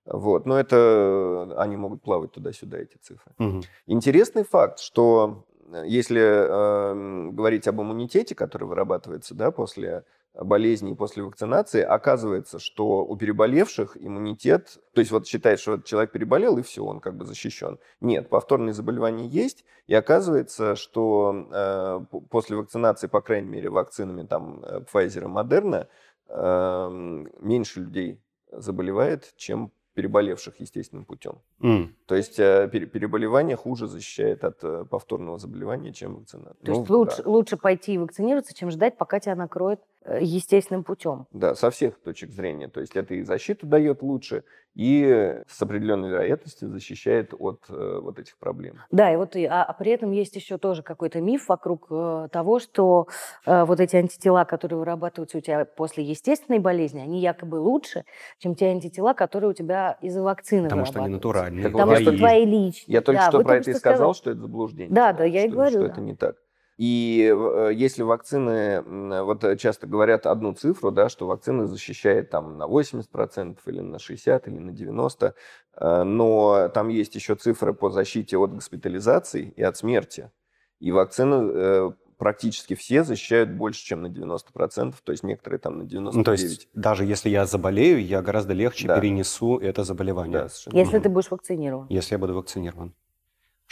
Вот. 0.05 0.45
Но 0.45 0.59
это 0.59 1.53
они 1.57 1.77
могут 1.77 2.01
плавать 2.01 2.31
туда-сюда, 2.31 2.79
эти 2.79 2.97
цифры. 2.97 3.31
Угу. 3.39 3.61
Интересный 3.87 4.43
факт, 4.43 4.79
что 4.79 5.45
э, 5.71 5.83
если 5.85 6.21
э, 6.21 7.29
говорить 7.31 7.67
об 7.67 7.81
иммунитете, 7.81 8.35
который 8.35 8.65
вырабатывается 8.65 9.33
да, 9.33 9.51
после 9.51 10.03
болезни 10.33 10.91
и 10.91 10.95
после 10.95 11.23
вакцинации, 11.23 11.81
оказывается, 11.81 12.59
что 12.59 13.05
у 13.05 13.15
переболевших 13.15 13.97
иммунитет, 13.99 14.79
то 14.93 14.99
есть 14.99 15.11
вот 15.11 15.27
считает, 15.27 15.59
что 15.59 15.77
человек 15.77 16.11
переболел, 16.11 16.57
и 16.57 16.63
все, 16.63 16.83
он 16.83 16.99
как 16.99 17.15
бы 17.15 17.25
защищен. 17.25 17.77
Нет, 18.01 18.29
повторные 18.29 18.73
заболевания 18.73 19.27
есть, 19.27 19.63
и 19.87 19.93
оказывается, 19.93 20.75
что 20.75 21.47
э, 21.51 22.19
после 22.29 22.57
вакцинации, 22.57 23.07
по 23.07 23.21
крайней 23.21 23.49
мере, 23.49 23.69
вакцинами 23.69 24.25
там 24.25 24.63
э, 24.63 24.81
Pfizer 24.91 25.23
и 25.23 25.27
Moderna, 25.27 25.87
э, 26.29 27.25
меньше 27.39 27.81
людей 27.81 28.19
заболевает, 28.51 29.33
чем 29.37 29.71
переболевших 29.93 30.59
естественным 30.59 31.05
путем. 31.05 31.39
Mm. 31.61 31.89
То 32.07 32.15
есть 32.15 32.39
э, 32.39 32.67
переболевание 32.71 33.55
хуже 33.55 33.87
защищает 33.87 34.43
от 34.43 34.63
э, 34.63 34.85
повторного 34.89 35.37
заболевания, 35.37 35.93
чем 35.93 36.15
вакцинация. 36.15 36.53
То 36.63 36.71
ну, 36.71 36.79
есть 36.79 36.89
лучше, 36.89 37.23
да. 37.23 37.29
лучше 37.29 37.57
пойти 37.57 37.93
и 37.93 37.97
вакцинироваться, 37.99 38.55
чем 38.55 38.71
ждать, 38.71 38.97
пока 38.97 39.19
тебя 39.19 39.35
накроет 39.35 39.79
естественным 40.19 40.83
путем. 40.83 41.27
Да, 41.31 41.55
со 41.55 41.69
всех 41.71 41.99
точек 42.01 42.31
зрения. 42.31 42.67
То 42.67 42.81
есть 42.81 42.95
это 42.95 43.13
и 43.13 43.23
защиту 43.23 43.67
дает 43.67 44.01
лучше, 44.01 44.43
и 44.75 45.41
с 45.47 45.61
определенной 45.61 46.09
вероятностью 46.09 46.69
защищает 46.69 47.33
от 47.37 47.61
э, 47.69 47.99
вот 48.01 48.17
этих 48.17 48.37
проблем. 48.37 48.77
Да, 48.89 49.13
и 49.13 49.15
вот 49.17 49.35
и, 49.35 49.45
а, 49.45 49.63
а 49.63 49.73
при 49.73 49.91
этом 49.91 50.11
есть 50.11 50.35
еще 50.35 50.57
тоже 50.57 50.81
какой-то 50.81 51.21
миф 51.21 51.47
вокруг 51.47 51.87
э, 51.91 52.27
того, 52.31 52.59
что 52.59 53.07
э, 53.45 53.65
вот 53.65 53.79
эти 53.79 53.95
антитела, 53.95 54.45
которые 54.45 54.79
вырабатываются 54.79 55.37
у 55.37 55.41
тебя 55.41 55.65
после 55.65 56.03
естественной 56.03 56.59
болезни, 56.59 57.01
они 57.01 57.21
якобы 57.21 57.57
лучше, 57.57 58.03
чем 58.39 58.55
те 58.55 58.67
антитела, 58.67 59.13
которые 59.13 59.51
у 59.51 59.53
тебя 59.53 59.97
из-за 60.01 60.23
вакцины 60.23 60.63
Потому 60.63 60.85
что 60.85 61.03
они 61.03 61.13
натуральные. 61.13 61.69
Потому 61.69 61.95
что 61.95 62.17
твои 62.17 62.45
личные. 62.45 62.93
Я 62.93 63.01
только 63.01 63.21
Да, 63.21 63.29
что 63.29 63.41
про 63.41 63.57
это 63.57 63.69
и 63.69 63.73
сказал, 63.75 64.13
сказали. 64.13 64.13
что 64.13 64.31
это 64.31 64.39
заблуждение. 64.41 64.93
Да, 64.93 65.13
да, 65.13 65.23
я 65.23 65.43
и 65.43 65.47
что, 65.47 65.55
говорю, 65.55 65.71
Что 65.71 65.81
да. 65.81 65.87
это 65.87 66.01
не 66.01 66.15
так. 66.15 66.35
И 66.77 67.31
э, 67.31 67.71
если 67.73 68.01
вакцины, 68.01 68.81
вот 69.23 69.43
э, 69.43 69.57
часто 69.57 69.85
говорят 69.85 70.25
одну 70.25 70.53
цифру, 70.53 70.91
да, 70.91 71.07
что 71.07 71.27
вакцина 71.27 71.67
защищает 71.67 72.31
там 72.31 72.57
на 72.57 72.63
80% 72.63 73.57
или 73.65 73.79
на 73.81 73.97
60% 73.97 74.47
или 74.47 74.57
на 74.57 74.71
90%, 74.71 75.33
э, 75.75 76.03
но 76.03 76.69
там 76.73 76.87
есть 76.87 77.13
еще 77.15 77.35
цифры 77.35 77.73
по 77.73 77.89
защите 77.89 78.37
от 78.37 78.53
госпитализаций 78.53 79.53
и 79.55 79.61
от 79.61 79.77
смерти. 79.77 80.31
И 80.79 80.91
вакцины 80.91 81.93
практически 82.17 82.73
все 82.73 83.03
защищают 83.03 83.51
больше, 83.51 83.83
чем 83.83 84.01
на 84.01 84.07
90%, 84.07 84.95
то 85.03 85.11
есть 85.11 85.23
некоторые 85.23 85.59
там 85.59 85.77
на 85.77 85.83
99%. 85.83 86.11
Ну, 86.13 86.23
то 86.23 86.31
есть 86.31 86.69
даже 86.73 87.05
если 87.05 87.29
я 87.29 87.45
заболею, 87.45 88.03
я 88.03 88.21
гораздо 88.21 88.53
легче 88.53 88.87
Да. 88.87 88.99
перенесу 88.99 89.57
это 89.57 89.83
заболевание, 89.83 90.43
да, 90.43 90.49
совершенно 90.49 90.79
Если 90.79 90.99
ты 90.99 91.09
будешь 91.09 91.29
вакцинирован. 91.29 91.87
если 91.89 92.15
я 92.15 92.19
буду 92.19 92.33
вакцинирован. 92.35 92.93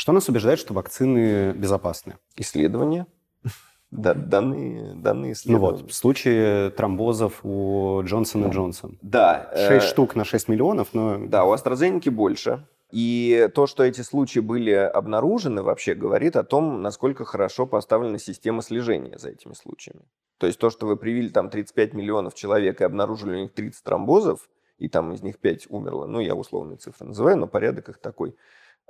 Что 0.02 0.14
нас 0.14 0.28
убеждает, 0.28 0.58
что 0.58 0.74
вакцины 0.74 1.54
безопасны? 1.54 2.18
Исследования, 2.36 3.06
да, 3.91 4.16
данные, 4.16 4.95
данные 4.95 5.28
Ну 5.28 5.34
исследования. 5.34 5.82
вот, 5.84 5.91
в 5.91 5.93
случае 5.93 6.72
тромбозов 6.72 7.41
у 7.43 8.02
Джонсона 8.04 8.47
Джонсон. 8.47 8.97
Да. 9.04 9.52
э, 9.54 9.80
6 9.80 9.86
штук 9.86 10.16
на 10.16 10.26
6 10.26 10.47
миллионов, 10.47 10.88
но... 10.93 11.20
Да, 11.28 11.45
у 11.45 11.54
AstraZeneca 11.54 12.10
больше. 12.10 12.66
И 12.89 13.47
то, 13.54 13.68
что 13.68 13.84
эти 13.84 14.02
случаи 14.02 14.39
были 14.39 14.72
обнаружены, 14.72 15.62
вообще 15.62 15.93
говорит 15.93 16.36
о 16.36 16.43
том, 16.43 16.82
насколько 16.82 17.24
хорошо 17.24 17.68
поставлена 17.68 18.18
система 18.18 18.64
слежения 18.64 19.20
за 19.20 19.30
этими 19.30 19.54
случаями. 19.54 20.02
То 20.39 20.47
есть 20.47 20.58
то, 20.58 20.72
что 20.72 20.88
вы 20.88 20.97
привили 20.97 21.30
там 21.30 21.52
35 21.52 21.93
миллионов 21.93 22.34
человек 22.34 22.82
и 22.82 22.86
обнаружили 22.86 23.36
у 23.36 23.41
них 23.43 23.54
30 23.54 23.84
тромбозов, 23.84 24.49
и 24.80 24.89
там 24.89 25.14
из 25.14 25.22
них 25.22 25.38
5 25.38 25.68
умерло, 25.70 26.08
ну, 26.08 26.20
я 26.22 26.34
условные 26.34 26.78
цифры 26.78 27.06
называю, 27.06 27.38
но 27.38 27.45
порядок 27.45 27.89
их 27.89 27.99
такой, 27.99 28.32
э, 28.32 28.34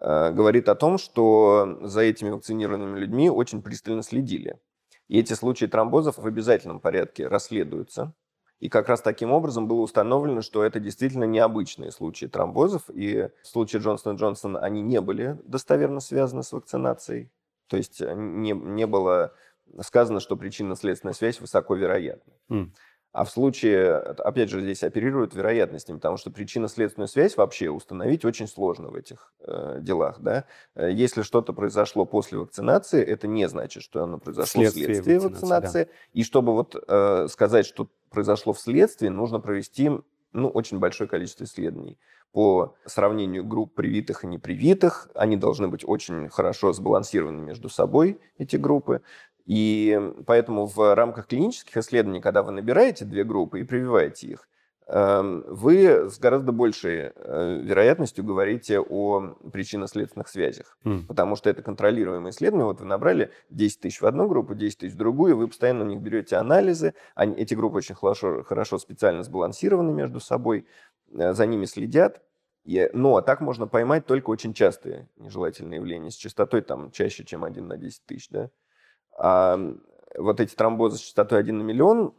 говорит 0.01 0.67
о 0.67 0.75
том, 0.75 0.97
что 0.97 1.77
за 1.81 2.01
этими 2.01 2.29
вакцинированными 2.29 2.99
людьми 2.99 3.29
очень 3.29 3.61
пристально 3.61 4.03
следили. 4.03 4.59
И 5.07 5.19
эти 5.19 5.33
случаи 5.33 5.65
тромбозов 5.65 6.17
в 6.17 6.25
обязательном 6.25 6.79
порядке 6.79 7.27
расследуются. 7.27 8.13
И 8.61 8.69
как 8.69 8.87
раз 8.87 9.01
таким 9.01 9.31
образом 9.31 9.67
было 9.67 9.81
установлено, 9.81 10.41
что 10.41 10.63
это 10.63 10.79
действительно 10.79 11.23
необычные 11.23 11.91
случаи 11.91 12.27
тромбозов. 12.27 12.83
И 12.93 13.29
в 13.43 13.47
случае 13.47 13.81
Джонсона 13.81 14.15
Джонсона 14.15 14.59
они 14.59 14.81
не 14.81 15.01
были 15.01 15.37
достоверно 15.43 15.99
связаны 15.99 16.43
с 16.43 16.53
вакцинацией. 16.53 17.31
То 17.67 17.77
есть 17.77 18.01
э, 18.01 18.13
не, 18.15 18.51
не 18.51 18.85
было 18.85 19.33
сказано, 19.81 20.19
что 20.19 20.37
причинно-следственная 20.37 21.13
связь 21.13 21.41
высоко 21.41 21.75
вероятна. 21.75 22.33
М. 22.49 22.73
А 23.13 23.25
в 23.25 23.29
случае, 23.29 23.97
опять 23.97 24.49
же, 24.49 24.61
здесь 24.61 24.83
оперируют 24.83 25.35
вероятностями, 25.35 25.97
потому 25.97 26.15
что 26.15 26.31
причинно-следственную 26.31 27.09
связь 27.09 27.35
вообще 27.35 27.69
установить 27.69 28.23
очень 28.23 28.47
сложно 28.47 28.89
в 28.89 28.95
этих 28.95 29.33
э, 29.39 29.79
делах. 29.81 30.19
Да? 30.21 30.45
Э, 30.75 30.89
Если 30.89 31.21
что-то 31.21 31.51
произошло 31.51 32.05
после 32.05 32.37
вакцинации, 32.37 33.03
это 33.03 33.27
не 33.27 33.49
значит, 33.49 33.83
что 33.83 34.03
оно 34.03 34.17
произошло 34.17 34.45
Вследствие 34.45 34.85
вследствие 34.85 35.19
вакцинации, 35.19 35.65
вакцинации. 35.65 35.89
И 36.13 36.23
чтобы 36.23 36.53
вот 36.53 36.75
э, 36.87 37.27
сказать, 37.29 37.65
что 37.65 37.89
произошло 38.09 38.53
вследствие, 38.53 39.11
нужно 39.11 39.41
провести 39.41 39.91
ну, 40.31 40.47
очень 40.47 40.79
большое 40.79 41.09
количество 41.09 41.43
исследований 41.43 41.97
по 42.31 42.75
сравнению 42.85 43.43
групп 43.43 43.73
привитых 43.75 44.23
и 44.23 44.27
непривитых. 44.27 45.09
Они 45.13 45.35
должны 45.35 45.67
быть 45.67 45.83
очень 45.85 46.29
хорошо 46.29 46.71
сбалансированы 46.71 47.41
между 47.41 47.69
собой, 47.69 48.19
эти 48.37 48.55
группы. 48.55 49.01
И 49.45 49.99
поэтому 50.25 50.65
в 50.67 50.95
рамках 50.95 51.27
клинических 51.27 51.77
исследований, 51.77 52.21
когда 52.21 52.43
вы 52.43 52.51
набираете 52.51 53.05
две 53.05 53.23
группы 53.23 53.59
и 53.59 53.63
прививаете 53.63 54.27
их, 54.27 54.47
эм, 54.87 55.43
вы 55.47 56.09
с 56.09 56.19
гораздо 56.19 56.51
большей 56.51 57.11
э, 57.15 57.59
вероятностью 57.63 58.23
говорите 58.23 58.79
о 58.79 59.35
причинно-следственных 59.51 60.27
связях. 60.27 60.77
М. 60.83 61.05
Потому 61.07 61.35
что 61.35 61.49
это 61.49 61.63
контролируемые 61.63 62.31
исследования. 62.31 62.65
Вот 62.65 62.81
вы 62.81 62.85
набрали 62.85 63.31
10 63.49 63.79
тысяч 63.79 64.01
в 64.01 64.05
одну 64.05 64.27
группу, 64.27 64.53
10 64.53 64.79
тысяч 64.79 64.93
в 64.93 64.97
другую, 64.97 65.37
вы 65.37 65.47
постоянно 65.47 65.83
у 65.83 65.87
них 65.87 66.01
берете 66.01 66.35
анализы. 66.35 66.93
Они, 67.15 67.35
эти 67.35 67.53
группы 67.53 67.77
очень 67.77 67.95
хорошо, 67.95 68.43
хорошо 68.43 68.77
специально 68.77 69.23
сбалансированы 69.23 69.91
между 69.91 70.19
собой, 70.19 70.67
э, 71.13 71.33
за 71.33 71.45
ними 71.45 71.65
следят. 71.65 72.21
Но 72.93 73.21
так 73.21 73.41
можно 73.41 73.65
поймать 73.65 74.05
только 74.05 74.29
очень 74.29 74.53
частые 74.53 75.09
нежелательные 75.17 75.77
явления 75.77 76.11
с 76.11 76.15
частотой 76.15 76.61
там 76.61 76.91
чаще, 76.91 77.23
чем 77.23 77.43
1 77.43 77.67
на 77.67 77.75
10 77.75 78.05
тысяч. 78.05 78.29
Да? 78.29 78.51
А 79.17 79.59
вот 80.17 80.39
эти 80.39 80.55
тромбозы 80.55 80.97
с 80.97 81.01
частотой 81.01 81.39
1 81.39 81.57
на 81.57 81.63
миллион 81.63 82.13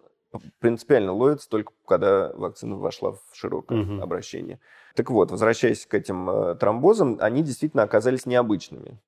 принципиально 0.60 1.12
ловятся 1.12 1.48
только 1.48 1.72
когда 1.86 2.32
вакцина 2.34 2.76
вошла 2.76 3.12
в 3.12 3.20
широкое 3.32 3.80
Мгм. 3.80 4.02
обращение. 4.02 4.60
Так 4.94 5.10
вот, 5.10 5.30
возвращаясь 5.30 5.86
к 5.86 5.94
этим 5.94 6.28
э, 6.30 6.54
тромбозам, 6.54 7.18
они 7.20 7.42
действительно 7.42 7.82
оказались 7.82 8.24
необычными. 8.26 8.98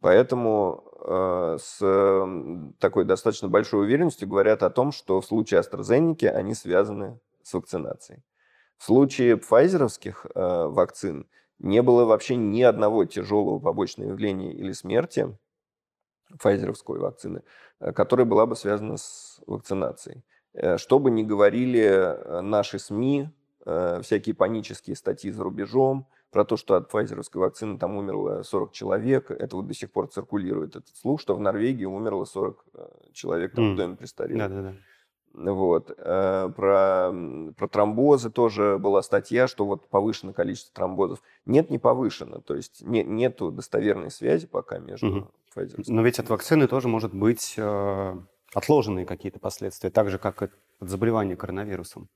Поэтому 0.00 0.84
э, 1.04 1.58
с 1.60 1.78
такой 2.78 3.04
достаточно 3.04 3.48
большой 3.48 3.82
уверенностью 3.84 4.28
говорят 4.28 4.62
о 4.62 4.70
том, 4.70 4.92
что 4.92 5.20
в 5.20 5.26
случае 5.26 5.60
AstraZeneca 5.60 6.28
они 6.28 6.54
связаны 6.54 7.18
с 7.42 7.52
вакцинацией. 7.54 8.22
В 8.76 8.84
случае 8.84 9.36
пфайзеровских 9.36 10.26
э, 10.34 10.66
вакцин 10.66 11.28
не 11.58 11.82
было 11.82 12.04
вообще 12.04 12.36
ни 12.36 12.62
одного 12.62 13.04
тяжелого 13.04 13.58
побочного 13.58 14.10
явления 14.10 14.52
или 14.52 14.72
смерти 14.72 15.36
пфайзеровской 16.38 16.98
вакцины, 16.98 17.42
э, 17.80 17.92
которая 17.92 18.26
была 18.26 18.46
бы 18.46 18.56
связана 18.56 18.96
с 18.96 19.40
вакцинацией. 19.46 20.22
Э, 20.54 20.78
Что 20.78 20.98
бы 20.98 21.10
ни 21.10 21.22
говорили 21.22 21.80
э, 21.80 22.40
наши 22.40 22.78
СМИ, 22.78 23.30
всякие 24.02 24.34
панические 24.34 24.96
статьи 24.96 25.30
за 25.30 25.42
рубежом, 25.42 26.06
про 26.30 26.44
то, 26.44 26.56
что 26.56 26.74
от 26.74 26.88
пфайзеровской 26.88 27.40
вакцины 27.40 27.78
там 27.78 27.96
умерло 27.96 28.42
40 28.42 28.72
человек. 28.72 29.30
Это 29.30 29.56
вот 29.56 29.66
до 29.66 29.74
сих 29.74 29.90
пор 29.90 30.08
циркулирует 30.08 30.76
этот 30.76 30.96
слух, 30.96 31.20
что 31.20 31.34
в 31.34 31.40
Норвегии 31.40 31.84
умерло 31.84 32.24
40 32.24 32.64
э, 32.74 32.88
человек 33.12 33.54
там, 33.54 33.64
М. 33.64 33.74
в 33.74 33.76
доме 33.76 33.96
престарелых. 33.96 34.48
Да-да-да. 34.48 34.74
Вот. 35.38 35.92
Э, 35.96 36.50
Про, 36.54 37.12
про 37.56 37.68
тромбозы 37.68 38.30
тоже 38.30 38.78
была 38.78 39.02
статья, 39.02 39.46
что 39.46 39.64
вот 39.64 39.88
повышено 39.88 40.32
количество 40.32 40.74
тромбозов. 40.74 41.22
Нет, 41.46 41.70
не 41.70 41.78
повышено. 41.78 42.40
То 42.40 42.54
есть 42.54 42.82
не, 42.82 43.02
нету 43.04 43.50
достоверной 43.50 44.10
связи 44.10 44.46
пока 44.46 44.78
между 44.78 45.06
Мгм. 45.06 45.30
Pfizer. 45.54 45.84
Но 45.86 46.02
ведь 46.02 46.18
от 46.18 46.28
вакцины 46.28 46.66
тоже 46.66 46.88
может 46.88 47.14
быть 47.14 47.54
э, 47.56 48.16
отложенные 48.54 49.06
какие-то 49.06 49.38
последствия, 49.38 49.90
так 49.90 50.10
же, 50.10 50.18
как 50.18 50.42
и 50.42 50.44
от 50.80 50.88
заболевания 50.88 51.36
коронавирусом, 51.36 52.08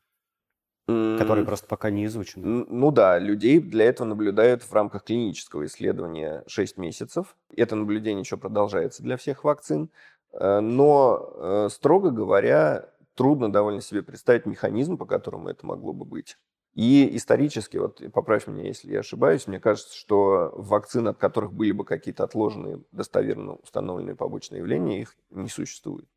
которые 0.87 1.45
просто 1.45 1.67
пока 1.67 1.91
не 1.91 2.05
изучены. 2.07 2.67
Ну 2.69 2.91
да, 2.91 3.19
людей 3.19 3.61
для 3.61 3.87
этого 3.87 4.09
наблюдают 4.09 4.63
в 4.63 4.73
рамках 4.73 5.05
клинического 5.05 5.65
исследования 5.67 6.45
6 6.47 6.77
месяцев. 6.77 7.37
Это 7.57 7.77
наблюдение 7.77 8.21
еще 8.21 8.37
продолжается 8.37 9.03
для 9.03 9.17
всех 9.17 9.45
вакцин. 9.45 9.91
Э, 10.33 10.61
Но, 10.61 11.31
э, 11.37 11.69
строго 11.71 12.11
говоря, 12.11 12.89
трудно 13.15 13.53
довольно 13.53 13.81
себе 13.81 14.03
представить 14.03 14.47
механизм, 14.47 14.97
по 14.97 15.07
которому 15.07 15.49
это 15.49 15.67
могло 15.67 15.93
бы 15.93 16.05
быть. 16.05 16.37
И 16.75 17.17
исторически, 17.17 17.77
вот 17.77 18.01
поправь 18.13 18.47
меня, 18.47 18.69
если 18.69 18.93
я 18.93 19.01
ошибаюсь, 19.01 19.47
мне 19.47 19.61
кажется, 19.61 19.95
что 19.95 20.53
вакцин, 20.55 21.07
от 21.09 21.19
которых 21.19 21.53
были 21.53 21.73
бы 21.73 21.85
какие-то 21.85 22.25
отложенные, 22.25 22.83
достоверно 22.93 23.57
установленные 23.57 24.17
побочные 24.17 24.61
явления, 24.61 25.03
их 25.03 25.15
не 25.31 25.49
существует. 25.49 26.09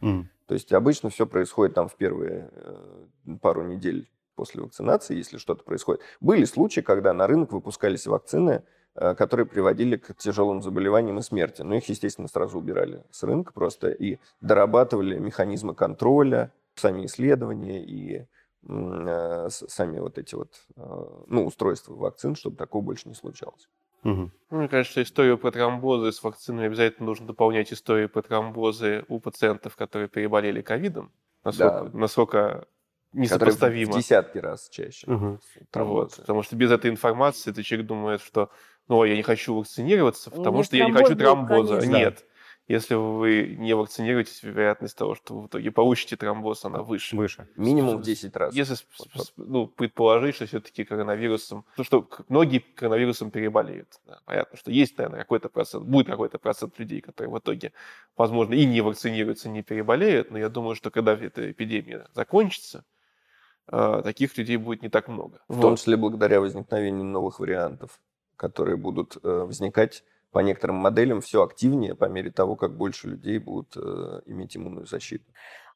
М. 0.00 0.30
То 0.46 0.54
есть 0.54 0.72
обычно 0.72 1.10
все 1.10 1.26
происходит 1.26 1.74
там 1.74 1.88
в 1.88 1.96
первые 1.96 2.48
э, 2.50 3.36
пару 3.42 3.62
недель 3.62 4.10
после 4.36 4.62
вакцинации, 4.62 5.16
если 5.16 5.36
что-то 5.36 5.64
происходит. 5.64 6.00
Были 6.20 6.44
случаи, 6.46 6.80
когда 6.80 7.12
на 7.12 7.26
рынок 7.26 7.52
выпускались 7.52 8.06
вакцины, 8.06 8.64
которые 8.94 9.46
приводили 9.46 9.96
к 9.96 10.14
тяжелым 10.16 10.62
заболеваниям 10.62 11.18
и 11.18 11.22
смерти. 11.22 11.62
Но 11.62 11.74
их, 11.76 11.88
естественно, 11.88 12.28
сразу 12.28 12.58
убирали 12.58 13.04
с 13.10 13.22
рынка 13.22 13.52
просто 13.52 13.90
и 13.90 14.18
дорабатывали 14.40 15.18
механизмы 15.18 15.74
контроля, 15.74 16.52
сами 16.74 17.06
исследования 17.06 17.84
и 17.84 18.26
э, 18.68 19.48
сами 19.50 19.98
вот 19.98 20.18
эти 20.18 20.34
вот 20.34 20.50
э, 20.76 21.04
ну, 21.28 21.46
устройства 21.46 21.94
вакцин, 21.94 22.34
чтобы 22.34 22.56
такого 22.56 22.82
больше 22.82 23.08
не 23.08 23.14
случалось. 23.14 23.68
Ну, 24.02 24.30
Мне 24.48 24.66
кажется, 24.68 25.02
историю 25.02 25.36
про 25.36 25.50
тромбозы 25.50 26.10
с 26.12 26.22
вакциной 26.22 26.66
обязательно 26.66 27.04
нужно 27.06 27.26
дополнять 27.26 27.70
историю 27.70 28.08
про 28.08 28.22
тромбозы 28.22 29.04
у 29.08 29.20
пациентов, 29.20 29.76
которые 29.76 30.08
переболели 30.08 30.62
ковидом. 30.62 31.12
Насколько, 31.44 31.84
Да. 31.84 31.98
насколько 31.98 32.38
Которые 32.38 32.66
в- 33.12 33.16
несопоставимо. 33.18 33.92
в 33.92 33.96
десятки 33.96 34.38
раз 34.38 34.68
чаще. 34.70 35.10
Мгм. 35.10 35.38
Вот, 35.74 36.16
потому 36.16 36.42
что 36.42 36.56
без 36.56 36.70
этой 36.70 36.90
информации 36.90 37.50
этот 37.50 37.64
человек 37.66 37.86
думает, 37.88 38.22
что 38.22 38.48
ну, 38.88 39.04
я 39.04 39.16
не 39.16 39.22
хочу 39.22 39.54
вакцинироваться, 39.54 40.30
Ну, 40.30 40.36
потому 40.36 40.62
что 40.62 40.76
я 40.76 40.86
не 40.86 40.92
хочу 40.92 41.14
тромбоза. 41.16 41.80
конечно. 41.80 41.96
Нет. 41.96 42.24
Если 42.70 42.94
вы 42.94 43.56
не 43.58 43.74
вакцинируетесь, 43.74 44.44
вероятность 44.44 44.96
того, 44.96 45.16
что 45.16 45.34
вы 45.34 45.42
в 45.42 45.46
итоге 45.48 45.72
получите 45.72 46.16
тромбоз, 46.16 46.64
она 46.64 46.84
выше. 46.84 47.16
Выше. 47.16 47.48
Минимум 47.56 47.96
в 47.96 48.02
10 48.02 48.36
раз. 48.36 48.54
Если 48.54 48.76
ну, 49.36 49.66
предположить, 49.66 50.36
что 50.36 50.46
все-таки 50.46 50.84
коронавирусом, 50.84 51.64
ну 51.76 51.82
что 51.82 52.08
многие 52.28 52.60
коронавирусом 52.60 53.32
переболеют. 53.32 53.98
Да, 54.06 54.20
понятно, 54.24 54.56
что 54.56 54.70
есть, 54.70 54.96
наверное, 54.98 55.18
какой-то 55.18 55.48
процент, 55.48 55.84
будет 55.84 56.06
какой-то 56.06 56.38
процент 56.38 56.78
людей, 56.78 57.00
которые 57.00 57.32
в 57.32 57.38
итоге, 57.40 57.72
возможно, 58.16 58.54
и 58.54 58.64
не 58.64 58.82
вакцинируются, 58.82 59.48
не 59.48 59.64
переболеют, 59.64 60.30
но 60.30 60.38
я 60.38 60.48
думаю, 60.48 60.76
что 60.76 60.92
когда 60.92 61.14
эта 61.14 61.50
эпидемия 61.50 62.06
закончится, 62.14 62.84
э, 63.66 64.00
таких 64.04 64.38
людей 64.38 64.58
будет 64.58 64.82
не 64.82 64.90
так 64.90 65.08
много. 65.08 65.42
В 65.48 65.56
вот. 65.56 65.62
том 65.62 65.76
числе 65.76 65.96
благодаря 65.96 66.40
возникновению 66.40 67.02
новых 67.02 67.40
вариантов, 67.40 67.98
которые 68.40 68.78
будут 68.78 69.18
э, 69.22 69.28
возникать 69.28 70.02
по 70.30 70.38
некоторым 70.38 70.76
моделям 70.76 71.20
все 71.20 71.42
активнее 71.42 71.94
по 71.94 72.06
мере 72.06 72.30
того, 72.30 72.56
как 72.56 72.74
больше 72.74 73.08
людей 73.08 73.38
будут 73.38 73.76
э, 73.76 74.22
иметь 74.24 74.56
иммунную 74.56 74.86
защиту. 74.86 75.30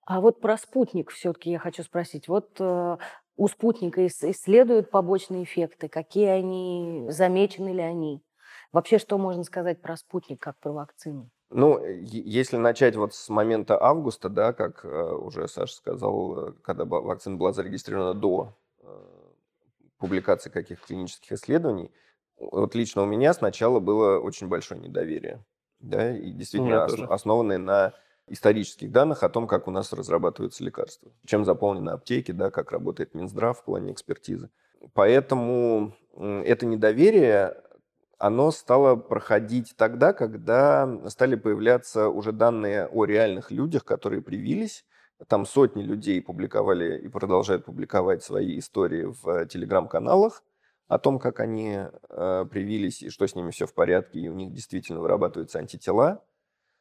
А 0.07 0.23
вот 0.23 0.41
про 0.41 0.57
спутник 0.57 1.11
все-таки 1.11 1.51
я 1.51 1.59
хочу 1.59 1.83
спросить. 1.83 2.27
Вот 2.27 2.57
э, 2.61 2.97
у 3.37 3.49
спутника 3.49 4.07
исследуют 4.07 4.91
побочные 4.91 5.45
эффекты, 5.45 5.91
какие 5.91 6.29
они, 6.29 7.05
замечены 7.11 7.69
ли 7.69 7.83
они? 7.83 8.23
Вообще, 8.73 8.99
что 8.99 9.19
можно 9.19 9.45
сказать 9.45 9.83
про 9.83 9.99
спутник 9.99 10.41
как 10.41 10.59
про 10.59 10.73
вакцину? 10.73 11.29
Ну, 11.51 11.85
если 11.85 12.57
начать 12.57 12.97
вот 12.97 13.15
с 13.15 13.29
момента 13.29 13.79
августа, 13.79 14.31
да, 14.31 14.55
как 14.55 14.85
уже 14.85 15.49
Саша 15.49 15.75
сказал, 15.75 16.55
когда 16.63 16.87
вакцина 16.87 17.37
была 17.37 17.53
зарегистрирована 17.53 18.15
до 18.15 18.57
публикации 19.99 20.51
каких 20.51 20.81
клинических 20.81 21.33
исследований, 21.33 21.93
вот 22.39 22.75
лично 22.75 23.03
у 23.03 23.07
меня 23.07 23.33
сначала 23.33 23.81
было 23.81 24.19
очень 24.19 24.49
большое 24.49 24.81
недоверие, 24.81 25.45
да, 25.81 26.17
и 26.17 26.31
действительно 26.31 26.85
ос- 26.85 26.95
основанное 27.09 27.59
на 27.59 27.93
исторических 28.29 28.91
данных 28.91 29.23
о 29.23 29.29
том, 29.29 29.47
как 29.47 29.69
у 29.69 29.71
нас 29.71 29.93
разрабатываются 29.93 30.65
лекарства, 30.65 31.13
чем 31.27 31.45
заполнены 31.45 31.91
аптеки, 31.91 32.33
да, 32.33 32.51
как 32.51 32.73
работает 32.73 33.15
Минздрав 33.15 33.59
в 33.59 33.65
плане 33.65 33.93
экспертизы. 33.93 34.51
Поэтому 34.95 35.95
это 36.17 36.67
недоверие, 36.67 37.63
оно 38.19 38.51
стало 38.51 38.97
проходить 38.97 39.75
тогда, 39.77 40.13
когда 40.13 40.89
стали 41.09 41.35
появляться 41.35 42.09
уже 42.09 42.33
данные 42.33 42.87
о 42.87 43.05
реальных 43.05 43.51
людях, 43.51 43.85
которые 43.85 44.23
привились. 44.23 44.85
Там 45.29 45.47
сотни 45.47 45.83
людей 45.83 46.21
публиковали 46.21 46.99
и 46.99 47.09
продолжают 47.09 47.65
публиковать 47.65 48.23
свои 48.23 48.59
истории 48.59 49.05
в 49.05 49.47
телеграм-каналах 49.47 50.43
о 50.89 50.99
том, 50.99 51.19
как 51.19 51.41
они 51.41 51.79
э, 52.09 52.47
привились 52.51 53.03
и 53.03 53.11
что 53.11 53.27
с 53.27 53.35
ними 53.35 53.51
все 53.51 53.67
в 53.67 53.75
порядке, 53.75 54.21
и 54.21 54.29
у 54.29 54.35
них 54.35 54.53
действительно 54.53 55.01
вырабатываются 55.01 55.59
антитела. 55.59 56.25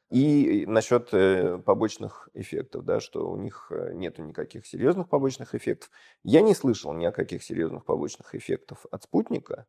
И 0.09 0.65
насчет 0.67 1.09
э, 1.13 1.57
побочных 1.57 2.29
эффектов, 2.35 2.85
да, 2.85 2.99
что 2.99 3.31
у 3.31 3.37
них 3.37 3.71
э, 3.71 3.93
нет 3.93 4.19
никаких 4.19 4.67
серьезных 4.67 5.09
побочных 5.09 5.55
эффектов. 5.55 5.89
Я 6.23 6.41
не 6.41 6.53
слышал 6.53 6.93
ни 6.93 7.05
о 7.05 7.11
каких 7.11 7.43
серьезных 7.43 7.83
побочных 7.85 8.35
эффектов 8.35 8.85
от 8.91 9.03
спутника. 9.03 9.65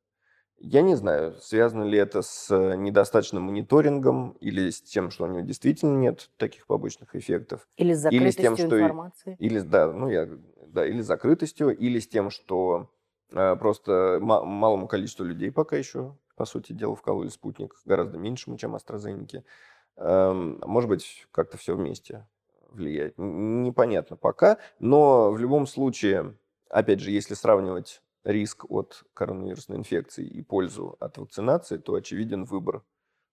Я 0.59 0.82
не 0.82 0.95
знаю, 0.97 1.35
связано 1.41 1.85
ли 1.85 1.99
это 1.99 2.22
с 2.22 2.55
недостаточным 2.76 3.45
мониторингом 3.45 4.32
или 4.41 4.70
с 4.70 4.82
тем, 4.82 5.11
что 5.11 5.24
у 5.24 5.26
него 5.28 5.41
действительно 5.41 5.97
нет 5.97 6.30
таких 6.37 6.66
побочных 6.66 7.16
эффектов. 7.16 7.66
Или 7.76 7.93
с 7.95 7.99
закрытостью 7.99 8.22
или 8.22 8.30
с 8.30 8.57
тем, 8.57 8.66
что 8.66 8.78
информации. 8.78 9.37
Или, 9.39 9.61
да, 9.61 9.93
ну 9.93 10.09
я, 10.09 10.28
да, 10.66 10.87
или 10.87 11.01
с 11.01 11.07
закрытостью, 11.07 11.76
или 11.76 11.99
с 11.99 12.09
тем, 12.09 12.30
что 12.30 12.91
э, 12.93 12.94
просто 13.59 14.18
малому 14.20 14.89
количеству 14.89 15.24
людей 15.24 15.51
пока 15.51 15.76
еще, 15.76 16.16
по 16.37 16.45
сути 16.45 16.72
дела, 16.72 16.95
вкололи 16.95 17.28
спутник, 17.28 17.74
гораздо 17.85 18.18
меньшему, 18.18 18.57
чем 18.57 18.74
AstraZeneca. 18.74 19.45
Эм, 19.97 20.61
может 20.64 20.89
быть, 20.89 21.26
как-то 21.30 21.57
все 21.57 21.76
вместе 21.76 22.26
влияет. 22.70 23.14
Непонятно 23.16 24.16
пока, 24.16 24.59
но 24.78 25.30
в 25.30 25.39
любом 25.39 25.66
случае, 25.66 26.37
опять 26.68 27.01
же, 27.01 27.11
если 27.11 27.35
сравнивать 27.35 28.03
риск 28.24 28.64
от 28.68 29.05
коронавирусной 29.14 29.78
инфекции 29.78 30.26
и 30.26 30.43
пользу 30.43 30.97
от 30.99 31.18
вакцинации, 31.18 31.76
то 31.76 31.95
очевиден 31.95 32.45
выбор 32.45 32.82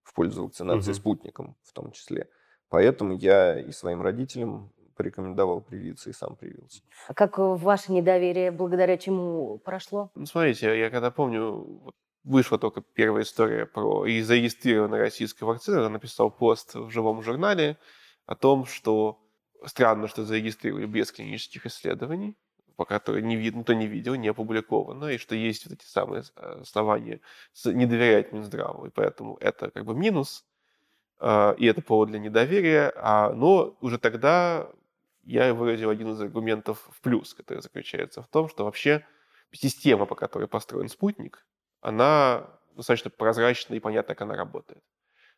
в 0.04 0.14
пользу 0.14 0.44
вакцинации 0.44 0.92
угу. 0.92 0.98
спутником 0.98 1.56
в 1.64 1.74
том 1.74 1.92
числе. 1.92 2.30
Поэтому 2.70 3.14
я 3.14 3.60
и 3.60 3.72
своим 3.72 4.02
родителям 4.02 4.72
порекомендовал 4.96 5.62
привиться 5.62 6.10
и 6.10 6.14
сам 6.14 6.36
привился. 6.36 6.82
А 7.08 7.14
как 7.14 7.38
ваше 7.38 7.92
недоверие 7.92 8.52
благодаря 8.52 8.98
чему 8.98 9.58
прошло? 9.60 10.12
Ну, 10.16 10.26
смотрите, 10.26 10.78
я 10.78 10.90
когда 10.90 11.12
помню, 11.12 11.94
вышла 12.24 12.58
только 12.58 12.82
первая 12.82 13.24
история 13.24 13.66
про 13.66 14.06
и 14.06 14.22
зарегистрированная 14.22 15.00
российская 15.00 15.46
вакцина, 15.46 15.82
я 15.82 15.90
написал 15.90 16.30
пост 16.30 16.76
в 16.76 16.90
живом 16.90 17.22
журнале 17.24 17.78
о 18.26 18.36
том, 18.36 18.66
что 18.66 19.20
странно, 19.66 20.08
что 20.08 20.24
зарегистрировали 20.24 20.86
без 20.86 21.12
клинических 21.12 21.66
исследований, 21.66 22.38
по 22.76 22.86
которой 22.86 23.22
не 23.22 23.36
видно, 23.36 23.64
то 23.64 23.74
не 23.74 23.88
видел, 23.88 24.16
не 24.16 24.28
опубликовано, 24.28 25.06
и 25.06 25.18
что 25.18 25.36
есть 25.36 25.66
вот 25.66 25.74
эти 25.74 25.86
самые 25.86 26.24
э, 26.36 26.60
основания 26.62 27.22
не 27.66 27.86
доверять 27.86 28.32
Минздраву, 28.32 28.86
и 28.86 28.90
поэтому 28.90 29.38
это 29.40 29.70
как 29.72 29.86
бы 29.86 29.94
минус, 29.94 30.46
э, 31.20 31.56
и 31.58 31.66
это 31.66 31.82
повод 31.82 32.10
для 32.10 32.20
недоверия, 32.20 32.92
а, 32.96 33.34
но 33.34 33.78
уже 33.82 33.98
тогда 34.00 34.70
я 35.24 35.54
выразил 35.54 35.90
один 35.90 36.12
из 36.12 36.22
аргументов 36.22 36.88
в 36.92 37.02
плюс, 37.02 37.34
который 37.34 37.62
заключается 37.62 38.22
в 38.22 38.28
том, 38.28 38.50
что 38.50 38.66
вообще 38.66 39.06
система, 39.52 40.06
по 40.06 40.16
которой 40.16 40.48
построен 40.48 40.90
спутник, 40.90 41.46
она 41.82 42.60
достаточно 42.76 43.10
прозрачна 43.10 43.76
и 43.76 43.80
понятно, 43.80 44.16
как 44.16 44.22
она 44.22 44.36
работает. 44.36 44.84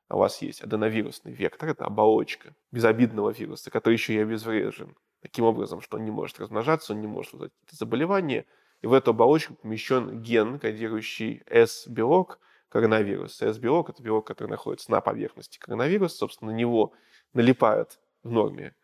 У 0.09 0.17
вас 0.17 0.41
есть 0.41 0.61
аденовирусный 0.61 1.31
вектор, 1.31 1.69
это 1.69 1.85
оболочка 1.85 2.55
безобидного 2.71 3.31
вируса, 3.31 3.71
который 3.71 3.93
еще 3.93 4.13
и 4.13 4.19
обезврежен 4.19 4.95
таким 5.21 5.45
образом, 5.45 5.81
что 5.81 5.97
он 5.97 6.05
не 6.05 6.11
может 6.11 6.39
размножаться, 6.39 6.93
он 6.93 7.01
не 7.01 7.07
может 7.07 7.31
вызвать 7.31 7.53
это 7.65 7.75
заболевание. 7.77 8.45
И 8.81 8.87
в 8.87 8.93
эту 8.93 9.11
оболочку 9.11 9.55
помещен 9.55 10.21
ген, 10.21 10.59
кодирующий 10.59 11.41
S-белок 11.47 12.39
коронавируса. 12.67 13.47
S-белок– 13.47 13.89
это 13.91 14.03
белок, 14.03 14.27
который 14.27 14.49
находится 14.49 14.91
на 14.91 14.99
поверхности 14.99 15.57
коронавируса. 15.57 16.17
Собственно, 16.17 16.51
на 16.51 16.55
него 16.55 16.93
налипают 17.33 17.99
в 18.23 18.31
норме 18.31 18.67
а, 18.67 18.82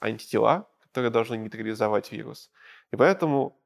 антитела, 0.00 0.68
которые 0.80 1.10
должны 1.10 1.36
нейтрализовать 1.36 2.12
вирус. 2.12 2.50
И 2.92 2.96
поэтому 2.96 3.61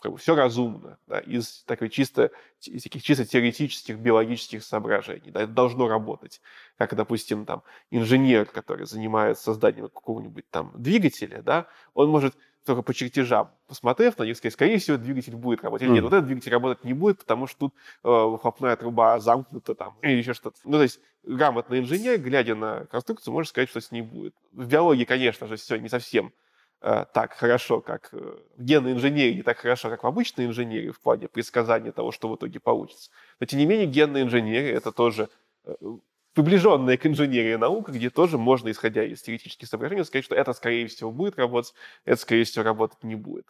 как 0.00 0.12
бы, 0.12 0.18
все 0.18 0.34
разумно, 0.34 0.98
да, 1.06 1.20
из 1.20 1.62
такой 1.64 1.90
чисто, 1.90 2.30
из 2.62 2.82
таких 2.82 3.02
чисто 3.02 3.24
теоретических 3.24 3.98
биологических 3.98 4.64
соображений. 4.64 5.30
Да, 5.30 5.42
это 5.42 5.52
должно 5.52 5.88
работать. 5.88 6.40
Как, 6.78 6.94
допустим, 6.94 7.44
там, 7.44 7.62
инженер, 7.90 8.46
который 8.46 8.86
занимается 8.86 9.44
созданием 9.44 9.88
какого-нибудь 9.88 10.48
там 10.50 10.72
двигателя, 10.74 11.42
да, 11.42 11.66
он 11.94 12.08
может 12.08 12.34
только 12.64 12.82
по 12.82 12.92
чертежам, 12.94 13.50
посмотрев 13.66 14.18
на 14.18 14.24
них, 14.24 14.36
сказать, 14.36 14.54
скорее 14.54 14.78
всего, 14.78 14.96
двигатель 14.96 15.34
будет 15.34 15.62
работать. 15.64 15.86
Или 15.86 15.94
нет, 15.94 16.04
вот 16.04 16.12
этот 16.12 16.26
двигатель 16.26 16.52
работать 16.52 16.84
не 16.84 16.92
будет, 16.92 17.18
потому 17.18 17.46
что 17.46 17.58
тут 17.58 17.74
э, 18.04 18.08
выхлопная 18.08 18.76
труба 18.76 19.18
замкнута 19.18 19.74
там, 19.74 19.96
или 20.02 20.18
еще 20.18 20.34
что-то. 20.34 20.58
Ну, 20.64 20.72
то 20.72 20.82
есть 20.82 21.00
грамотный 21.22 21.80
инженер, 21.80 22.18
глядя 22.18 22.54
на 22.54 22.86
конструкцию, 22.86 23.32
может 23.32 23.50
сказать, 23.50 23.70
что 23.70 23.80
с 23.80 23.90
ней 23.90 24.02
будет. 24.02 24.34
В 24.52 24.66
биологии, 24.66 25.04
конечно 25.04 25.46
же, 25.46 25.56
все 25.56 25.76
не 25.76 25.88
совсем 25.88 26.32
так 27.12 27.34
хорошо, 27.34 27.80
как 27.80 28.08
э, 28.12 28.38
в 28.56 28.62
генной 28.62 28.92
инженерии, 28.92 29.34
не 29.34 29.42
так 29.42 29.58
хорошо, 29.58 29.90
как 29.90 30.02
в 30.02 30.06
обычной 30.06 30.46
инженерии 30.46 30.90
в 30.90 31.00
плане 31.00 31.28
предсказания 31.28 31.92
того, 31.92 32.10
что 32.10 32.28
в 32.28 32.36
итоге 32.36 32.58
получится. 32.58 33.10
Но, 33.38 33.46
тем 33.46 33.58
не 33.58 33.66
менее, 33.66 33.86
генная 33.86 34.22
инженерия– 34.22 34.74
это 34.76 34.90
тоже 34.90 35.28
э, 35.64 35.74
приближенная 36.32 36.96
к 36.96 37.06
инженерии 37.06 37.56
наука, 37.56 37.92
где 37.92 38.08
тоже 38.08 38.38
можно, 38.38 38.70
исходя 38.70 39.04
из 39.04 39.20
теоретических 39.20 39.68
соображений, 39.68 40.04
сказать, 40.04 40.24
что 40.24 40.34
это, 40.34 40.52
скорее 40.54 40.86
всего, 40.86 41.10
будет 41.12 41.38
работать, 41.38 41.74
это, 42.06 42.20
скорее 42.20 42.44
всего, 42.44 42.64
работать 42.64 43.02
не 43.04 43.14
будет. 43.14 43.46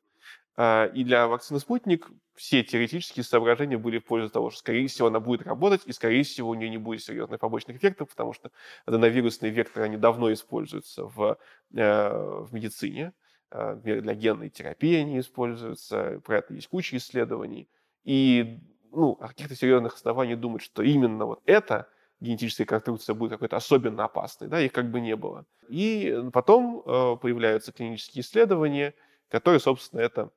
И 0.59 1.05
для 1.05 1.27
вакцины 1.27 1.59
«Спутник» 1.59 2.11
все 2.35 2.63
теоретические 2.63 3.25
соображения 3.25 3.79
были 3.79 3.99
в 3.99 4.05
пользу 4.05 4.29
того, 4.29 4.51
что, 4.51 4.59
скорее 4.59 4.89
всего, 4.89 5.09
она 5.09 5.19
будет 5.19 5.43
работать, 5.43 5.83
и, 5.87 5.93
скорее 5.93 6.23
всего, 6.23 6.51
у 6.51 6.55
нее 6.55 6.69
не 6.69 6.77
будет 6.77 7.03
серьезных 7.03 7.41
побочных 7.41 7.77
эффектов, 7.77 8.11
потому 8.11 8.35
что 8.35 8.51
аденовирусные 8.85 9.53
векторы, 9.53 9.87
они 9.87 9.97
давно 9.97 10.31
используются 10.33 11.05
в, 11.05 11.39
э, 11.75 12.11
в 12.13 12.53
медицине. 12.53 13.13
А, 13.51 13.75
для 13.75 14.15
генной 14.15 14.49
терапии 14.49 14.97
они 14.97 15.19
используются, 15.19 16.21
про 16.25 16.39
это 16.39 16.55
есть 16.55 16.69
куча 16.69 16.97
исследований. 16.97 17.69
И 18.05 18.61
ну, 18.93 19.17
каких-то 19.17 19.55
серьезных 19.55 19.95
оснований 19.95 20.37
думать, 20.37 20.63
что 20.63 20.83
именно 20.83 21.27
вот 21.27 21.41
это 21.47 21.89
генетическая 22.21 22.65
конструкция 22.65 23.15
будет 23.15 23.33
какой-то 23.33 23.57
особенно 23.57 24.05
опасной, 24.05 24.49
да, 24.49 24.61
их 24.61 24.73
как 24.73 24.91
бы 24.91 25.01
не 25.01 25.17
было. 25.17 25.47
И 25.69 26.23
потом 26.33 26.83
э, 26.85 27.17
появляются 27.17 27.73
клинические 27.73 28.23
исследования, 28.23 28.95
которые, 29.29 29.61
собственно, 29.61 30.01
это 30.01 30.31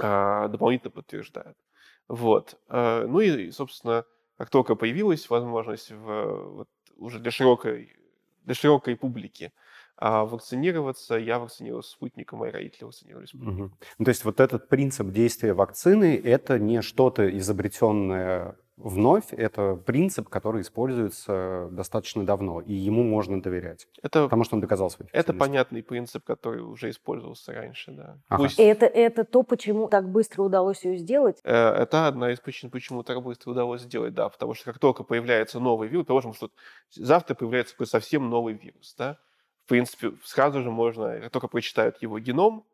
а, 0.00 0.48
дополнительно 0.48 0.90
подтверждает. 0.90 1.56
Вот. 2.08 2.58
А, 2.68 3.06
ну 3.06 3.20
и, 3.20 3.50
собственно, 3.52 4.04
как 4.36 4.50
только 4.50 4.74
появилась 4.74 5.30
возможность 5.30 5.90
в, 5.92 6.54
вот, 6.56 6.68
уже 6.96 7.20
для 7.20 7.30
широкой, 7.30 7.96
для 8.42 8.54
широкой 8.54 8.96
публики 8.96 9.52
а 9.96 10.24
вакцинироваться, 10.24 11.14
я 11.14 11.38
вакцинировался 11.38 11.90
спутником, 11.90 12.40
мои 12.40 12.50
родители 12.50 12.84
вакцинировались 12.84 13.28
спутником. 13.30 13.66
Угу. 13.66 13.72
Ну, 13.98 14.04
то 14.04 14.08
есть 14.08 14.24
вот 14.24 14.40
этот 14.40 14.68
принцип 14.68 15.10
действия 15.10 15.54
вакцины– 15.54 16.20
это 16.24 16.58
не 16.58 16.82
что-то 16.82 17.28
изобретенное 17.38 18.56
вновь 18.76 19.32
это 19.32 19.76
принцип, 19.76 20.28
который 20.28 20.62
используется 20.62 21.68
достаточно 21.70 22.26
давно, 22.26 22.60
и 22.60 22.72
ему 22.72 23.02
можно 23.02 23.40
доверять, 23.40 23.86
Это, 24.02 24.24
потому 24.24 24.44
что 24.44 24.56
он 24.56 24.60
доказал 24.60 24.90
свою 24.90 25.08
это 25.12 25.32
понятный 25.32 25.82
принцип, 25.82 26.24
который 26.24 26.62
уже 26.62 26.90
использовался 26.90 27.52
раньше, 27.52 27.92
да. 27.92 28.18
Ага. 28.28 28.42
Пусть 28.42 28.58
Это, 28.58 28.86
это 28.86 29.24
то, 29.24 29.42
почему 29.42 29.88
так 29.88 30.08
быстро 30.10 30.42
удалось 30.42 30.84
ее 30.84 30.96
сделать. 30.96 31.38
Э, 31.44 31.68
Это 31.84 32.08
одна 32.08 32.32
из 32.32 32.40
причин, 32.40 32.70
почему 32.70 33.02
так 33.02 33.22
быстро 33.22 33.52
удалось 33.52 33.82
сделать, 33.82 34.14
да, 34.14 34.28
потому 34.28 34.54
что 34.54 34.64
как 34.64 34.78
только 34.78 35.04
появляется 35.04 35.60
новый 35.60 35.88
вирус, 35.88 36.06
положим, 36.06 36.34
что 36.34 36.50
завтра 36.90 37.34
появляется 37.34 37.74
какой-то 37.74 37.90
совсем 37.90 38.28
новый 38.28 38.54
вирус, 38.54 38.94
да, 38.98 39.18
в 39.64 39.68
принципе, 39.68 40.12
сразу 40.22 40.62
же 40.62 40.70
можно, 40.70 41.20
как 41.20 41.30
только 41.32 41.48
прочитают 41.48 42.02
его 42.02 42.18
геном, 42.18 42.64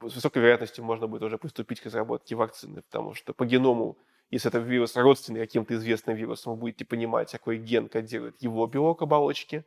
с 0.00 0.14
высокой 0.14 0.42
вероятностью 0.42 0.84
можно 0.84 1.06
будет 1.06 1.22
уже 1.22 1.38
приступить 1.38 1.80
к 1.80 1.86
разработке 1.86 2.34
вакцины, 2.34 2.82
потому 2.82 3.14
что 3.14 3.32
по 3.32 3.46
геному, 3.46 3.96
если 4.30 4.50
это 4.50 4.58
вирус 4.58 4.96
родственный 4.96 5.40
каким-то 5.40 5.74
известным 5.74 6.14
вирусом, 6.14 6.52
вы 6.52 6.58
будете 6.58 6.84
понимать, 6.84 7.32
какой 7.32 7.56
ген 7.56 7.88
кодирует 7.88 8.42
его 8.42 8.66
белок 8.66 9.00
оболочки, 9.00 9.64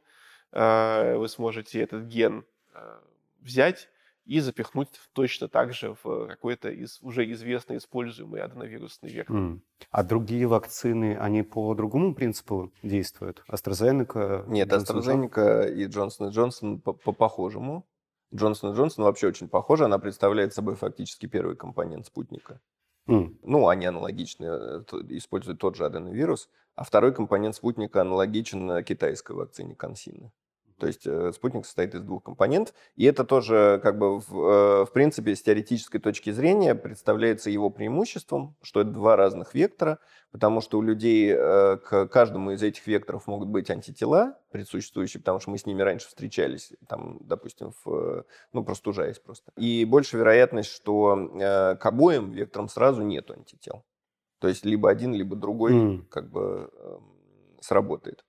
э, 0.51 1.15
вы 1.15 1.27
сможете 1.27 1.81
этот 1.81 2.03
ген 2.03 2.45
э, 2.73 2.99
взять 3.39 3.89
и 4.29 4.39
запихнуть 4.41 4.89
точно 5.13 5.47
так 5.47 5.73
же 5.73 5.95
в 6.03 6.27
какой-то 6.27 6.69
из 6.69 7.01
уже 7.01 7.29
известный 7.31 7.77
используемый 7.77 8.41
аденовирусный 8.41 9.09
вектор. 9.09 9.35
М. 9.35 9.63
А 9.89 10.03
другие 10.03 10.45
вакцины, 10.45 11.17
они 11.17 11.41
по 11.41 11.73
другому 11.73 12.13
принципу 12.13 12.71
действуют? 12.83 13.43
AstraZeneca? 13.49 14.47
Нет, 14.47 14.71
Johnson? 14.71 14.99
AstraZeneca 14.99 15.73
и 15.73 15.87
Johnson 15.87 16.29
Johnson 16.29 16.79
по, 16.79 16.93
по 16.93 17.11
похожему. 17.11 17.87
Johnson 18.31 18.75
Johnson 18.75 19.01
вообще 19.03 19.27
очень 19.27 19.49
похожа. 19.49 19.85
Она 19.85 19.97
представляет 19.97 20.53
собой 20.53 20.75
фактически 20.75 21.25
первый 21.25 21.55
компонент 21.55 22.05
спутника. 22.05 22.61
М. 23.07 23.39
Ну, 23.41 23.67
они 23.67 23.87
аналогичны, 23.87 24.45
э, 24.45 24.83
используют 25.09 25.59
тот 25.59 25.75
же 25.75 25.87
аденовирус. 25.87 26.49
А 26.75 26.83
второй 26.83 27.15
компонент 27.15 27.55
спутника 27.55 28.01
аналогичен 28.01 28.69
э, 28.69 28.83
китайской 28.83 29.31
вакцине 29.31 29.73
Консина. 29.73 30.31
То 30.79 30.87
есть 30.87 31.05
э, 31.05 31.31
спутник 31.33 31.65
состоит 31.65 31.93
из 31.93 32.01
двух 32.01 32.23
компонентов. 32.23 32.73
И 32.95 33.05
это 33.05 33.23
тоже, 33.23 33.79
как 33.83 33.97
бы, 33.97 34.19
в, 34.19 34.33
э, 34.33 34.85
в 34.85 34.91
принципе, 34.93 35.35
с 35.35 35.41
теоретической 35.41 35.99
точки 35.99 36.31
зрения 36.31 36.75
представляется 36.75 37.49
его 37.49 37.69
преимуществом, 37.69 38.55
что 38.61 38.81
это 38.81 38.91
два 38.91 39.15
разных 39.15 39.53
вектора, 39.53 39.99
потому 40.31 40.61
что 40.61 40.77
у 40.77 40.81
людей 40.81 41.31
э, 41.31 41.77
к 41.77 42.07
каждому 42.07 42.51
из 42.51 42.63
этих 42.63 42.87
векторов 42.87 43.27
могут 43.27 43.49
быть 43.49 43.69
антитела 43.69 44.39
присутствующие, 44.51 45.19
потому 45.19 45.39
что 45.39 45.51
мы 45.51 45.57
с 45.57 45.65
ними 45.65 45.81
раньше 45.81 46.07
встречались, 46.07 46.73
там, 46.87 47.19
допустим, 47.21 47.73
в, 47.83 48.25
ну, 48.53 48.63
простужаясь 48.63 49.19
просто. 49.19 49.51
И 49.57 49.85
больше 49.85 50.17
вероятность, 50.17 50.71
что 50.71 51.77
к 51.79 51.85
обоим 51.85 52.31
векторам 52.31 52.69
сразу 52.69 53.03
нет 53.03 53.29
антител. 53.29 53.83
То 54.39 54.47
есть 54.47 54.65
либо 54.65 54.89
один, 54.89 55.13
либо 55.13 55.35
другой 55.35 55.73
М. 55.73 56.07
как 56.09 56.31
бы 56.31 56.71
эм, 56.73 57.03
сработает. 57.61 58.23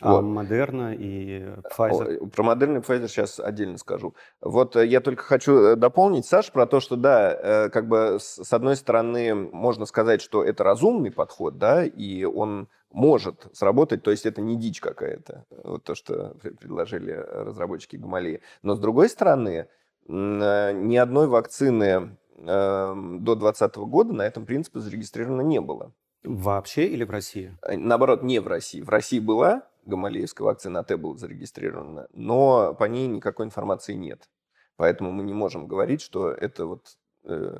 А 0.00 0.14
Вот. 0.14 0.22
Модерна 0.22 0.94
и 0.94 1.46
Pfizer? 1.76 2.28
Про 2.30 2.44
Moderna 2.44 2.78
и 2.78 2.80
Pfizer 2.80 3.08
сейчас 3.08 3.38
отдельно 3.38 3.78
скажу. 3.78 4.14
Вот 4.40 4.76
э, 4.76 4.86
я 4.86 5.00
только 5.00 5.22
хочу 5.22 5.56
э, 5.58 5.76
дополнить, 5.76 6.26
Саш, 6.26 6.50
про 6.50 6.66
то, 6.66 6.80
что 6.80 6.96
да, 6.96 7.32
э, 7.32 7.68
как 7.68 7.88
бы 7.88 8.18
с 8.20 8.52
одной 8.52 8.76
стороны 8.76 9.34
можно 9.34 9.84
сказать, 9.84 10.22
что 10.22 10.42
это 10.42 10.64
разумный 10.64 11.10
подход, 11.10 11.58
да, 11.58 11.84
и 11.84 12.24
он 12.24 12.68
может 12.90 13.46
сработать, 13.52 14.02
то 14.02 14.10
есть 14.10 14.26
это 14.26 14.40
не 14.40 14.56
дичь 14.56 14.80
какая-то, 14.80 15.44
вот 15.50 15.84
то, 15.84 15.94
что 15.94 16.34
пр- 16.42 16.54
предложили 16.56 17.12
разработчики 17.12 17.96
Гамалеи. 17.96 18.40
Но 18.62 18.74
с 18.74 18.80
другой 18.80 19.08
стороны, 19.08 19.68
ни 20.08 20.96
одной 20.96 21.28
вакцины 21.28 22.16
эм, 22.38 23.22
до 23.22 23.36
2020 23.36 23.76
года 23.76 24.12
на 24.12 24.22
этом 24.22 24.44
принципе 24.44 24.80
зарегистрировано 24.80 25.42
не 25.42 25.60
было. 25.60 25.92
Вообще 26.24 26.86
или 26.86 27.04
в 27.04 27.10
России? 27.10 27.56
Наоборот, 27.66 28.22
не 28.22 28.40
в 28.40 28.48
России. 28.48 28.82
В 28.82 28.88
России 28.88 29.20
была 29.20 29.69
гамалеевская 29.90 30.44
вакцина, 30.44 30.80
АТ 30.80 30.98
была 30.98 31.16
зарегистрирована, 31.16 32.08
но 32.12 32.74
по 32.74 32.84
ней 32.84 33.06
никакой 33.06 33.46
информации 33.46 33.94
нет. 33.94 34.28
Поэтому 34.76 35.12
мы 35.12 35.22
не 35.24 35.34
можем 35.34 35.66
говорить, 35.66 36.00
что 36.00 36.30
это 36.30 36.64
вот 36.64 36.96
э, 37.24 37.58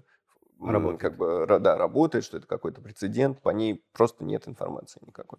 Работает. 0.58 1.00
как 1.00 1.16
бы 1.16 1.46
да, 1.60 1.76
работает, 1.76 2.24
что 2.24 2.36
это 2.38 2.46
какой-то 2.46 2.80
прецедент. 2.80 3.40
По 3.40 3.50
ней 3.50 3.84
просто 3.92 4.24
нет 4.24 4.48
информации 4.48 5.00
никакой 5.06 5.38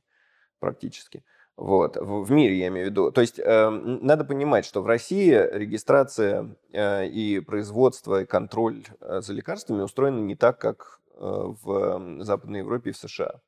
практически. 0.60 1.24
Вот. 1.58 1.98
В, 1.98 2.24
в 2.24 2.32
мире 2.32 2.58
я 2.58 2.68
имею 2.68 2.88
в 2.88 2.90
виду. 2.92 3.12
То 3.12 3.22
есть 3.22 3.40
э, 3.40 3.70
надо 3.70 4.24
понимать, 4.26 4.66
что 4.66 4.82
в 4.82 4.88
России 4.88 5.32
регистрация 5.32 6.56
э, 6.72 7.08
и 7.08 7.40
производство, 7.40 8.22
и 8.22 8.26
контроль 8.26 8.84
э, 9.00 9.22
за 9.22 9.34
лекарствами 9.34 9.82
устроены 9.82 10.22
не 10.22 10.36
так, 10.36 10.60
как 10.60 11.02
э, 11.14 11.20
в 11.20 12.24
Западной 12.24 12.60
Европе 12.60 12.92
и 12.92 12.94
в 12.94 12.98
США, 12.98 13.42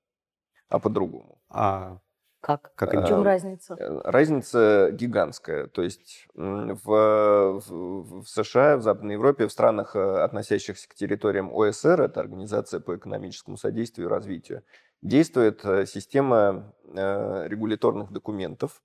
а 0.69 0.79
по-другому. 0.79 1.39
А 1.49 1.99
Как? 2.43 2.73
как 2.75 2.93
В 2.93 3.07
чем 3.07 3.23
разница? 3.23 3.77
Э, 3.79 4.01
Разница 4.03 4.89
гигантская. 4.91 5.67
То 5.67 5.81
есть 5.81 6.27
в, 6.35 6.83
в- 6.83 8.21
в 8.23 8.27
США, 8.27 8.75
в 8.75 8.81
Западной 8.81 9.13
Европе, 9.13 9.47
в 9.47 9.51
странах, 9.51 9.95
э, 9.95 10.17
относящихся 10.21 10.89
к 10.89 10.93
территориям 10.93 11.55
ОСР, 11.55 12.01
это 12.01 12.19
Организация 12.19 12.81
по 12.81 12.97
экономическому 12.97 13.55
содействию 13.55 14.09
и 14.09 14.11
развитию, 14.11 14.63
действует 15.01 15.63
э, 15.63 15.85
система 15.85 16.73
регуляторных 16.85 18.11
документов, 18.11 18.83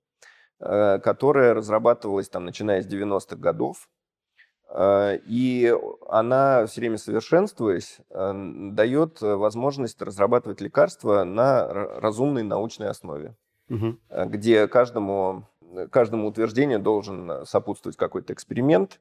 которая 0.57 1.53
разрабатывалась 1.53 2.29
там, 2.29 2.45
начиная 2.45 2.81
с 2.81 2.87
90-х 2.87 3.35
годов. 3.35 3.89
И 4.77 5.75
она, 6.07 6.65
все 6.65 6.81
время 6.81 6.97
совершенствуясь, 6.97 7.99
дает 8.09 9.21
возможность 9.21 10.01
разрабатывать 10.01 10.59
лекарства 10.61 11.23
на 11.23 11.67
разумной 11.67 12.43
научной 12.43 12.87
основе 12.89 13.35
Э, 14.09 14.25
где 14.25 14.67
каждому, 14.67 15.45
каждому 15.91 16.27
утверждению 16.27 16.79
должен 16.79 17.45
сопутствовать 17.45 17.97
какой-то 17.97 18.33
эксперимент. 18.33 18.99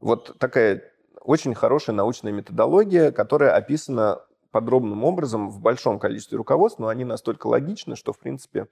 Вот 0.00 0.36
такая 0.38 0.82
очень 1.20 1.54
хорошая 1.54 1.96
научная 1.96 2.32
методология, 2.32 3.10
которая 3.10 3.54
описана 3.54 4.20
подробным 4.50 5.02
образом 5.02 5.50
в 5.50 5.60
большом 5.60 5.98
количестве 5.98 6.38
руководств, 6.38 6.78
но 6.78 6.88
они 6.88 7.04
настолько 7.04 7.48
логичны, 7.48 7.96
что, 7.96 8.12
в 8.12 8.18
принципе, 8.18 8.68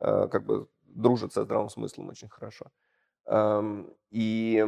э, 0.00 0.28
как 0.28 0.44
бы 0.44 0.68
дружат 0.84 1.32
со 1.32 1.42
здравым 1.42 1.68
смыслом 1.70 2.08
очень 2.08 2.28
хорошо. 2.28 2.66
Эм, 3.26 3.90
И 4.10 4.64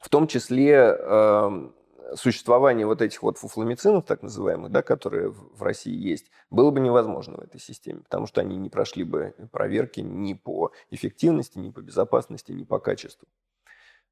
в 0.00 0.08
том 0.08 0.26
числе 0.26 0.74
эм, 0.74 1.74
существование 2.14 2.86
вот 2.86 3.02
этих 3.02 3.22
вот 3.22 3.38
фуфломицинов, 3.38 4.04
так 4.04 4.22
называемых, 4.22 4.70
да, 4.70 4.82
которые 4.82 5.30
в 5.30 5.52
в 5.52 5.62
России 5.62 5.94
есть, 5.94 6.30
было 6.50 6.70
бы 6.70 6.80
невозможно 6.80 7.36
в 7.36 7.40
этой 7.40 7.60
системе, 7.60 8.00
потому 8.00 8.26
что 8.26 8.40
они 8.40 8.56
не 8.56 8.68
прошли 8.68 9.04
бы 9.04 9.34
проверки 9.52 10.00
ни 10.00 10.34
по 10.34 10.72
эффективности, 10.90 11.58
ни 11.58 11.70
по 11.70 11.80
безопасности, 11.80 12.52
ни 12.52 12.64
по 12.64 12.78
качеству. 12.78 13.28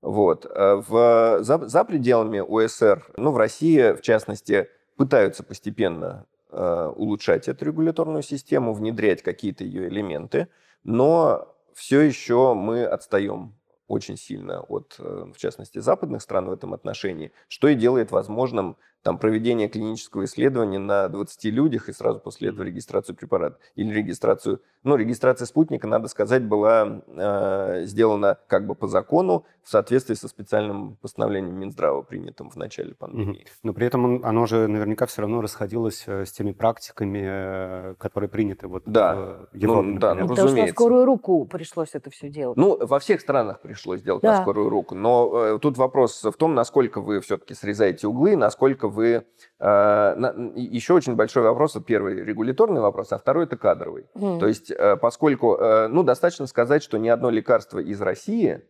Вот. 0.01 0.47
А 0.49 0.77
В, 0.77 1.43
за, 1.43 1.59
за 1.67 1.85
пределами 1.85 2.41
ОСР, 2.41 3.05
ну, 3.17 3.33
в 3.33 3.37
России, 3.37 3.93
в 3.93 4.01
частности, 4.01 4.69
пытаются 4.97 5.43
постепенно 5.43 6.27
э, 6.51 6.93
улучшать 6.97 7.49
эту 7.49 7.65
регуляторную 7.65 8.23
систему, 8.23 8.73
внедрять 8.73 9.23
какие-то 9.23 9.65
ее 9.65 9.89
элементы, 9.89 10.49
но 10.85 11.55
все 11.75 12.01
еще 12.01 12.55
мы 12.55 12.85
отстаем 12.85 13.55
очень 13.91 14.17
сильно 14.17 14.61
от, 14.61 14.97
э, 14.99 15.25
в 15.35 15.37
частности, 15.37 15.81
западных 15.81 16.23
стран 16.23 16.47
в 16.47 16.53
этом 16.53 16.73
отношении, 16.75 17.33
что 17.49 17.69
и 17.69 17.75
делает 17.75 18.13
возможным 18.13 18.77
там, 19.03 19.19
проведение 19.19 19.69
клинического 19.69 20.25
исследования 20.25 20.79
на 20.79 21.09
20 21.09 21.45
людях 21.47 21.89
и 21.89 21.93
сразу 21.93 22.21
после 22.21 22.51
этого 22.51 22.65
регистрацию 22.65 23.17
препарата. 23.17 23.59
Или 23.75 23.93
регистрацию... 23.95 24.61
Ну, 24.83 24.97
регистрация 24.97 25.45
спутника, 25.47 25.87
надо 25.87 26.09
сказать, 26.09 26.43
была 26.47 27.03
э, 27.07 27.83
сделана 27.85 28.39
как 28.47 28.67
бы 28.67 28.75
по 28.75 28.87
закону 28.89 29.45
в 29.63 29.69
соответствии 29.71 30.15
со 30.15 30.27
специальным 30.27 30.97
постановлением 31.03 31.59
Минздрава, 31.59 32.01
принятым 32.03 32.49
в 32.51 32.57
начале 32.57 32.95
пандемии. 32.95 33.47
Но 33.63 33.75
при 33.75 33.87
этом 33.87 34.05
он- 34.05 34.25
оно 34.25 34.47
же 34.47 34.67
наверняка 34.69 35.05
все 35.07 35.21
равно 35.23 35.43
расходилось 35.43 36.05
э, 36.07 36.25
с 36.25 36.33
теми 36.33 36.53
практиками, 36.53 37.21
э, 37.23 37.95
которые 37.99 38.31
приняты 38.31 38.69
вот 38.69 38.85
Да. 38.87 39.15
в 39.53 39.55
Европе, 39.57 39.89
Ну, 39.89 39.99
да, 39.99 40.15
ну, 40.15 40.21
Потому 40.23 40.35
что 40.35 40.35
на 40.37 40.45
разумеется. 40.45 40.73
скорую 40.75 41.05
руку 41.05 41.45
пришлось 41.45 41.91
это 41.95 42.09
все 42.11 42.31
делать. 42.31 42.57
Ну, 42.57 42.79
во 42.81 42.99
всех 42.99 43.21
странах 43.21 43.61
пришлось 43.61 44.01
делать 44.03 44.23
Да. 44.23 44.37
на 44.37 44.43
скорую 44.43 44.71
руку. 44.71 44.95
Но 44.95 45.31
э, 45.45 45.59
тут 45.61 45.77
вопрос 45.77 46.23
в 46.25 46.33
том, 46.33 46.55
насколько 46.55 47.03
вы 47.03 47.21
все-таки 47.21 47.53
срезаете 47.53 48.07
углы, 48.09 48.35
насколько 48.37 48.89
вы... 48.91 49.25
э, 49.59 50.53
еще 50.57 50.95
очень 50.95 51.15
большой 51.17 51.43
вопрос. 51.43 51.77
Первый 51.87 52.23
регуляторный 52.23 52.81
вопрос, 52.81 53.13
а 53.13 53.19
второй 53.19 53.45
это 53.45 53.57
кадровый. 53.57 54.07
Мгм. 54.15 54.39
То 54.39 54.49
есть, 54.49 54.71
э, 54.71 54.97
поскольку, 54.97 55.55
э, 55.55 55.89
ну, 55.89 56.03
достаточно 56.03 56.47
сказать, 56.47 56.83
что 56.83 56.99
ни 56.99 57.09
одно 57.09 57.31
лекарство 57.31 57.79
из 57.79 58.01
России 58.01 58.63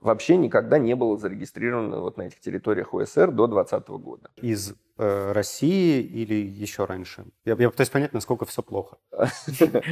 вообще 0.00 0.36
никогда 0.36 0.78
не 0.78 0.94
было 0.94 1.16
зарегистрировано 1.16 2.00
вот 2.00 2.16
на 2.16 2.22
этих 2.22 2.40
территориях 2.40 2.94
ОСР 2.94 3.30
до 3.32 3.46
2020 3.46 3.88
года. 3.98 4.30
Из 4.36 4.74
России 4.98 6.02
или 6.02 6.34
еще 6.34 6.84
раньше? 6.84 7.24
Я, 7.44 7.54
я 7.58 7.70
пытаюсь 7.70 7.90
понять, 7.90 8.12
насколько 8.12 8.44
все 8.44 8.62
плохо. 8.62 8.98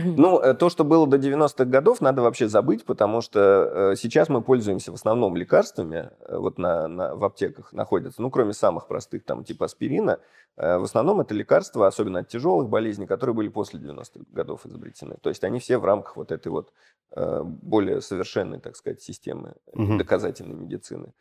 Ну, 0.04 0.40
э, 0.40 0.54
то, 0.54 0.70
что 0.70 0.84
было 0.84 1.06
до 1.06 1.16
90-х 1.16 1.64
годов, 1.64 2.00
надо 2.00 2.22
вообще 2.22 2.48
забыть, 2.48 2.84
потому 2.84 3.20
что 3.20 3.90
э, 3.92 3.96
сейчас 3.96 4.28
мы 4.28 4.42
пользуемся 4.42 4.90
в 4.92 4.94
основном 4.94 5.36
лекарствами, 5.36 6.10
э, 6.20 6.36
вот 6.36 6.58
на, 6.58 6.88
на, 6.88 7.14
в 7.14 7.24
аптеках 7.24 7.72
находятся, 7.72 8.22
ну, 8.22 8.30
кроме 8.30 8.52
самых 8.52 8.88
простых, 8.88 9.24
там, 9.24 9.44
типа 9.44 9.66
аспирина, 9.66 10.18
в 10.56 10.84
основном 10.84 11.20
это 11.20 11.34
лекарства, 11.34 11.86
особенно 11.86 12.20
от 12.20 12.28
тяжелых 12.28 12.70
болезней, 12.70 13.06
которые 13.06 13.34
были 13.34 13.48
после 13.48 13.78
90-х 13.78 14.24
годов 14.32 14.64
изобретены. 14.64 15.16
То 15.20 15.28
есть 15.28 15.44
они 15.44 15.58
все 15.58 15.76
в 15.76 15.84
рамках 15.84 16.16
вот 16.16 16.32
этой 16.32 16.48
вот 16.48 16.72
более 17.14 18.00
совершенной, 18.00 18.58
так 18.58 18.74
сказать, 18.74 19.02
системы 19.02 19.54
доказательной 19.74 20.54
медицины 20.54 21.12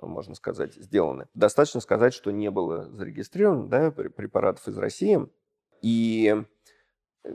можно 0.00 0.34
сказать, 0.34 0.74
сделаны. 0.74 1.26
Достаточно 1.34 1.80
сказать, 1.80 2.14
что 2.14 2.30
не 2.30 2.50
было 2.50 2.90
зарегистрировано 2.90 3.68
да, 3.68 3.90
препаратов 3.90 4.66
из 4.68 4.78
России. 4.78 5.28
И, 5.82 6.34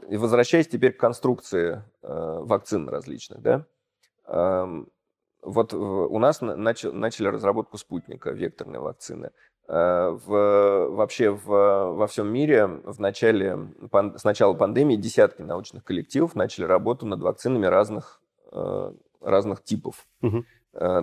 и 0.10 0.18
возвращаясь 0.18 0.68
теперь 0.68 0.94
к 0.94 1.00
конструкции 1.00 1.84
э, 2.02 2.08
вакцин 2.42 2.88
различных, 2.88 3.42
да, 3.42 3.66
э, 4.26 4.84
вот 5.44 5.74
у 5.74 6.20
нас 6.20 6.42
начали, 6.42 6.92
начали 6.92 7.28
разработку 7.28 7.78
спутника, 7.78 8.32
векторной 8.32 8.80
вакцины. 8.80 9.32
Э, 9.68 10.10
в, 10.10 10.88
вообще 10.90 11.30
в, 11.32 11.46
во 11.46 12.08
всем 12.08 12.28
мире 12.28 12.66
в 12.68 13.00
начале, 13.00 13.58
пан, 13.92 14.18
с 14.18 14.24
начала 14.24 14.54
пандемии 14.54 14.96
десятки 14.96 15.42
научных 15.42 15.84
коллективов 15.84 16.36
начали 16.36 16.66
работу 16.66 17.06
над 17.06 17.22
вакцинами 17.22 17.66
разных, 17.66 18.22
э, 18.52 18.94
разных 19.22 19.64
типов. 19.64 20.08
Угу. 20.22 20.46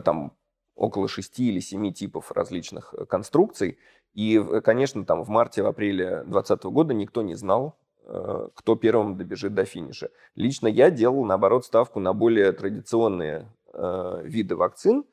Там 0.05 0.37
около 0.77 1.09
шести 1.09 1.49
или 1.49 1.61
семи 1.61 1.93
типов 1.93 2.33
различных 2.33 2.95
э, 2.97 3.05
конструкций. 3.07 3.79
И, 4.13 4.41
конечно, 4.63 5.05
там 5.05 5.25
в 5.25 5.29
марте, 5.29 5.63
в 5.63 5.67
апреле 5.67 6.23
2020 6.25 6.65
года 6.65 6.95
никто 6.95 7.23
не 7.23 7.35
знал, 7.35 7.77
э, 8.05 8.49
кто 8.55 8.77
первым 8.77 9.17
добежит 9.17 9.55
до 9.55 9.65
финиша. 9.65 10.11
Лично 10.35 10.67
я 10.67 10.91
делал, 10.91 11.25
наоборот, 11.25 11.65
ставку 11.65 12.01
на 12.01 12.13
более 12.13 12.53
традиционные 12.53 13.49
э, 13.73 14.21
виды 14.25 14.57
вакцин, 14.57 15.05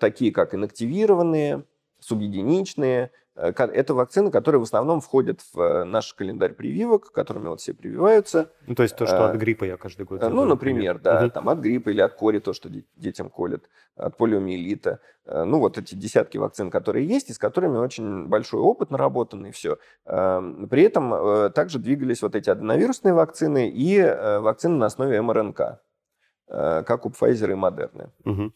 такие 0.00 0.32
как 0.32 0.54
инактивированные, 0.54 1.64
субъединичные, 2.00 3.10
это 3.36 3.94
вакцины, 3.94 4.30
которые 4.30 4.60
в 4.60 4.64
основном 4.64 5.00
входят 5.00 5.40
в 5.52 5.60
э, 5.60 5.84
наш 5.84 6.14
календарь 6.14 6.52
прививок, 6.52 7.10
которыми 7.10 7.48
вот 7.48 7.60
все 7.60 7.74
прививаются. 7.74 8.52
Ну, 8.66 8.76
то 8.76 8.84
есть 8.84 8.96
то, 8.96 9.06
что 9.06 9.26
от 9.26 9.34
э, 9.34 9.38
гриппа 9.38 9.64
я 9.64 9.76
каждый 9.76 10.06
год 10.06 10.20
делаю. 10.20 10.36
Ну, 10.36 10.44
например, 10.44 11.00
да, 11.00 11.22
угу. 11.22 11.30
там 11.30 11.48
от 11.48 11.58
гриппа 11.58 11.90
или 11.90 12.00
от 12.00 12.14
кори, 12.14 12.38
то, 12.38 12.52
что 12.52 12.70
детям 12.96 13.30
колят, 13.30 13.64
от 13.96 14.16
полиомиелита. 14.16 15.00
Ну, 15.26 15.58
вот 15.58 15.78
эти 15.78 15.94
десятки 15.94 16.36
вакцин, 16.36 16.70
которые 16.70 17.06
есть, 17.08 17.30
и 17.30 17.32
с 17.32 17.38
которыми 17.38 17.78
очень 17.78 18.26
большой 18.26 18.60
опыт 18.60 18.90
наработан, 18.90 19.46
и 19.46 19.50
все. 19.52 19.78
Эм, 20.04 20.68
при 20.68 20.82
этом 20.82 21.50
также 21.52 21.78
двигались 21.78 22.20
вот 22.20 22.36
эти 22.36 22.50
аденовирусные 22.50 23.14
вакцины 23.14 23.70
и 23.70 24.00
вакцины 24.02 24.76
на 24.76 24.86
основе 24.86 25.22
МРНК, 25.22 25.80
как 26.46 27.06
у 27.06 27.08
Pfizer 27.08 27.50
и 27.50 27.54
Moderna. 27.54 28.10
Угу. 28.24 28.52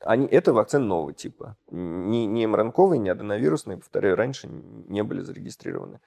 Они, 0.00 0.26
это 0.26 0.52
вакцины 0.52 0.84
нового 0.84 1.12
типа. 1.12 1.56
Ни, 1.70 2.24
ни 2.24 2.46
МРНКовые, 2.46 2.98
ни 2.98 3.08
аденовирусные, 3.08 3.78
повторяю, 3.78 4.16
раньше 4.16 4.48
не 4.48 5.02
были 5.02 5.20
зарегистрированы 5.20 6.00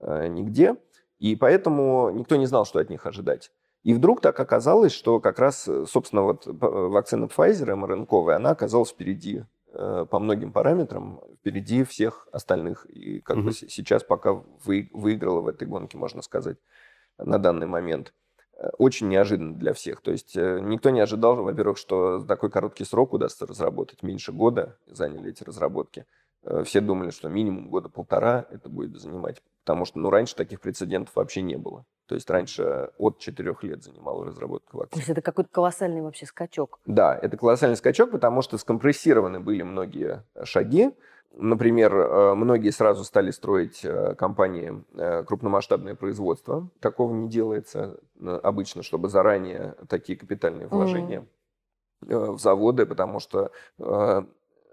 э, 0.00 0.28
нигде. 0.28 0.76
И 1.18 1.34
поэтому 1.34 2.10
никто 2.10 2.36
не 2.36 2.46
знал, 2.46 2.64
что 2.64 2.78
от 2.78 2.90
них 2.90 3.06
ожидать. 3.06 3.50
И 3.84 3.94
вдруг 3.94 4.20
так 4.20 4.38
оказалось, 4.38 4.92
что 4.92 5.20
как 5.20 5.38
раз, 5.38 5.66
э, 5.68 5.86
собственно, 5.86 6.22
вот 6.22 6.46
э, 6.46 6.50
вакцина 6.52 7.24
Pfizer, 7.24 7.74
МРНКовая, 7.74 8.36
она 8.36 8.50
оказалась 8.50 8.90
впереди 8.90 9.44
э, 9.72 10.06
по 10.10 10.18
многим 10.18 10.52
параметрам, 10.52 11.20
впереди 11.40 11.84
всех 11.84 12.28
остальных. 12.32 12.86
И 12.86 13.20
как 13.20 13.38
mm-hmm. 13.38 13.42
бы 13.42 13.52
сейчас 13.52 14.04
пока 14.04 14.42
вы, 14.64 14.90
выиграла 14.92 15.40
в 15.40 15.48
этой 15.48 15.66
гонке, 15.66 15.96
можно 15.96 16.22
сказать, 16.22 16.58
на 17.18 17.38
данный 17.38 17.66
момент 17.66 18.12
очень 18.78 19.08
неожиданно 19.08 19.54
для 19.54 19.72
всех. 19.72 20.00
То 20.00 20.10
есть 20.10 20.36
э, 20.36 20.60
никто 20.60 20.90
не 20.90 21.00
ожидал, 21.00 21.36
во-первых, 21.36 21.78
что 21.78 22.18
за 22.18 22.26
такой 22.26 22.50
короткий 22.50 22.84
срок 22.84 23.12
удастся 23.12 23.46
разработать. 23.46 24.02
Меньше 24.02 24.32
года 24.32 24.76
заняли 24.86 25.30
эти 25.30 25.44
разработки. 25.44 26.06
Э, 26.42 26.62
все 26.64 26.80
думали, 26.80 27.10
что 27.10 27.28
минимум 27.28 27.68
года 27.68 27.88
полтора 27.88 28.46
это 28.50 28.68
будет 28.68 28.96
занимать. 28.96 29.42
Потому 29.64 29.84
что 29.84 29.98
ну, 29.98 30.10
раньше 30.10 30.34
таких 30.34 30.60
прецедентов 30.60 31.14
вообще 31.14 31.42
не 31.42 31.56
было. 31.56 31.84
То 32.06 32.14
есть 32.14 32.28
раньше 32.30 32.90
от 32.96 33.18
четырех 33.18 33.62
лет 33.62 33.84
занимала 33.84 34.24
разработка 34.24 34.76
вакцин. 34.76 34.94
То 34.94 34.98
есть 34.98 35.10
это 35.10 35.20
какой-то 35.20 35.50
колоссальный 35.50 36.00
вообще 36.00 36.26
скачок. 36.26 36.80
Да, 36.86 37.16
это 37.20 37.36
колоссальный 37.36 37.76
скачок, 37.76 38.10
потому 38.10 38.40
что 38.40 38.56
скомпрессированы 38.56 39.40
были 39.40 39.62
многие 39.62 40.24
шаги. 40.44 40.90
Например, 41.32 41.94
э, 41.94 42.34
многие 42.34 42.70
сразу 42.70 43.04
стали 43.04 43.30
строить 43.30 43.84
э, 43.84 44.14
компании 44.16 44.84
э, 44.94 45.22
крупномасштабное 45.24 45.94
производство. 45.94 46.68
Такого 46.80 47.14
не 47.14 47.28
делается 47.28 48.00
обычно, 48.42 48.82
чтобы 48.82 49.08
заранее 49.08 49.76
такие 49.88 50.18
капитальные 50.18 50.66
вложения 50.66 51.26
mm. 52.04 52.32
в 52.32 52.40
заводы, 52.40 52.86
потому 52.86 53.20
что 53.20 53.52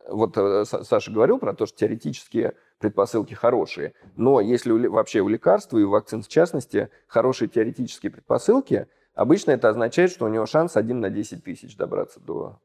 вот 0.07 0.35
Саша 0.35 1.11
говорил 1.11 1.39
про 1.39 1.53
то, 1.53 1.65
что 1.65 1.77
теоретические 1.77 2.53
предпосылки 2.79 3.33
хорошие, 3.33 3.93
но 4.15 4.39
если 4.39 4.71
вообще 4.87 5.21
у 5.21 5.27
лекарства 5.27 5.77
и 5.77 5.83
у 5.83 5.89
вакцин 5.89 6.21
в 6.21 6.27
частности 6.27 6.89
хорошие 7.07 7.47
теоретические 7.47 8.11
предпосылки, 8.11 8.87
обычно 9.13 9.51
это 9.51 9.69
означает, 9.69 10.11
что 10.11 10.25
у 10.25 10.29
него 10.29 10.45
шанс 10.45 10.77
1 10.77 10.99
на 10.99 11.09
10 11.09 11.43
тысяч 11.43 11.75
добраться 11.75 12.19
до 12.19 12.59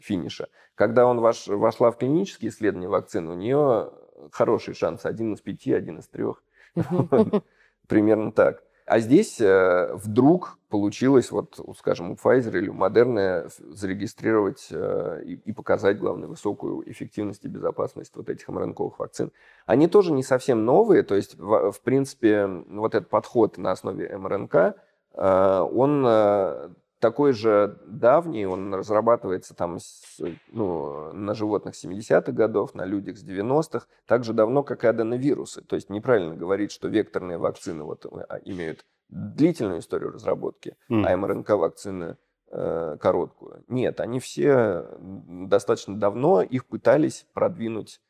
финиша. 0.00 0.48
Когда 0.74 1.06
он 1.06 1.20
ваш, 1.20 1.46
вошла 1.46 1.90
в 1.90 1.98
клинические 1.98 2.50
исследования 2.50 2.88
вакцины, 2.88 3.32
у 3.32 3.34
нее 3.34 3.90
хороший 4.32 4.74
шанс, 4.74 5.04
один 5.04 5.34
из 5.34 5.40
пяти, 5.40 5.72
один 5.72 5.98
из 5.98 6.08
трех. 6.08 6.42
Примерно 7.88 8.32
так. 8.32 8.62
А 8.88 9.00
здесь 9.00 9.38
э, 9.38 9.90
вдруг 9.92 10.58
получилось, 10.70 11.30
вот, 11.30 11.60
скажем, 11.78 12.10
у 12.10 12.14
Pfizer 12.14 12.56
или 12.56 12.70
у 12.70 12.74
Moderna 12.74 13.50
зарегистрировать 13.58 14.68
э, 14.70 15.24
и, 15.24 15.52
показать, 15.52 15.98
главное, 15.98 16.26
высокую 16.26 16.90
эффективность 16.90 17.44
и 17.44 17.48
безопасность 17.48 18.16
вот 18.16 18.30
этих 18.30 18.48
мРНКовых 18.48 18.98
вакцин. 18.98 19.30
Они 19.66 19.88
тоже 19.88 20.12
не 20.12 20.22
совсем 20.22 20.64
новые, 20.64 21.02
то 21.02 21.16
есть, 21.16 21.36
в, 21.38 21.78
принципе, 21.84 22.46
вот 22.46 22.94
этот 22.94 23.10
подход 23.10 23.58
на 23.58 23.72
основе 23.72 24.16
МРНК, 24.16 24.54
э, 24.54 25.68
он 25.70 26.04
э, 26.06 26.70
такой 26.98 27.32
же 27.32 27.78
давний, 27.86 28.46
он 28.46 28.74
разрабатывается 28.74 29.54
там 29.54 29.78
с, 29.78 30.20
ну, 30.50 31.12
на 31.12 31.34
животных 31.34 31.74
70-х 31.74 32.32
годов, 32.32 32.74
на 32.74 32.84
людях 32.84 33.18
с 33.18 33.24
90-х, 33.24 33.86
так 34.06 34.24
же 34.24 34.32
давно, 34.32 34.62
как 34.62 34.84
и 34.84 34.88
аденовирусы. 34.88 35.62
То 35.62 35.76
есть 35.76 35.90
неправильно 35.90 36.34
говорить, 36.34 36.72
что 36.72 36.88
векторные 36.88 37.38
вакцины 37.38 37.84
вот, 37.84 38.06
а, 38.06 38.38
имеют 38.44 38.84
длительную 39.08 39.80
историю 39.80 40.12
разработки, 40.12 40.76
mm. 40.90 41.04
а 41.04 41.16
МРНК-вакцины 41.16 42.16
э, 42.50 42.96
короткую. 43.00 43.64
Нет, 43.68 44.00
они 44.00 44.20
все 44.20 44.86
достаточно 45.00 45.98
давно, 45.98 46.42
их 46.42 46.66
пытались 46.66 47.26
продвинуть 47.32 48.00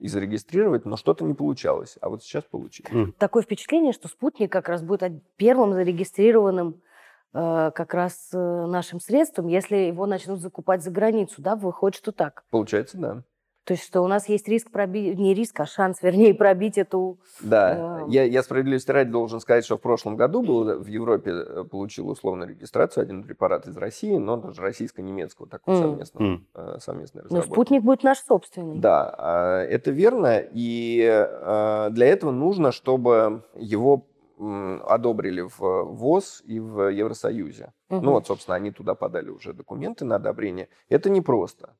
и 0.00 0.08
зарегистрировать, 0.08 0.84
но 0.84 0.96
что-то 0.96 1.24
не 1.24 1.34
получалось. 1.34 1.96
А 2.00 2.08
вот 2.08 2.22
сейчас 2.22 2.44
получилось. 2.44 2.92
Mm. 2.92 3.12
Такое 3.18 3.42
впечатление, 3.42 3.92
что 3.92 4.08
спутник 4.08 4.50
как 4.50 4.68
раз 4.68 4.82
будет 4.82 5.22
первым 5.36 5.74
зарегистрированным 5.74 6.80
Э, 6.80 6.87
как 7.32 7.94
раз 7.94 8.30
э, 8.32 8.38
нашим 8.38 9.00
средством, 9.00 9.48
если 9.48 9.76
его 9.76 10.06
начнут 10.06 10.40
закупать 10.40 10.82
за 10.82 10.90
границу, 10.90 11.42
да, 11.42 11.56
выходит, 11.56 11.96
что 11.96 12.12
так. 12.12 12.44
Получается, 12.50 12.98
да. 12.98 13.22
То 13.68 13.74
есть, 13.74 13.84
что 13.84 14.00
у 14.00 14.06
нас 14.06 14.30
есть 14.30 14.48
риск 14.48 14.70
пробить, 14.70 15.18
не 15.18 15.34
риск, 15.34 15.60
а 15.60 15.66
шанс, 15.66 15.98
вернее, 16.00 16.32
пробить 16.32 16.78
эту... 16.78 17.18
Да, 17.42 18.00
э... 18.00 18.10
я, 18.10 18.24
я 18.24 18.42
справедливости 18.42 18.90
ради 18.90 19.10
должен 19.10 19.40
сказать, 19.40 19.62
что 19.66 19.76
в 19.76 19.80
прошлом 19.82 20.16
году 20.16 20.40
был, 20.40 20.78
в 20.78 20.86
Европе 20.86 21.32
э, 21.32 21.64
получил 21.70 22.08
условную 22.08 22.48
регистрацию 22.48 23.02
один 23.02 23.22
препарат 23.22 23.66
из 23.66 23.76
России, 23.76 24.16
но 24.16 24.38
даже 24.38 24.62
российско-немецкого 24.62 25.46
такого 25.50 25.74
mm. 25.74 25.80
совместного, 25.82 26.40
mm. 26.54 26.80
совместной 26.80 27.22
разработки. 27.24 27.48
Но 27.48 27.54
спутник 27.54 27.82
будет 27.82 28.02
наш 28.04 28.20
собственный. 28.20 28.78
Да, 28.78 29.14
а, 29.18 29.62
это 29.64 29.90
верно, 29.90 30.42
и 30.42 31.02
для 31.90 32.06
этого 32.06 32.30
нужно, 32.30 32.72
чтобы 32.72 33.44
его 33.54 34.06
одобрили 34.38 35.40
в 35.40 35.58
ВОЗ 35.58 36.42
и 36.44 36.60
в 36.60 36.90
Евросоюзе. 36.90 37.72
Угу. 37.90 38.00
Ну 38.00 38.12
вот, 38.12 38.26
собственно, 38.26 38.56
они 38.56 38.70
туда 38.70 38.94
подали 38.94 39.30
уже 39.30 39.52
документы 39.52 40.04
на 40.04 40.16
одобрение. 40.16 40.68
Это 40.88 41.10
непросто. 41.10 41.76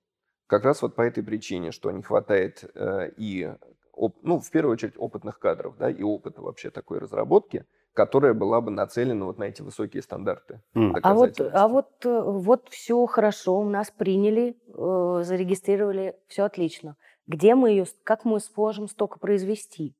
Как 0.46 0.64
раз 0.64 0.82
вот 0.82 0.94
по 0.94 1.02
этой 1.02 1.22
причине, 1.22 1.72
что 1.72 1.90
не 1.90 2.02
хватает 2.02 2.64
э, 2.74 3.10
и, 3.16 3.52
оп, 3.92 4.16
ну, 4.22 4.40
в 4.40 4.50
первую 4.50 4.72
очередь, 4.72 4.94
опытных 4.96 5.38
кадров, 5.38 5.76
да, 5.78 5.90
и 5.90 6.02
опыта 6.02 6.40
вообще 6.40 6.70
такой 6.70 6.98
разработки, 6.98 7.66
которая 7.92 8.32
была 8.32 8.60
бы 8.60 8.70
нацелена 8.70 9.26
вот 9.26 9.38
на 9.38 9.44
эти 9.44 9.60
высокие 9.60 10.02
стандарты. 10.02 10.62
Mm. 10.74 11.00
А 11.02 11.14
вот, 11.14 11.40
а 11.40 11.68
вот, 11.68 12.06
э, 12.06 12.22
вот 12.22 12.68
все 12.70 13.04
хорошо, 13.06 13.62
нас 13.64 13.90
приняли, 13.90 14.56
э, 14.68 15.22
зарегистрировали, 15.24 16.16
все 16.28 16.44
отлично. 16.44 16.96
Где 17.26 17.54
мы 17.54 17.70
ее, 17.70 17.84
как 18.04 18.24
мы 18.24 18.40
сможем 18.40 18.88
столько 18.88 19.18
произвести? 19.18 19.94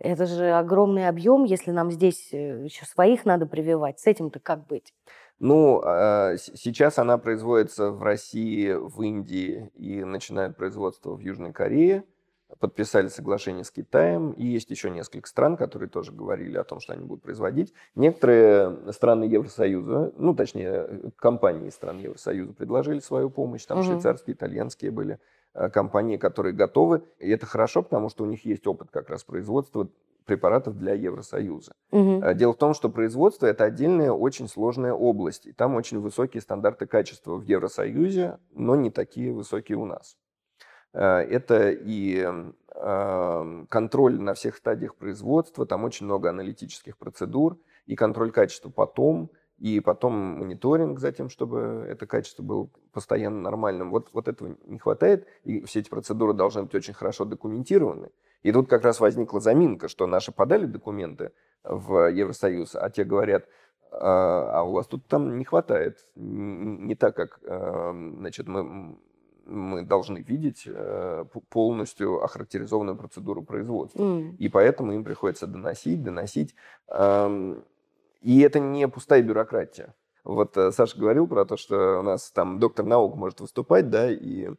Это 0.00 0.26
же 0.26 0.50
огромный 0.52 1.08
объем, 1.08 1.44
если 1.44 1.72
нам 1.72 1.90
здесь 1.90 2.28
э, 2.32 2.64
еще 2.64 2.86
своих 2.86 3.24
надо 3.24 3.46
прививать. 3.46 3.98
С 3.98 4.06
этим-то 4.06 4.38
как 4.38 4.66
быть? 4.66 4.94
Ну, 5.40 5.80
а, 5.84 6.36
сейчас 6.36 6.98
она 6.98 7.18
производится 7.18 7.90
в 7.90 8.02
России, 8.02 8.72
в 8.72 9.02
Индии 9.02 9.70
и 9.74 10.02
начинает 10.04 10.56
производство 10.56 11.14
в 11.14 11.20
Южной 11.20 11.52
Корее. 11.52 12.04
подписали 12.60 13.08
соглашение 13.08 13.62
с 13.62 13.70
Китаем, 13.70 14.32
и 14.32 14.44
есть 14.44 14.70
еще 14.70 14.88
несколько 14.90 15.28
стран, 15.28 15.56
которые 15.56 15.88
тоже 15.88 16.12
говорили 16.12 16.56
о 16.56 16.64
том, 16.64 16.80
что 16.80 16.94
они 16.94 17.04
будут 17.04 17.22
производить. 17.22 17.74
Некоторые 17.94 18.92
страны 18.92 19.24
Евросоюза, 19.24 20.12
ну, 20.16 20.34
точнее, 20.34 21.12
компании 21.16 21.70
стран 21.70 21.98
Евросоюза 21.98 22.54
предложили 22.54 23.00
свою 23.00 23.30
помощь, 23.30 23.64
там 23.66 23.78
угу. 23.78 23.86
швейцарские, 23.86 24.34
итальянские 24.34 24.90
были 24.90 25.14
э, 25.14 25.18
компании, 25.72 26.16
которые 26.16 26.52
готовы. 26.52 27.02
И 27.18 27.28
это 27.30 27.46
хорошо, 27.46 27.82
потому 27.82 28.08
что 28.08 28.24
у 28.24 28.26
них 28.26 28.44
есть 28.44 28.66
опыт 28.66 28.90
как 28.90 29.10
раз 29.10 29.24
производства 29.24 29.88
препаратов 30.24 30.76
для 30.76 30.92
Евросоюза. 30.92 31.72
Угу. 31.90 32.22
Дело 32.34 32.52
в 32.52 32.58
том, 32.58 32.74
что 32.74 32.90
производство– 32.90 33.46
это 33.48 33.64
отдельная 33.64 34.12
очень 34.12 34.46
сложная 34.46 34.92
область. 34.92 35.46
И 35.46 35.52
там 35.52 35.74
очень 35.74 36.00
высокие 36.00 36.42
стандарты 36.42 36.86
качества 36.86 37.36
в 37.36 37.42
Евросоюзе, 37.42 38.38
но 38.52 38.76
не 38.76 38.90
такие 38.90 39.32
высокие 39.32 39.78
у 39.78 39.86
нас. 39.86 40.16
Э, 40.92 41.20
это 41.20 41.70
и 41.70 42.26
контроль 43.68 44.20
на 44.20 44.34
всех 44.34 44.56
стадиях 44.56 44.94
производства, 44.94 45.66
там 45.66 45.82
очень 45.82 46.06
много 46.06 46.30
аналитических 46.30 46.96
процедур, 46.96 47.58
и 47.86 47.96
контроль 47.96 48.30
качества 48.30 48.70
потом, 48.70 49.30
и 49.58 49.80
потом 49.80 50.12
мониторинг 50.12 51.00
за 51.00 51.12
тем, 51.12 51.28
чтобы 51.28 51.86
это 51.88 52.06
качество 52.06 52.42
было 52.42 52.68
постоянно 52.92 53.40
нормальным. 53.40 53.90
Вот, 53.90 54.10
вот 54.12 54.28
этого 54.28 54.56
не 54.66 54.78
хватает, 54.78 55.26
и 55.44 55.60
все 55.62 55.80
эти 55.80 55.88
процедуры 55.88 56.32
должны 56.32 56.62
быть 56.62 56.74
очень 56.74 56.94
хорошо 56.94 57.24
документированы. 57.24 58.10
И 58.42 58.52
тут 58.52 58.68
как 58.68 58.84
раз 58.84 59.00
возникла 59.00 59.40
заминка, 59.40 59.88
что 59.88 60.06
наши 60.06 60.30
подали 60.30 60.66
документы 60.66 61.32
в 61.64 62.10
Евросоюз, 62.10 62.76
а 62.76 62.88
те 62.90 63.04
говорят, 63.04 63.46
а, 63.90 64.60
а 64.60 64.62
у 64.62 64.72
вас 64.72 64.86
тут 64.86 65.06
там 65.06 65.38
не 65.38 65.44
хватает. 65.44 66.06
Не 66.14 66.94
так, 66.94 67.16
как 67.16 67.40
эм, 67.44 68.18
значит, 68.18 68.46
мы 68.46 68.98
мы 69.48 69.82
должны 69.82 70.18
видеть 70.18 70.64
э, 70.66 71.24
полностью 71.48 72.22
охарактеризованную 72.22 72.96
процедуру 72.96 73.42
производства. 73.42 74.02
Mm. 74.02 74.36
И 74.36 74.50
поэтому 74.50 74.92
им 74.92 75.04
приходится 75.04 75.46
доносить, 75.46 76.02
доносить. 76.02 76.54
И 78.20 78.40
это 78.40 78.60
не 78.60 78.88
пустая 78.88 79.22
бюрократия. 79.22 79.94
Вот 80.24 80.56
э, 80.56 80.72
Саша 80.72 80.98
говорил 80.98 81.26
про 81.26 81.44
то, 81.44 81.56
что 81.56 82.00
у 82.00 82.02
нас 82.02 82.30
там 82.30 82.58
доктор 82.58 82.84
наук 82.84 83.16
может 83.16 83.40
выступать, 83.40 83.90
да, 83.90 84.10
и 84.10 84.50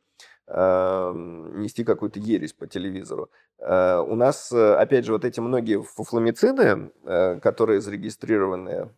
нести 0.51 1.84
какую-то 1.84 2.20
ересь 2.20 2.53
по 2.53 2.66
телевизору. 2.66 3.30
Э, 3.60 3.99
у 3.99 4.16
нас, 4.16 4.51
опять 4.51 5.05
же, 5.05 5.12
вот 5.12 5.24
эти 5.24 5.39
многие 5.39 5.80
фуфламициды, 5.80 6.91
которые 7.39 7.82
зарегистрированы 7.82 8.89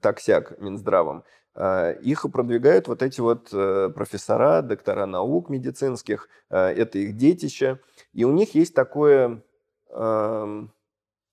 таксяк 0.00 0.60
Минздравом, 0.60 1.24
а, 1.54 1.90
их 1.90 2.24
продвигают 2.32 2.88
вот 2.88 3.02
эти 3.02 3.20
вот 3.20 3.50
э, 3.52 3.90
профессора, 3.94 4.62
доктора 4.62 5.04
наук 5.04 5.50
медицинских, 5.50 6.28
а, 6.48 6.70
это 6.70 6.98
их 6.98 7.16
детище. 7.16 7.78
И 8.14 8.24
у 8.24 8.32
них 8.32 8.54
есть 8.54 8.74
такое, 8.74 9.42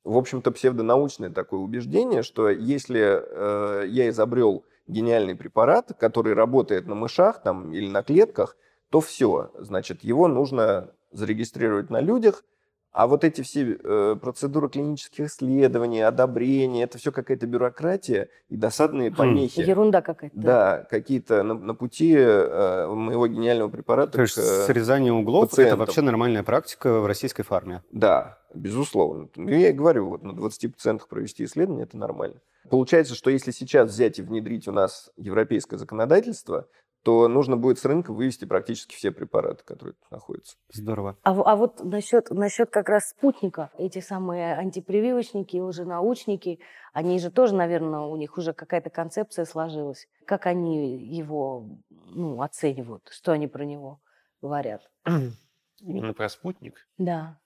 в 0.03 0.17
общем-то, 0.17 0.51
псевдонаучное 0.51 1.29
такое 1.29 1.59
убеждение, 1.59 2.23
что 2.23 2.49
если 2.49 3.01
э, 3.01 3.87
я 3.87 4.09
изобрел 4.09 4.65
гениальный 4.87 5.35
препарат, 5.35 5.91
который 5.99 6.33
работает 6.33 6.87
на 6.87 6.95
мышах 6.95 7.41
там, 7.41 7.73
или 7.73 7.89
на 7.89 8.01
клетках, 8.03 8.55
то 8.89 9.01
все, 9.01 9.51
значит, 9.59 10.03
его 10.03 10.27
нужно 10.27 10.91
зарегистрировать 11.11 11.89
на 11.89 12.01
людях, 12.01 12.43
а 12.91 13.07
вот 13.07 13.23
эти 13.23 13.41
все 13.41 13.77
э, 13.81 14.15
процедуры 14.19 14.67
клинических 14.67 15.27
исследований, 15.27 16.01
одобрения, 16.01 16.83
это 16.83 16.97
все 16.97 17.11
какая-то 17.11 17.45
бюрократия 17.45 18.29
и 18.49 18.57
досадные 18.57 19.11
хм. 19.11 19.15
помехи. 19.15 19.59
Ерунда 19.59 20.01
какая-то. 20.01 20.35
Да, 20.35 20.87
какие-то 20.89 21.43
на, 21.43 21.53
на 21.53 21.73
пути 21.75 22.15
э, 22.15 22.87
моего 22.87 23.27
гениального 23.27 23.69
препарата. 23.69 24.13
То 24.13 24.21
есть 24.21 24.35
к, 24.35 24.39
э, 24.39 24.65
срезание 24.65 25.13
углов 25.13 25.51
пациентам. 25.51 25.73
это 25.73 25.79
вообще 25.85 26.01
нормальная 26.01 26.43
практика 26.43 26.99
в 26.99 27.05
российской 27.05 27.43
фарме? 27.43 27.83
Да, 27.91 28.39
безусловно. 28.53 29.29
Ну, 29.35 29.49
я 29.49 29.69
и 29.69 29.73
говорю, 29.73 30.09
вот 30.09 30.23
на 30.23 30.31
20% 30.31 31.01
провести 31.07 31.43
исследование 31.43 31.83
это 31.83 31.95
нормально. 31.97 32.41
Получается, 32.69 33.15
что 33.15 33.29
если 33.29 33.51
сейчас 33.51 33.91
взять 33.91 34.19
и 34.19 34.21
внедрить 34.21 34.67
у 34.67 34.71
нас 34.71 35.11
европейское 35.15 35.79
законодательство, 35.79 36.67
то 37.03 37.27
нужно 37.27 37.55
будет 37.55 37.79
с 37.79 37.85
рынка 37.85 38.11
вывести 38.11 38.45
практически 38.45 38.95
все 38.95 39.11
препараты, 39.11 39.63
которые 39.63 39.93
тут 39.93 40.11
находятся. 40.11 40.57
Здорово. 40.69 41.17
А, 41.23 41.31
а 41.31 41.55
вот 41.55 41.83
насчет, 41.83 42.29
насчет 42.29 42.69
как 42.69 42.89
раз 42.89 43.09
спутника, 43.09 43.71
эти 43.77 43.99
самые 43.99 44.55
антипрививочники, 44.55 45.57
уже 45.57 45.85
научники, 45.85 46.59
они 46.93 47.19
же 47.19 47.31
тоже, 47.31 47.55
наверное, 47.55 48.01
у 48.01 48.15
них 48.17 48.37
уже 48.37 48.53
какая-то 48.53 48.89
концепция 48.89 49.45
сложилась. 49.45 50.07
Как 50.25 50.45
они 50.45 50.97
его 50.97 51.69
ну, 51.89 52.41
оценивают, 52.41 53.07
что 53.11 53.31
они 53.31 53.47
про 53.47 53.63
него 53.63 54.01
говорят? 54.41 54.89
Именно 55.79 56.13
про 56.13 56.27
спутник? 56.27 56.87
Да. 56.97 57.39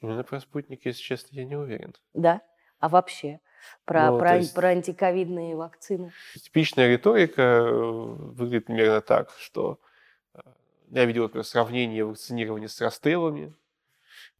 Именно 0.00 0.24
про 0.24 0.40
спутник, 0.40 0.84
если 0.84 1.00
честно, 1.00 1.36
я 1.36 1.44
не 1.44 1.56
уверен. 1.56 1.94
Да? 2.12 2.42
А 2.78 2.88
вообще? 2.88 3.40
Про, 3.84 4.10
ну, 4.10 4.18
про, 4.18 4.36
есть... 4.36 4.54
про 4.54 4.68
антиковидные 4.68 5.56
вакцины. 5.56 6.12
Типичная 6.34 6.88
риторика 6.88 7.42
э, 7.42 7.70
выглядит 7.70 8.66
примерно 8.66 9.00
так, 9.00 9.30
что 9.38 9.78
э, 10.34 10.40
я 10.90 11.04
видел 11.04 11.24
например, 11.24 11.44
сравнение 11.44 12.04
вакцинирования 12.04 12.68
с 12.68 12.80
расстрелами. 12.80 13.54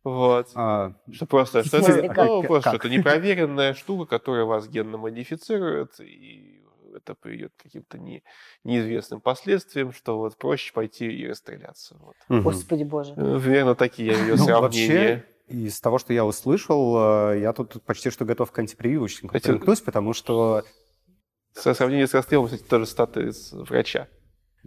Вот. 0.04 0.50
А, 0.54 0.92
что 1.12 1.26
просто, 1.26 1.64
что 1.64 1.78
это, 1.78 2.24
ну, 2.24 2.42
просто 2.44 2.70
что 2.70 2.76
это 2.76 2.88
непроверенная 2.88 3.74
штука, 3.74 4.06
которая 4.06 4.44
вас 4.44 4.68
генно 4.68 4.98
модифицирует, 4.98 5.98
и 6.00 6.62
это 6.94 7.14
приведет 7.14 7.52
к 7.56 7.62
каким-то 7.62 7.98
не, 7.98 8.22
неизвестным 8.64 9.20
последствиям, 9.20 9.92
что 9.92 10.18
вот 10.18 10.36
проще 10.36 10.72
пойти 10.72 11.06
и 11.06 11.26
расстреляться. 11.26 11.96
Вот. 11.98 12.14
Угу. 12.28 12.42
Господи 12.42 12.84
боже. 12.84 13.14
Примерно 13.14 13.74
такие 13.74 14.12
я 14.12 14.18
видел 14.18 14.36
ну, 14.36 14.44
сравнения. 14.44 15.14
Вообще 15.14 15.35
из 15.46 15.80
того, 15.80 15.98
что 15.98 16.12
я 16.12 16.24
услышал, 16.24 17.30
э, 17.30 17.40
я 17.40 17.52
тут 17.52 17.82
почти 17.84 18.10
что 18.10 18.24
готов 18.24 18.50
к 18.50 18.58
антипрививочникам 18.58 19.28
Кстати, 19.28 19.46
примкнуть, 19.52 19.84
потому 19.84 20.12
что... 20.12 20.64
Со 21.52 21.72
сравнением 21.72 22.06
с 22.06 22.14
расстрелом, 22.14 22.46
кстати, 22.46 22.62
тоже 22.64 22.86
статы 22.86 23.32
врача. 23.52 24.08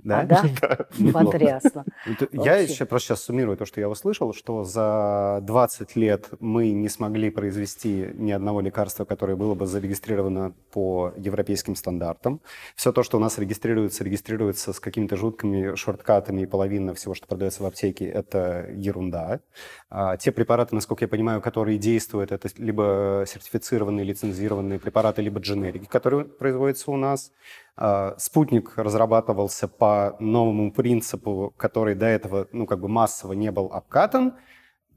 Да? 0.03 0.21
А, 0.21 0.25
да? 0.61 1.11
Потрясно. 1.11 1.85
Я 2.31 2.57
еще 2.57 2.85
просто 2.85 3.09
сейчас 3.09 3.23
суммирую 3.23 3.57
то, 3.57 3.65
что 3.65 3.79
я 3.79 3.89
услышал, 3.89 4.33
что 4.33 4.63
за 4.63 5.39
20 5.43 5.95
лет 5.95 6.29
мы 6.39 6.71
не 6.71 6.89
смогли 6.89 7.29
произвести 7.29 8.09
ни 8.13 8.31
одного 8.31 8.61
лекарства, 8.61 9.05
которое 9.05 9.35
было 9.35 9.55
бы 9.55 9.65
зарегистрировано 9.65 10.53
по 10.71 11.13
европейским 11.17 11.75
стандартам. 11.75 12.41
Все 12.75 12.91
то, 12.91 13.03
что 13.03 13.17
у 13.17 13.19
нас 13.19 13.37
регистрируется, 13.37 14.03
регистрируется 14.03 14.73
с 14.73 14.79
какими-то 14.79 15.15
жуткими 15.15 15.75
шорткатами, 15.75 16.41
и 16.41 16.45
половина 16.45 16.93
всего, 16.93 17.13
что 17.13 17.27
продается 17.27 17.63
в 17.63 17.65
аптеке, 17.65 18.05
это 18.05 18.69
ерунда. 18.73 19.41
А 19.89 20.17
те 20.17 20.31
препараты, 20.31 20.75
насколько 20.75 21.05
я 21.05 21.07
понимаю, 21.07 21.41
которые 21.41 21.77
действуют, 21.77 22.31
это 22.31 22.49
либо 22.57 23.23
сертифицированные, 23.27 24.05
лицензированные 24.05 24.79
препараты, 24.79 25.21
либо 25.21 25.39
дженерики, 25.39 25.85
которые 25.85 26.25
производятся 26.25 26.91
у 26.91 26.97
нас. 26.97 27.31
А, 27.75 28.15
спутник 28.17 28.73
разрабатывался 28.77 29.67
по 29.67 30.15
новому 30.19 30.71
принципу, 30.71 31.53
который 31.57 31.95
до 31.95 32.05
этого 32.05 32.47
ну, 32.51 32.65
как 32.65 32.79
бы 32.79 32.87
массово 32.87 33.33
не 33.33 33.51
был 33.51 33.67
обкатан. 33.67 34.35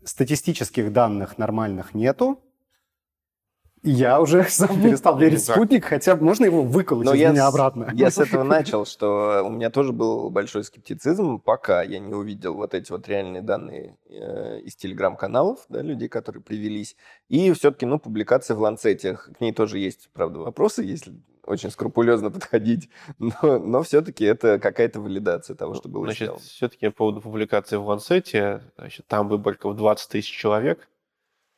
Статистических 0.04 0.92
данных 0.92 1.38
нормальных 1.38 1.94
нету. 1.94 2.40
Я 3.84 4.20
уже 4.20 4.44
сам 4.48 4.80
перестал 4.80 5.18
верить 5.18 5.40
в 5.40 5.44
спутник, 5.44 5.84
хотя 5.84 6.14
можно 6.14 6.44
его 6.44 6.62
выколоть 6.62 7.06
из 7.08 7.12
меня 7.12 7.46
обратно. 7.46 7.90
Я 7.94 8.10
с 8.10 8.18
этого 8.18 8.42
начал, 8.44 8.86
что 8.86 9.42
у 9.44 9.50
меня 9.50 9.70
тоже 9.70 9.92
был 9.92 10.30
большой 10.30 10.62
скептицизм, 10.62 11.40
пока 11.40 11.82
я 11.82 11.98
не 11.98 12.14
увидел 12.14 12.54
вот 12.54 12.74
эти 12.74 12.92
вот 12.92 13.08
реальные 13.08 13.42
данные 13.42 13.96
э, 14.08 14.60
из 14.60 14.76
телеграм-каналов, 14.76 15.66
да, 15.68 15.82
людей, 15.82 16.08
которые 16.08 16.42
привелись. 16.42 16.96
И 17.28 17.52
все-таки, 17.52 17.86
ну, 17.86 17.98
публикация 17.98 18.54
в 18.54 18.60
Ланцете, 18.60 19.16
к 19.16 19.40
ней 19.40 19.52
тоже 19.52 19.78
есть, 19.78 20.10
правда, 20.12 20.38
вопросы, 20.38 20.82
если 20.82 21.14
очень 21.44 21.70
скрупулезно 21.70 22.30
подходить, 22.30 22.88
но, 23.18 23.58
но 23.58 23.82
все-таки 23.82 24.24
это 24.24 24.58
какая-то 24.58 25.00
валидация 25.00 25.56
того, 25.56 25.74
что 25.74 25.88
было 25.88 26.04
значит, 26.04 26.22
сделано. 26.22 26.40
Все-таки 26.40 26.88
по 26.88 26.96
поводу 26.96 27.20
публикации 27.20 27.76
в 27.76 27.86
Лансете, 27.86 28.62
значит, 28.76 29.06
там 29.06 29.28
выборка 29.28 29.68
в 29.68 29.76
20 29.76 30.10
тысяч 30.10 30.30
человек, 30.30 30.88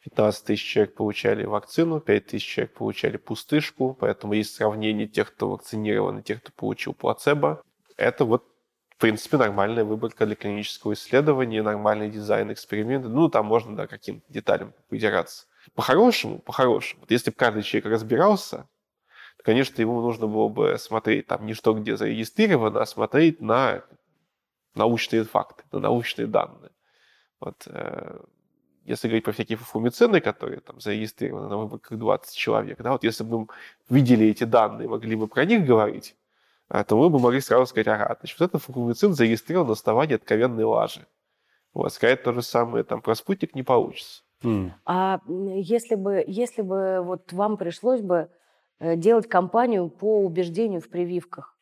15 0.04 0.44
тысяч 0.44 0.64
человек 0.64 0.94
получали 0.94 1.44
вакцину, 1.44 2.00
5 2.00 2.26
тысяч 2.26 2.46
человек 2.46 2.74
получали 2.74 3.16
пустышку, 3.16 3.96
поэтому 3.98 4.34
есть 4.34 4.54
сравнение 4.54 5.06
тех, 5.06 5.34
кто 5.34 5.50
вакцинирован, 5.50 6.18
и 6.18 6.22
тех, 6.22 6.42
кто 6.42 6.52
получил 6.52 6.92
плацебо. 6.92 7.62
Это 7.96 8.24
вот 8.24 8.44
в 8.90 8.96
принципе, 8.98 9.36
нормальная 9.38 9.84
выборка 9.84 10.24
для 10.24 10.36
клинического 10.36 10.92
исследования, 10.92 11.62
нормальный 11.62 12.08
дизайн 12.08 12.52
эксперимента. 12.52 13.08
Ну, 13.08 13.28
там 13.28 13.44
можно, 13.44 13.74
да, 13.74 13.88
каким 13.88 14.22
деталям 14.28 14.72
придираться. 14.88 15.46
По-хорошему, 15.74 16.38
по-хорошему, 16.38 17.00
вот 17.00 17.10
если 17.10 17.30
бы 17.30 17.36
каждый 17.36 17.64
человек 17.64 17.90
разбирался, 17.90 18.68
конечно, 19.44 19.80
ему 19.80 20.00
нужно 20.00 20.26
было 20.26 20.48
бы 20.48 20.76
смотреть 20.78 21.26
там 21.26 21.46
не 21.46 21.54
что 21.54 21.74
где 21.74 21.96
зарегистрировано, 21.96 22.80
а 22.80 22.86
смотреть 22.86 23.40
на 23.40 23.84
научные 24.74 25.24
факты, 25.24 25.62
на 25.70 25.80
научные 25.80 26.26
данные. 26.26 26.70
Вот, 27.40 27.62
э, 27.66 28.20
если 28.84 29.06
говорить 29.06 29.24
про 29.24 29.32
всякие 29.32 29.58
фуфумицины, 29.58 30.20
которые 30.20 30.60
там 30.60 30.80
зарегистрированы 30.80 31.48
на 31.48 31.58
выборках 31.58 31.98
20 31.98 32.34
человек, 32.36 32.80
да, 32.82 32.92
вот 32.92 33.04
если 33.04 33.22
бы 33.22 33.40
мы 33.40 33.46
видели 33.88 34.26
эти 34.26 34.44
данные, 34.44 34.88
могли 34.88 35.14
бы 35.14 35.28
про 35.28 35.44
них 35.44 35.64
говорить, 35.66 36.16
а, 36.68 36.82
то 36.82 36.96
мы 36.96 37.10
бы 37.10 37.18
могли 37.18 37.40
сразу 37.40 37.66
сказать, 37.66 37.88
ага, 37.88 38.16
значит, 38.18 38.40
вот 38.40 38.46
этот 38.46 38.62
фуфумицин 38.62 39.12
зарегистрирован 39.12 39.66
на 39.66 39.72
основании 39.74 40.14
откровенной 40.14 40.64
лажи. 40.64 41.06
Вот, 41.74 41.92
сказать 41.92 42.22
то 42.22 42.32
же 42.32 42.40
самое 42.40 42.84
там 42.84 43.02
про 43.02 43.14
спутник 43.14 43.54
не 43.54 43.62
получится. 43.62 44.22
Mm. 44.42 44.70
А 44.86 45.20
если 45.26 45.96
бы, 45.96 46.24
если 46.26 46.62
бы 46.62 47.00
вот 47.02 47.32
вам 47.32 47.56
пришлось 47.56 48.00
бы 48.00 48.16
э, 48.16 48.43
делать 48.80 49.28
кампанию 49.28 49.88
по 49.88 50.24
убеждению 50.24 50.80
в 50.80 50.88
прививках, 50.88 51.56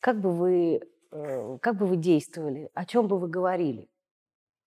как 0.00 0.20
бы 0.20 0.32
вы, 0.32 0.80
э, 1.12 1.58
как 1.60 1.76
бы 1.76 1.86
вы 1.86 1.96
действовали, 1.96 2.70
о 2.74 2.84
чем 2.84 3.06
бы 3.06 3.18
вы 3.18 3.28
говорили? 3.28 3.88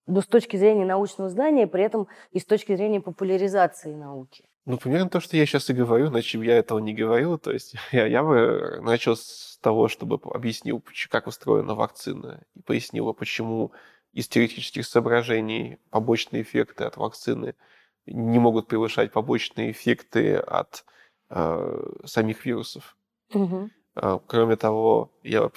Но 0.06 0.22
с 0.22 0.28
точки 0.28 0.58
зрения 0.58 0.86
научного 0.86 1.30
знания, 1.30 1.66
при 1.68 1.84
этом 1.84 2.08
и 2.32 2.40
с 2.40 2.46
точки 2.46 2.76
зрения 2.76 3.02
популяризации 3.02 3.94
науки. 3.94 4.46
Ну, 4.66 4.78
примерно 4.78 5.10
то, 5.10 5.20
что 5.20 5.36
я 5.36 5.46
сейчас 5.46 5.70
и 5.70 5.74
говорю, 5.74 6.08
иначе 6.08 6.40
я 6.40 6.58
этого 6.58 6.80
не 6.80 6.94
говорил. 6.94 7.38
То 7.38 7.52
есть 7.52 7.76
я, 7.92 8.06
я 8.06 8.24
бы 8.24 8.80
начал 8.82 9.16
с 9.16 9.58
того, 9.62 9.88
чтобы 9.88 10.20
объяснил, 10.32 10.84
как 11.10 11.28
устроена 11.28 11.76
вакцина, 11.76 12.44
и 12.56 12.62
пояснил, 12.62 13.14
почему 13.14 13.72
из 14.12 14.28
теоретических 14.28 14.86
соображений 14.86 15.80
побочные 15.90 16.44
эффекты 16.44 16.84
от 16.84 16.98
вакцины 16.98 17.56
не 18.06 18.40
могут 18.40 18.68
превышать 18.68 19.12
побочные 19.12 19.72
эффекты 19.72 20.36
от 20.36 20.86
э, 20.86 20.92
самих 21.30 22.46
вирусов. 22.46 22.96
Угу. 23.34 23.70
Э, 23.96 24.20
кроме 24.28 24.56
того, 24.56 25.12
я 25.24 25.52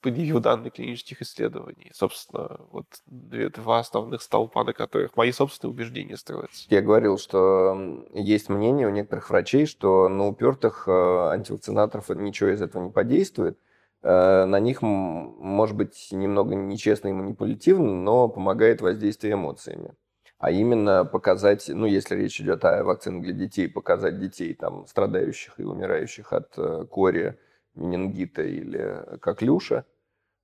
предъявил 0.00 0.40
данные 0.40 0.70
клинических 0.70 1.22
исследований. 1.22 1.90
Собственно, 1.94 2.60
вот 2.70 2.84
две, 3.06 3.48
два 3.48 3.78
основных 3.78 4.20
столпа, 4.20 4.62
на 4.62 4.74
которых 4.74 5.16
мои 5.16 5.32
собственные 5.32 5.72
убеждения 5.72 6.16
строятся. 6.16 6.66
Я 6.68 6.82
говорил, 6.82 7.16
что 7.16 8.04
есть 8.12 8.50
мнение 8.50 8.86
у 8.86 8.90
некоторых 8.90 9.30
врачей, 9.30 9.64
что 9.64 10.08
на 10.08 10.28
упертых 10.28 10.86
э, 10.86 10.90
антивакцинаторов 10.90 12.10
ничего 12.10 12.50
из 12.50 12.60
этого 12.60 12.84
не 12.84 12.90
подействует. 12.90 13.58
Э, 14.02 14.44
на 14.44 14.60
них, 14.60 14.82
может 14.82 15.74
быть, 15.74 16.08
немного 16.12 16.54
нечестно 16.54 17.08
и 17.08 17.12
манипулятивно, 17.12 17.94
но 17.94 18.28
помогает 18.28 18.82
воздействие 18.82 19.34
эмоциями. 19.34 19.94
А 20.38 20.50
именно 20.50 21.04
показать, 21.04 21.68
ну, 21.68 21.86
если 21.86 22.16
речь 22.16 22.40
идет 22.40 22.64
о 22.64 22.84
вакцинах 22.84 23.22
для 23.22 23.32
детей, 23.32 23.68
показать 23.68 24.18
детей, 24.18 24.54
там, 24.54 24.86
страдающих 24.86 25.54
и 25.58 25.64
умирающих 25.64 26.32
от 26.32 26.52
э, 26.56 26.84
кори, 26.90 27.38
менингита 27.74 28.42
или 28.42 29.18
коклюша, 29.20 29.84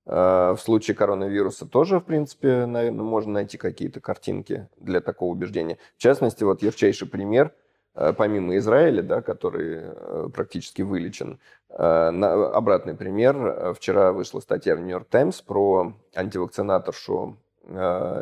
Э, 0.05 0.53
в 0.57 0.61
случае 0.61 0.95
коронавируса 0.95 1.65
тоже, 1.65 1.99
в 1.99 2.03
принципе, 2.03 2.65
наверное, 2.65 3.03
можно 3.03 3.33
найти 3.33 3.57
какие-то 3.57 3.99
картинки 3.99 4.67
для 4.77 5.01
такого 5.01 5.31
убеждения. 5.31 5.77
В 5.97 6.01
частности, 6.01 6.43
вот 6.43 6.63
ярчайший 6.63 7.07
пример, 7.07 7.53
э, 7.95 8.13
помимо 8.17 8.57
Израиля, 8.57 9.03
да, 9.03 9.21
который 9.21 9.81
э, 9.83 10.29
практически 10.33 10.81
вылечен, 10.81 11.39
обратный 11.69 12.95
пример. 12.95 13.73
Вчера 13.75 14.11
вышла 14.11 14.41
статья 14.41 14.75
в 14.75 14.81
«Нью-Йорк 14.81 15.07
Таймс» 15.07 15.39
про 15.41 15.93
антивакцинаторшу 16.13 17.37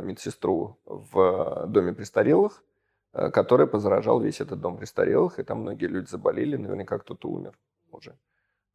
медсестру 0.04 0.78
в 0.86 1.66
доме 1.68 1.94
престарелых, 1.94 2.64
который 3.12 3.68
позаражал 3.68 4.20
весь 4.20 4.42
этот 4.42 4.62
дом 4.62 4.78
престарелых, 4.78 5.40
и 5.40 5.44
там 5.44 5.62
многие 5.62 5.88
люди 5.88 6.08
заболели, 6.10 6.56
наверняка 6.58 7.00
кто-то 7.00 7.28
умер 7.28 7.58
уже. 7.92 8.16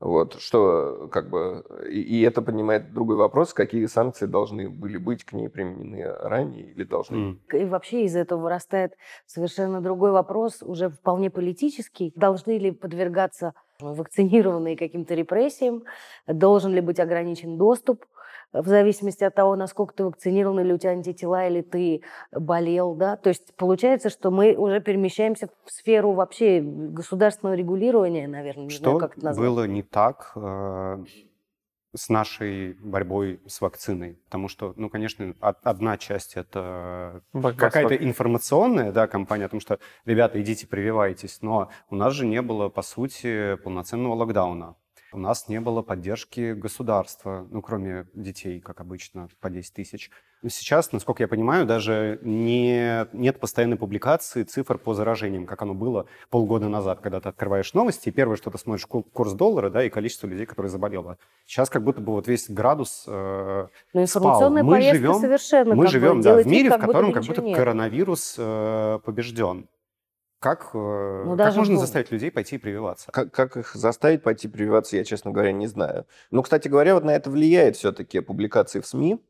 Вот, 0.01 0.35
что 0.35 1.09
как 1.11 1.31
бы... 1.31 1.65
И, 1.89 2.01
и 2.01 2.21
это 2.23 2.43
поднимает 2.43 2.93
другой 2.93 3.17
вопрос, 3.17 3.55
какие 3.55 3.87
санкции 3.87 4.27
должны 4.27 4.69
были 4.69 4.99
быть 4.99 5.25
к 5.25 5.33
ней 5.33 5.49
применены 5.49 6.05
ранее 6.05 6.73
или 6.73 6.83
должны... 6.83 7.39
И 7.53 7.65
вообще 7.65 8.05
из 8.05 8.17
этого 8.17 8.41
вырастает 8.43 8.97
совершенно 9.25 9.81
другой 9.81 10.11
вопрос, 10.11 10.63
уже 10.63 10.91
вполне 10.91 11.31
политический. 11.31 12.13
Должны 12.17 12.59
ли 12.59 12.73
подвергаться 12.73 13.55
вакцинированные 13.81 14.77
каким-то 14.77 15.15
репрессиям? 15.15 15.85
Должен 16.27 16.75
ли 16.75 16.81
быть 16.81 17.01
ограничен 17.01 17.57
доступ 17.57 18.05
в 18.55 18.69
зависимости 18.69 19.25
от 19.25 19.35
того, 19.35 19.57
насколько 19.57 19.95
ты 19.95 20.05
вакцинирован, 20.05 20.61
или 20.61 20.73
у 20.73 20.79
тебя 20.79 20.93
антитела, 20.93 21.47
или 21.47 21.61
ты 21.61 22.03
болел, 22.33 22.95
да, 22.95 23.17
то 23.17 23.29
есть 23.29 23.55
получается, 23.57 24.11
что 24.11 24.31
мы 24.31 24.55
уже 24.55 24.81
перемещаемся 24.81 25.49
в 25.65 25.73
сферу 25.73 26.13
вообще 26.13 26.61
государственного 26.63 27.57
регулирования, 27.57 28.29
наверное, 28.29 28.65
не 28.65 28.71
что 28.71 28.85
знаю, 28.85 28.99
как 28.99 29.17
это 29.17 29.25
назвать. 29.27 29.49
было 29.49 29.67
не 29.67 29.83
так 29.83 30.33
э, 30.37 31.05
с 31.95 32.09
нашей 32.09 32.75
борьбой 32.75 33.41
с 33.47 33.61
вакциной? 33.61 34.19
Потому 34.27 34.49
что, 34.49 34.73
ну, 34.77 34.89
конечно, 34.89 35.35
одна 35.41 35.99
часть 35.99 36.37
это 36.37 37.23
какая-то 37.33 37.97
информационная, 37.97 38.93
да, 38.93 39.09
компания, 39.09 39.47
о 39.47 39.49
том, 39.49 39.61
что, 39.61 39.79
ребята, 40.05 40.41
идите 40.41 40.67
прививайтесь, 40.67 41.43
но 41.43 41.71
у 41.91 41.97
нас 41.97 42.13
же 42.13 42.25
не 42.25 42.41
было, 42.41 42.69
по 42.69 42.83
сути, 42.83 43.57
полноценного 43.57 44.15
локдауна. 44.15 44.77
У 45.15 45.19
нас 45.19 45.47
не 45.49 45.61
было 45.61 45.81
поддержки 45.81 46.55
государства, 46.55 47.47
ну, 47.53 47.63
кроме 47.63 48.09
детей, 48.15 48.59
как 48.59 48.81
обычно, 48.81 49.29
по 49.41 49.49
10 49.49 49.73
тысяч. 49.73 50.11
Сейчас, 50.45 50.91
насколько 50.91 51.23
я 51.23 51.29
понимаю, 51.29 51.67
даже 51.67 52.19
не, 52.23 53.07
нет 53.13 53.39
постоянной 53.39 53.77
публикации 53.77 54.43
цифр 54.43 54.77
по 54.77 54.93
заражениям, 54.93 55.47
как 55.47 55.63
оно 55.63 55.73
было 55.73 56.07
полгода 56.31 56.69
назад, 56.69 56.99
когда 57.01 57.21
ты 57.21 57.29
открываешь 57.29 57.73
новости, 57.75 58.09
и 58.09 58.13
первое, 58.13 58.37
что 58.37 58.51
ты 58.51 58.59
смотришь, 58.59 58.87
курс 58.87 59.35
доллара, 59.35 59.71
да, 59.71 59.85
и 59.85 59.89
количество 59.89 60.27
людей, 60.27 60.47
которые 60.47 60.69
заболело. 60.69 61.17
Сейчас 61.47 61.71
как 61.71 61.85
будто 61.85 62.01
бы 62.01 62.11
вот 62.11 62.27
весь 62.27 62.51
градус 62.51 63.05
э, 63.07 63.67
Но 63.93 64.03
информационная 64.03 64.65
спал. 64.65 64.75
Мы 64.75 64.83
живем, 64.83 65.15
совершенно 65.15 65.75
мы 65.77 65.87
живем 65.87 66.21
да, 66.23 66.43
в 66.43 66.45
мире, 66.45 66.71
в 66.71 66.79
котором 66.79 67.13
как 67.13 67.23
будто 67.23 67.41
нет. 67.41 67.57
коронавирус 67.57 68.35
э, 68.37 68.99
побежден. 69.05 69.69
Как, 70.45 70.73
э, 70.75 71.23
ну, 71.25 71.39
как 71.39 71.57
можно 71.57 71.79
заставить 71.79 72.11
людей 72.11 72.31
пойти 72.31 72.59
прививаться? 72.59 73.11
Как, 73.11 73.33
как 73.33 73.57
их 73.57 73.75
заставить 73.75 74.23
пойти 74.23 74.47
прививаться, 74.47 74.95
я, 74.95 75.03
честно 75.03 75.31
говоря, 75.31 75.53
не 75.53 75.67
знаю. 75.67 76.05
Но, 76.31 76.43
кстати 76.43 76.69
говоря, 76.69 76.95
вот 76.95 77.03
на 77.03 77.13
это 77.13 77.31
влияет 77.31 77.77
все-таки 77.77 78.21
публикации 78.21 78.81
в 78.81 78.87
СМИ. 78.87 79.25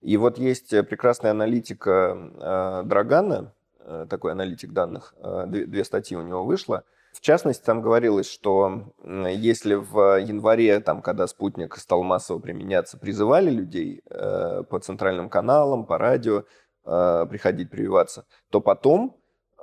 И 0.00 0.16
вот 0.16 0.38
есть 0.38 0.70
прекрасная 0.70 1.30
аналитика 1.30 2.32
э, 2.40 2.82
Драгана, 2.84 3.54
э, 3.78 4.06
такой 4.10 4.32
аналитик 4.32 4.72
данных, 4.72 5.14
э, 5.18 5.44
две, 5.46 5.66
две 5.66 5.84
статьи 5.84 6.16
у 6.16 6.22
него 6.22 6.44
вышло. 6.44 6.82
В 7.12 7.20
частности, 7.20 7.64
там 7.64 7.80
говорилось, 7.80 8.28
что 8.28 8.92
если 9.04 9.74
в 9.74 10.18
январе, 10.20 10.80
там, 10.80 11.00
когда 11.00 11.28
спутник 11.28 11.76
стал 11.76 12.02
массово 12.02 12.40
применяться, 12.40 12.98
призывали 12.98 13.50
людей 13.50 14.02
э, 14.10 14.64
по 14.68 14.80
центральным 14.80 15.28
каналам, 15.28 15.86
по 15.86 15.96
радио 15.96 16.42
э, 16.84 17.26
приходить 17.30 17.70
прививаться, 17.70 18.26
то 18.50 18.60
потом 18.60 19.16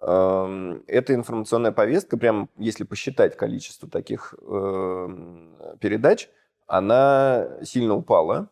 эта 0.05 1.13
информационная 1.13 1.71
повестка, 1.71 2.17
прям 2.17 2.49
если 2.57 2.83
посчитать 2.83 3.37
количество 3.37 3.89
таких 3.89 4.33
эм, 4.41 5.55
передач, 5.79 6.29
она 6.67 7.47
сильно 7.63 7.95
упала 7.95 8.49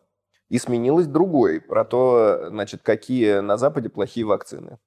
и 0.48 0.58
сменилась 0.58 1.06
другой, 1.06 1.60
про 1.60 1.84
то, 1.84 2.48
значит, 2.48 2.82
какие 2.82 3.40
на 3.40 3.56
Западе 3.56 3.88
плохие 3.88 4.24
вакцины. 4.24 4.78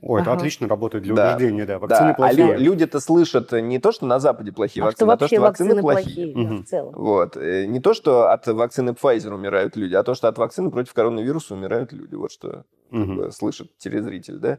О, 0.00 0.16
это 0.16 0.30
ага. 0.30 0.38
отлично 0.38 0.68
работает 0.68 1.02
для 1.02 1.14
да. 1.14 1.34
убеждения, 1.34 1.66
да. 1.66 1.78
Вакцины 1.80 2.10
да. 2.10 2.14
плохие. 2.14 2.54
А 2.54 2.56
люди-то 2.56 3.00
слышат 3.00 3.50
не 3.52 3.80
то, 3.80 3.90
что 3.90 4.06
на 4.06 4.20
Западе 4.20 4.52
плохие 4.52 4.82
а 4.84 4.86
вакцины, 4.86 5.10
а 5.10 5.16
то, 5.16 5.26
что 5.26 5.40
вакцины, 5.40 5.74
вакцины 5.74 5.82
плохие. 5.82 6.32
плохие 6.32 6.46
угу. 6.46 6.62
в 6.62 6.66
целом. 6.66 6.94
Вот. 6.94 7.36
Э, 7.36 7.66
не 7.66 7.80
то, 7.80 7.94
что 7.94 8.30
от 8.30 8.46
вакцины 8.46 8.90
Pfizer 8.90 9.34
умирают 9.34 9.74
люди, 9.76 9.94
а 9.94 10.04
то, 10.04 10.14
что 10.14 10.28
от 10.28 10.38
вакцины 10.38 10.70
против 10.70 10.94
коронавируса 10.94 11.54
умирают 11.54 11.92
люди. 11.92 12.14
Вот 12.14 12.30
что 12.30 12.64
угу. 12.92 13.30
слышит 13.32 13.76
телезритель, 13.78 14.38
да. 14.38 14.58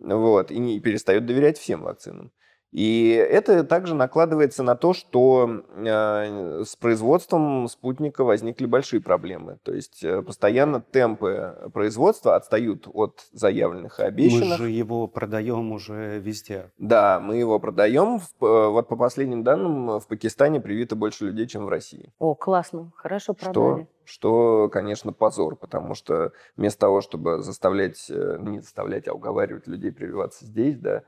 Вот, 0.00 0.50
и 0.50 0.58
не 0.58 0.80
перестает 0.80 1.26
доверять 1.26 1.58
всем 1.58 1.82
вакцинам. 1.82 2.32
И 2.72 3.10
это 3.10 3.64
также 3.64 3.94
накладывается 3.94 4.62
на 4.62 4.76
то, 4.76 4.92
что 4.92 5.64
э, 5.74 6.62
с 6.64 6.76
производством 6.76 7.66
спутника 7.68 8.22
возникли 8.22 8.66
большие 8.66 9.00
проблемы. 9.00 9.58
То 9.64 9.74
есть 9.74 10.04
э, 10.04 10.22
постоянно 10.22 10.80
темпы 10.80 11.70
производства 11.74 12.36
отстают 12.36 12.86
от 12.92 13.26
заявленных 13.32 13.98
и 13.98 14.04
обещанных. 14.04 14.60
Мы 14.60 14.66
же 14.66 14.70
его 14.70 15.08
продаем 15.08 15.72
уже 15.72 16.20
везде. 16.20 16.70
Да, 16.78 17.18
мы 17.18 17.36
его 17.36 17.58
продаем. 17.58 18.18
Э, 18.40 18.68
вот 18.68 18.86
по 18.86 18.96
последним 18.96 19.42
данным, 19.42 19.98
в 19.98 20.06
Пакистане 20.06 20.60
привито 20.60 20.94
больше 20.94 21.24
людей, 21.24 21.48
чем 21.48 21.66
в 21.66 21.68
России. 21.68 22.12
О, 22.20 22.36
классно, 22.36 22.92
хорошо 22.94 23.34
продали. 23.34 23.88
Что, 24.04 24.68
что 24.68 24.68
конечно, 24.68 25.12
позор, 25.12 25.56
потому 25.56 25.94
что 25.94 26.30
вместо 26.56 26.78
того, 26.78 27.00
чтобы 27.00 27.42
заставлять, 27.42 28.08
не 28.08 28.60
заставлять, 28.60 29.08
а 29.08 29.12
уговаривать 29.12 29.66
людей 29.66 29.90
прививаться 29.90 30.44
здесь, 30.44 30.78
да, 30.78 31.02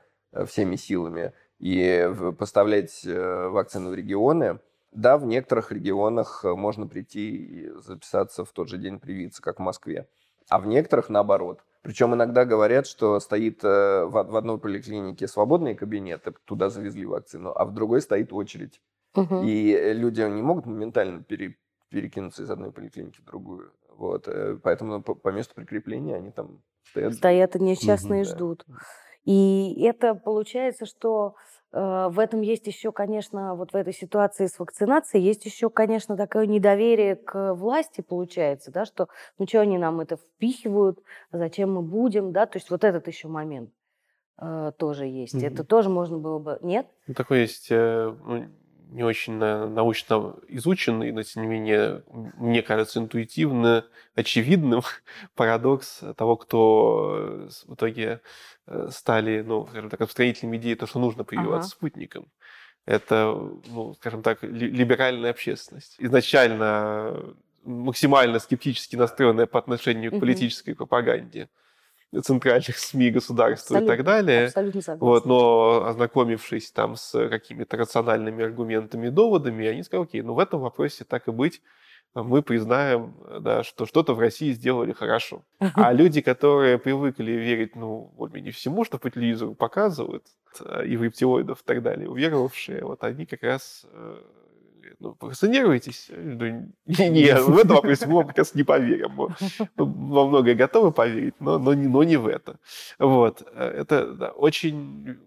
всеми 0.45 0.75
силами, 0.75 1.31
и 1.59 2.11
поставлять 2.37 3.05
э, 3.05 3.47
вакцины 3.47 3.89
в 3.89 3.93
регионы. 3.93 4.59
Да, 4.91 5.17
в 5.17 5.25
некоторых 5.25 5.71
регионах 5.71 6.43
э, 6.43 6.53
можно 6.53 6.87
прийти 6.87 7.35
и 7.35 7.69
записаться 7.79 8.45
в 8.45 8.51
тот 8.51 8.69
же 8.69 8.77
день 8.77 8.99
привиться, 8.99 9.41
как 9.41 9.59
в 9.59 9.61
Москве. 9.61 10.07
А 10.49 10.59
в 10.59 10.67
некоторых 10.67 11.09
наоборот. 11.09 11.63
Причем 11.81 12.13
иногда 12.13 12.45
говорят, 12.45 12.85
что 12.87 13.19
стоит 13.19 13.63
э, 13.63 14.05
в 14.05 14.35
одной 14.35 14.59
поликлинике 14.59 15.27
свободные 15.27 15.75
кабинеты, 15.75 16.33
туда 16.45 16.69
завезли 16.69 17.05
вакцину, 17.05 17.51
а 17.55 17.65
в 17.65 17.73
другой 17.73 18.01
стоит 18.01 18.31
очередь. 18.33 18.81
Угу. 19.15 19.43
И 19.43 19.93
люди 19.93 20.21
не 20.21 20.41
могут 20.41 20.65
моментально 20.65 21.23
пере, 21.23 21.57
перекинуться 21.89 22.43
из 22.43 22.49
одной 22.49 22.71
поликлиники 22.71 23.21
в 23.21 23.25
другую. 23.25 23.71
Вот. 23.89 24.27
Поэтому 24.63 25.03
по, 25.03 25.13
по 25.13 25.29
месту 25.29 25.53
прикрепления 25.55 26.15
они 26.15 26.31
там 26.31 26.61
стоят. 26.89 27.13
Стоят 27.13 27.55
несчастные 27.55 28.23
угу, 28.23 28.29
ждут. 28.29 28.63
Да. 28.67 28.75
И 29.25 29.81
это 29.83 30.15
получается, 30.15 30.85
что 30.85 31.35
э, 31.71 32.07
в 32.09 32.19
этом 32.19 32.41
есть 32.41 32.67
еще, 32.67 32.91
конечно, 32.91 33.55
вот 33.55 33.71
в 33.71 33.75
этой 33.75 33.93
ситуации 33.93 34.47
с 34.47 34.59
вакцинацией, 34.59 35.23
есть 35.23 35.45
еще, 35.45 35.69
конечно, 35.69 36.17
такое 36.17 36.45
недоверие 36.45 37.15
к 37.15 37.53
власти, 37.53 38.01
получается, 38.01 38.71
да, 38.71 38.85
что 38.85 39.07
ну 39.37 39.47
что 39.47 39.61
они 39.61 39.77
нам 39.77 40.01
это 40.01 40.17
впихивают, 40.17 40.99
зачем 41.31 41.73
мы 41.73 41.81
будем, 41.81 42.33
да, 42.33 42.45
то 42.45 42.57
есть 42.57 42.69
вот 42.69 42.83
этот 42.83 43.07
еще 43.07 43.29
момент 43.29 43.71
э, 44.41 44.71
тоже 44.77 45.05
есть. 45.05 45.35
Мгм. 45.35 45.45
Это 45.45 45.63
тоже 45.63 45.89
можно 45.89 46.17
было 46.17 46.39
бы... 46.39 46.59
Нет? 46.61 46.87
Ну, 47.07 47.13
такой 47.13 47.41
есть 47.41 47.67
э, 47.69 48.13
не 48.93 49.03
очень 49.03 49.33
на- 49.33 49.67
научно 49.67 50.35
изученный, 50.47 51.11
но 51.11 51.23
тем 51.23 51.43
не 51.43 51.47
менее, 51.49 52.03
мне 52.37 52.61
кажется, 52.61 52.99
интуитивно 52.99 53.85
очевидным 54.15 54.81
парадокс 55.35 56.01
того, 56.15 56.37
кто 56.37 57.47
э, 57.47 57.49
в 57.67 57.73
итоге 57.73 58.21
э, 58.67 58.89
стали, 58.91 59.41
ну, 59.41 59.67
скажем 59.67 59.89
так, 59.89 59.99
распространителями 59.99 60.57
идеи, 60.57 60.75
то, 60.75 60.85
что 60.87 60.99
нужно 60.99 61.23
прививаться 61.23 61.69
Ага. 61.69 61.75
спутником. 61.77 62.27
Это, 62.85 63.33
ну, 63.67 63.93
скажем 63.95 64.21
так, 64.21 64.43
ли- 64.43 64.69
либеральная 64.69 65.31
общественность. 65.31 65.95
Изначально 65.99 67.35
максимально 67.63 68.39
скептически 68.39 68.95
настроенная 68.95 69.45
по 69.45 69.57
отношению 69.59 70.11
к 70.11 70.19
политической 70.19 70.73
пропаганде 70.75 71.49
центральных 72.21 72.77
СМИ, 72.77 73.11
государства 73.11 73.75
и 73.75 73.77
так 73.79 73.99
Абсолютно, 73.99 74.03
далее. 74.03 74.45
Абсолютно 74.45 74.81
согласна. 74.81 75.05
Вот, 75.05 75.25
но 75.25 75.85
ознакомившись 75.85 76.71
там 76.71 76.95
с 76.95 77.29
какими-то 77.29 77.77
рациональными 77.77 78.43
аргументами 78.43 79.07
и 79.07 79.09
доводами, 79.09 79.67
они 79.67 79.83
сказали, 79.83 80.07
окей, 80.07 80.21
ну 80.21 80.33
в 80.33 80.39
этом 80.39 80.61
вопросе 80.61 81.03
так 81.05 81.27
и 81.27 81.31
быть, 81.31 81.61
мы 82.15 82.43
признаем, 82.43 83.15
да, 83.39 83.63
что 83.63 83.85
что-то 83.85 84.13
в 84.13 84.19
России 84.19 84.51
сделали 84.51 84.91
хорошо. 84.91 85.43
А 85.59 85.91
люди, 85.91 86.21
которые 86.21 86.77
привыкли 86.77 87.31
верить, 87.31 87.75
ну, 87.75 88.11
более-менее 88.15 88.51
всему, 88.51 88.85
что 88.85 88.99
по 88.99 89.09
телевизору 89.09 89.55
показывают, 89.55 90.23
э, 90.59 90.85
и 90.85 90.95
в 90.95 91.03
рептилоидов 91.03 91.61
и 91.61 91.63
так 91.65 91.81
далее, 91.81 92.07
уверовавшие, 92.07 92.83
вот 92.83 93.03
они 93.03 93.25
как 93.25 93.41
раз 93.41 93.85
э, 95.03 96.15
ну. 96.15 96.73
Ну, 96.85 97.09
Нет, 97.11 97.41
в 97.41 97.57
этом 97.57 97.75
вопросе 97.75 98.07
мы 98.07 98.15
вам 98.15 98.27
как 98.27 98.37
раз 98.37 98.55
не 98.55 98.63
поверим. 98.63 99.11
Мы 99.11 99.35
во 99.75 100.27
многое 100.27 100.55
готовы 100.55 100.91
поверить, 100.91 101.35
но, 101.39 101.59
но, 101.59 101.73
не, 101.73 101.87
но 101.87 102.03
не 102.03 102.17
в 102.17 102.27
это. 102.27 102.59
Вот. 102.99 103.43
Э, 103.53 103.65
Это 103.81 104.13
да, 104.13 104.31
очень... 104.31 105.19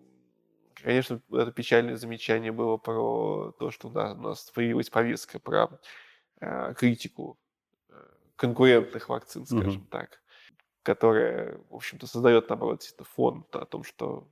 Конечно, 0.83 1.21
это 1.33 1.51
печальное 1.51 1.97
замечание 1.97 2.53
было 2.53 2.77
про 2.77 3.53
то, 3.59 3.71
что 3.71 3.89
у 3.89 3.91
нас, 3.91 4.17
у 4.17 4.21
нас 4.21 4.51
появилась 4.55 4.89
повестка 4.89 5.41
про 5.41 5.69
э, 6.41 6.75
критику 6.75 7.39
э, 7.89 7.95
конкурентных 8.37 9.09
вакцин, 9.09 9.47
скажем 9.47 9.83
Мгм. 9.83 9.87
так, 9.91 10.21
которая, 10.83 11.59
в 11.71 11.75
общем-то, 11.75 12.07
создает, 12.07 12.49
наоборот, 12.49 12.83
фон 13.17 13.45
о 13.53 13.65
том, 13.65 13.83
что... 13.83 14.29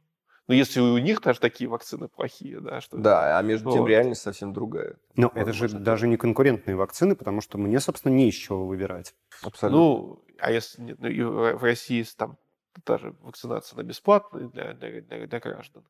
Ну, 0.46 0.54
если 0.54 0.80
у 0.80 0.98
них 0.98 1.22
даже 1.22 1.40
такие 1.40 1.68
вакцины 1.70 2.06
плохие, 2.08 2.60
да, 2.60 2.80
что... 2.80 2.98
Да, 2.98 3.38
а 3.38 3.42
между 3.42 3.70
тем 3.70 3.82
Вот. 3.82 3.88
реальность 3.88 4.20
совсем 4.20 4.52
другая. 4.52 4.96
Но 5.16 5.32
это 5.34 5.52
же 5.52 5.62
Возможно, 5.62 5.80
даже 5.80 6.06
не 6.06 6.16
конкурентные 6.18 6.76
вакцины, 6.76 7.16
потому 7.16 7.40
что 7.40 7.56
мне, 7.56 7.80
собственно, 7.80 8.12
не 8.12 8.28
из 8.28 8.34
чего 8.34 8.66
выбирать. 8.66 9.14
Абсолютно. 9.42 9.78
Ну, 9.78 10.24
а 10.38 10.50
если 10.52 10.82
нет, 10.82 10.98
ну, 11.00 11.08
и 11.08 11.22
в 11.22 11.62
России 11.62 11.98
есть 11.98 12.16
там 12.18 12.36
даже 12.84 13.14
вакцинация 13.22 13.76
она 13.76 13.84
бесплатная 13.84 14.48
для, 14.48 14.74
для, 14.74 15.00
для- 15.00 15.26
для 15.26 15.40
граждан. 15.40 15.84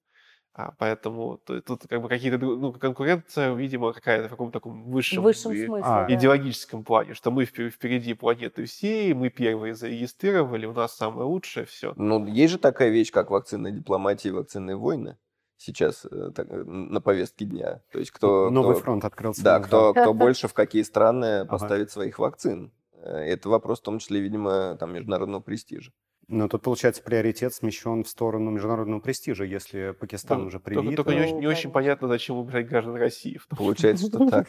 А 0.56 0.72
поэтому 0.78 1.38
то- 1.44 1.60
тут 1.60 1.82
как 1.88 2.00
бы 2.00 2.08
какие-то, 2.08 2.38
ну, 2.38 2.72
конкуренция, 2.72 3.52
видимо, 3.54 3.92
какая-то 3.92 4.28
в 4.28 4.30
каком-то 4.30 4.52
таком 4.60 4.84
высшем, 4.84 5.24
высшем 5.24 5.52
и- 5.52 5.64
смысле, 5.66 5.82
а, 5.84 6.06
да. 6.06 6.14
идеологическом 6.14 6.84
плане, 6.84 7.14
что 7.14 7.32
мы 7.32 7.42
впер- 7.42 7.70
впереди 7.70 8.14
планеты 8.14 8.64
всей, 8.66 9.12
мы 9.14 9.30
первые 9.30 9.74
зарегистрировали, 9.74 10.66
у 10.66 10.72
нас 10.72 10.94
самое 10.96 11.26
лучшее, 11.26 11.66
все. 11.66 11.92
Ну, 11.96 12.24
есть 12.26 12.52
же 12.52 12.58
такая 12.58 12.90
вещь, 12.90 13.10
как 13.10 13.30
вакцинная 13.32 13.72
дипломатия 13.72 14.28
и 14.28 14.32
вакцинные 14.32 14.76
войны 14.76 15.16
сейчас 15.56 16.04
э, 16.08 16.30
так, 16.34 16.46
э, 16.48 16.62
на 16.64 17.00
повестке 17.00 17.46
дня. 17.46 17.80
То 17.90 17.98
есть 17.98 18.12
кто... 18.12 18.48
Новый 18.50 18.74
кто- 18.76 18.84
фронт 18.84 19.04
открылся. 19.04 19.42
Да, 19.42 19.58
да. 19.58 19.64
кто, 19.66 19.92
кто 19.92 20.14
больше 20.14 20.46
в 20.46 20.54
какие 20.54 20.82
страны 20.82 21.40
Ага. 21.40 21.46
поставит 21.50 21.90
своих 21.90 22.20
вакцин. 22.20 22.70
Э, 22.92 23.16
Это 23.32 23.48
вопрос, 23.48 23.80
в 23.80 23.82
том 23.82 23.98
числе, 23.98 24.20
видимо, 24.20 24.76
там, 24.78 24.92
международного 24.94 25.40
престижа. 25.40 25.90
Но 26.28 26.48
тут, 26.48 26.62
получается, 26.62 27.02
приоритет 27.02 27.52
смещен 27.54 28.02
в 28.04 28.08
сторону 28.08 28.50
международного 28.50 29.00
престижа, 29.00 29.44
если 29.44 29.90
Пакистан 29.92 30.46
уже 30.46 30.58
Только, 30.58 30.80
привит. 30.80 30.96
только 30.96 31.12
не, 31.12 31.18
а- 31.20 31.22
очень, 31.24 31.38
не 31.38 31.46
очень 31.46 31.54
конечно. 31.56 31.70
понятно, 31.70 32.08
зачем 32.08 32.36
убирать 32.36 32.66
граждан 32.68 32.96
России. 32.96 33.38
Получается, 33.56 34.06
что 34.06 34.26
так. 34.30 34.48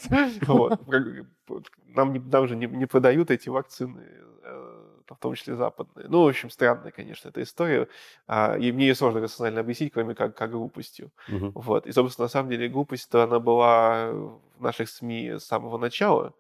Нам, 1.96 2.14
не- 2.14 2.20
нам 2.20 2.48
же 2.48 2.56
не, 2.56 2.66
не 2.68 2.86
продают 2.86 3.32
эти 3.32 3.50
вакцины, 3.50 4.04
э, 4.44 4.82
в 5.10 5.18
том 5.20 5.34
числе 5.36 5.56
западные. 5.56 6.08
Ну, 6.10 6.24
в 6.24 6.28
общем, 6.28 6.50
странная, 6.50 6.92
конечно, 6.92 7.30
эта 7.30 7.42
история. 7.42 7.88
А, 8.28 8.58
И 8.58 8.72
мне 8.72 8.88
ее 8.88 8.96
сложно 8.96 9.22
рационально 9.22 9.62
объяснить, 9.62 9.94
кроме 9.94 10.16
как, 10.16 10.36
как 10.36 10.52
глупостью. 10.52 11.12
Вот. 11.28 11.86
И, 11.88 11.92
собственно, 11.92 12.26
на 12.26 12.30
самом 12.30 12.50
деле 12.50 12.68
глупость-то 12.68 13.24
она 13.24 13.40
была 13.40 14.12
в 14.12 14.40
наших 14.62 14.90
СМИ 14.90 15.34
с 15.40 15.44
самого 15.46 15.78
начала. 15.78 16.34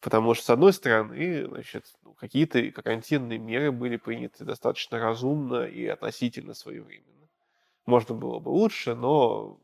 Потому 0.00 0.34
что, 0.34 0.44
с 0.44 0.50
одной 0.50 0.72
стороны, 0.72 1.46
значит, 1.46 1.86
ну, 2.04 2.14
какие-то 2.14 2.70
карантинные 2.70 3.38
меры 3.38 3.72
были 3.72 3.96
приняты 3.96 4.44
достаточно 4.44 4.98
разумно 4.98 5.64
и 5.64 5.86
относительно 5.86 6.54
своевременно. 6.54 7.28
Можно 7.86 8.14
было 8.14 8.38
бы 8.40 8.50
лучше, 8.50 8.94
но 8.94 9.60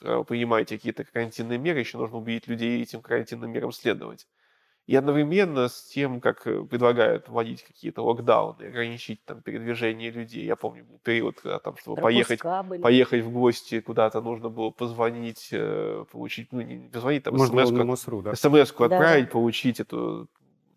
вы 0.00 0.38
какие-то 0.68 1.04
карантинные 1.04 1.58
меры, 1.58 1.80
еще 1.80 1.98
нужно 1.98 2.18
убедить 2.18 2.48
людей 2.48 2.82
этим 2.82 3.02
карантинным 3.02 3.50
мерам 3.50 3.72
следовать. 3.72 4.28
И 4.86 4.96
одновременно 4.96 5.68
с 5.68 5.84
тем, 5.84 6.20
как 6.20 6.44
э, 6.46 6.64
предлагают 6.64 7.28
вводить 7.28 7.62
какие-то 7.62 8.02
локдауны, 8.02 8.64
ограничить 8.64 9.24
там 9.24 9.40
передвижение 9.40 10.10
людей. 10.10 10.44
Я 10.44 10.56
помню, 10.56 10.84
был 10.84 10.98
период, 10.98 11.40
когда 11.40 11.60
там, 11.60 11.76
чтобы 11.76 12.02
поехать 12.02 12.40
Пропуска 12.40 12.68
были. 12.68 12.82
поехать 12.82 13.22
в 13.24 13.30
гости 13.30 13.80
куда-то 13.80 14.20
нужно 14.20 14.48
было 14.48 14.70
позвонить, 14.70 15.50
э, 15.52 16.04
получить, 16.10 16.48
ну, 16.52 16.62
не 16.62 16.88
позвонить, 16.88 17.22
там, 17.22 17.36
Можно 17.36 17.64
смс 17.64 17.70
МОСРУ, 17.84 18.22
да? 18.22 18.34
смс-ку 18.34 18.88
Да. 18.88 18.96
отправить, 18.96 19.30
получить 19.30 19.78
эту... 19.78 20.28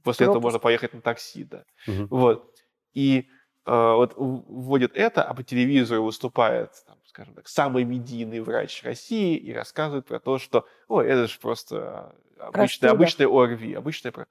После 0.04 0.26
этого 0.26 0.36
Пропуск. 0.36 0.44
можно 0.44 0.60
поехать 0.60 0.94
на 0.94 1.02
такси, 1.02 1.44
да. 1.44 1.64
Мгм. 1.88 2.08
Вот. 2.12 2.52
И 2.94 3.28
э, 3.66 3.94
вот 3.96 4.14
вводят 4.16 4.92
это, 4.94 5.24
а 5.24 5.34
по 5.34 5.42
телевизору 5.42 6.04
выступает, 6.04 6.70
там, 6.86 6.98
скажем 7.08 7.34
так, 7.34 7.48
самый 7.48 7.86
медийный 7.86 8.40
врач 8.42 8.84
России 8.84 9.36
и 9.36 9.52
рассказывает 9.52 10.06
про 10.06 10.20
то, 10.20 10.38
что, 10.38 10.66
ой, 10.88 11.08
это 11.08 11.26
же 11.28 11.40
просто 11.40 12.16
обычный, 12.40 12.90
обычный 12.90 13.26
ОРВИ, 13.28 13.74
обычный... 13.74 14.12
про- 14.12 14.28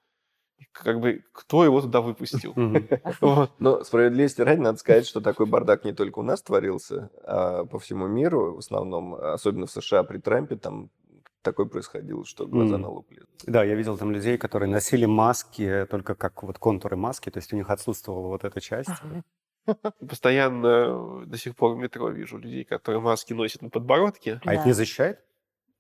И 0.59 0.65
Как 0.73 1.01
бы, 1.01 1.25
кто 1.33 1.65
его 1.65 1.81
туда 1.81 2.01
выпустил? 2.01 2.53
Но 3.59 3.83
справедливости 3.85 4.41
ради 4.43 4.61
надо 4.61 4.79
сказать, 4.79 5.07
что 5.07 5.21
такой 5.21 5.47
бардак 5.47 5.85
не 5.85 5.93
только 5.93 6.19
у 6.21 6.23
нас 6.23 6.43
творился, 6.43 7.11
а 7.25 7.65
по 7.65 7.79
всему 7.79 8.07
миру, 8.07 8.55
в 8.55 8.59
основном, 8.59 9.15
особенно 9.15 9.67
в 9.67 9.71
США 9.71 10.03
при 10.05 10.19
Трампе, 10.19 10.57
там 10.57 10.91
такое 11.43 11.67
происходило, 11.67 12.25
что 12.25 12.47
глаза 12.47 12.79
на 12.79 12.89
лоб 12.89 13.11
лезут. 13.11 13.29
Да, 13.47 13.63
я 13.65 13.75
видел 13.75 13.99
там 13.99 14.11
людей, 14.13 14.39
которые 14.39 14.71
носили 14.71 15.05
маски 15.07 15.87
только 15.91 16.15
как 16.15 16.43
вот 16.43 16.59
контуры 16.59 16.97
маски, 16.97 17.31
то 17.31 17.39
есть 17.39 17.53
у 17.53 17.57
них 17.57 17.69
отсутствовала 17.69 18.29
вот 18.29 18.45
эта 18.45 18.61
часть. 18.61 18.89
Постоянно 20.09 21.25
до 21.27 21.39
сих 21.39 21.57
пор 21.57 21.75
в 21.75 21.79
метро 21.79 22.09
вижу 22.11 22.39
людей, 22.39 22.65
которые 22.65 23.01
маски 23.01 23.33
носят 23.33 23.63
на 23.63 23.71
подбородке. 23.71 24.41
А 24.45 24.55
это 24.55 24.67
не 24.67 24.73
защищает? 24.73 25.21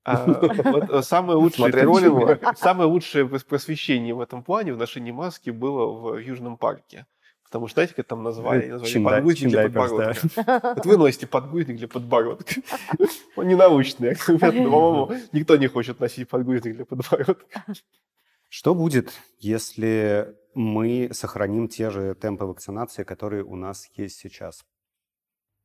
А, 0.04 0.26
вот, 0.26 0.90
э, 0.90 1.02
самое 1.02 1.38
лучшее 1.38 1.72
троллинг, 1.72 2.40
самое 2.58 2.88
лучшее 2.88 3.24
прос- 3.24 3.46
просвещение 3.46 4.14
в 4.14 4.20
этом 4.20 4.42
плане 4.42 4.74
в 4.74 4.76
ношении 4.76 5.12
маски 5.12 5.50
было 5.50 5.86
в 5.86 6.18
Южном 6.18 6.58
парке. 6.58 7.06
Потому 7.44 7.68
что, 7.68 7.76
знаете, 7.76 7.94
как 7.94 8.06
там 8.06 8.22
назвали? 8.22 8.66
Назвали 8.66 8.92
Чиндай- 8.92 9.14
подгузник 9.16 9.50
для 9.50 9.68
да. 9.68 9.80
подбородка. 9.80 10.74
Вот 10.76 10.86
вы 10.86 10.96
носите 10.96 11.26
подгузник 11.26 11.76
для 11.76 11.88
подбородка. 11.88 12.54
Он 13.36 13.46
не 13.48 13.54
научный 13.54 14.10
аргумент, 14.12 14.54
но, 14.56 14.70
по-моему, 14.70 15.24
никто 15.32 15.56
не 15.56 15.68
хочет 15.68 16.00
носить 16.00 16.28
подгузник 16.28 16.74
для 16.76 16.84
подбородка. 16.84 17.64
Что 18.48 18.74
будет, 18.74 19.12
если 19.38 20.34
мы 20.54 21.10
сохраним 21.12 21.68
те 21.68 21.90
же 21.90 22.14
темпы 22.14 22.44
вакцинации, 22.44 23.04
которые 23.04 23.44
у 23.44 23.56
нас 23.56 23.88
есть 23.94 24.18
сейчас? 24.18 24.64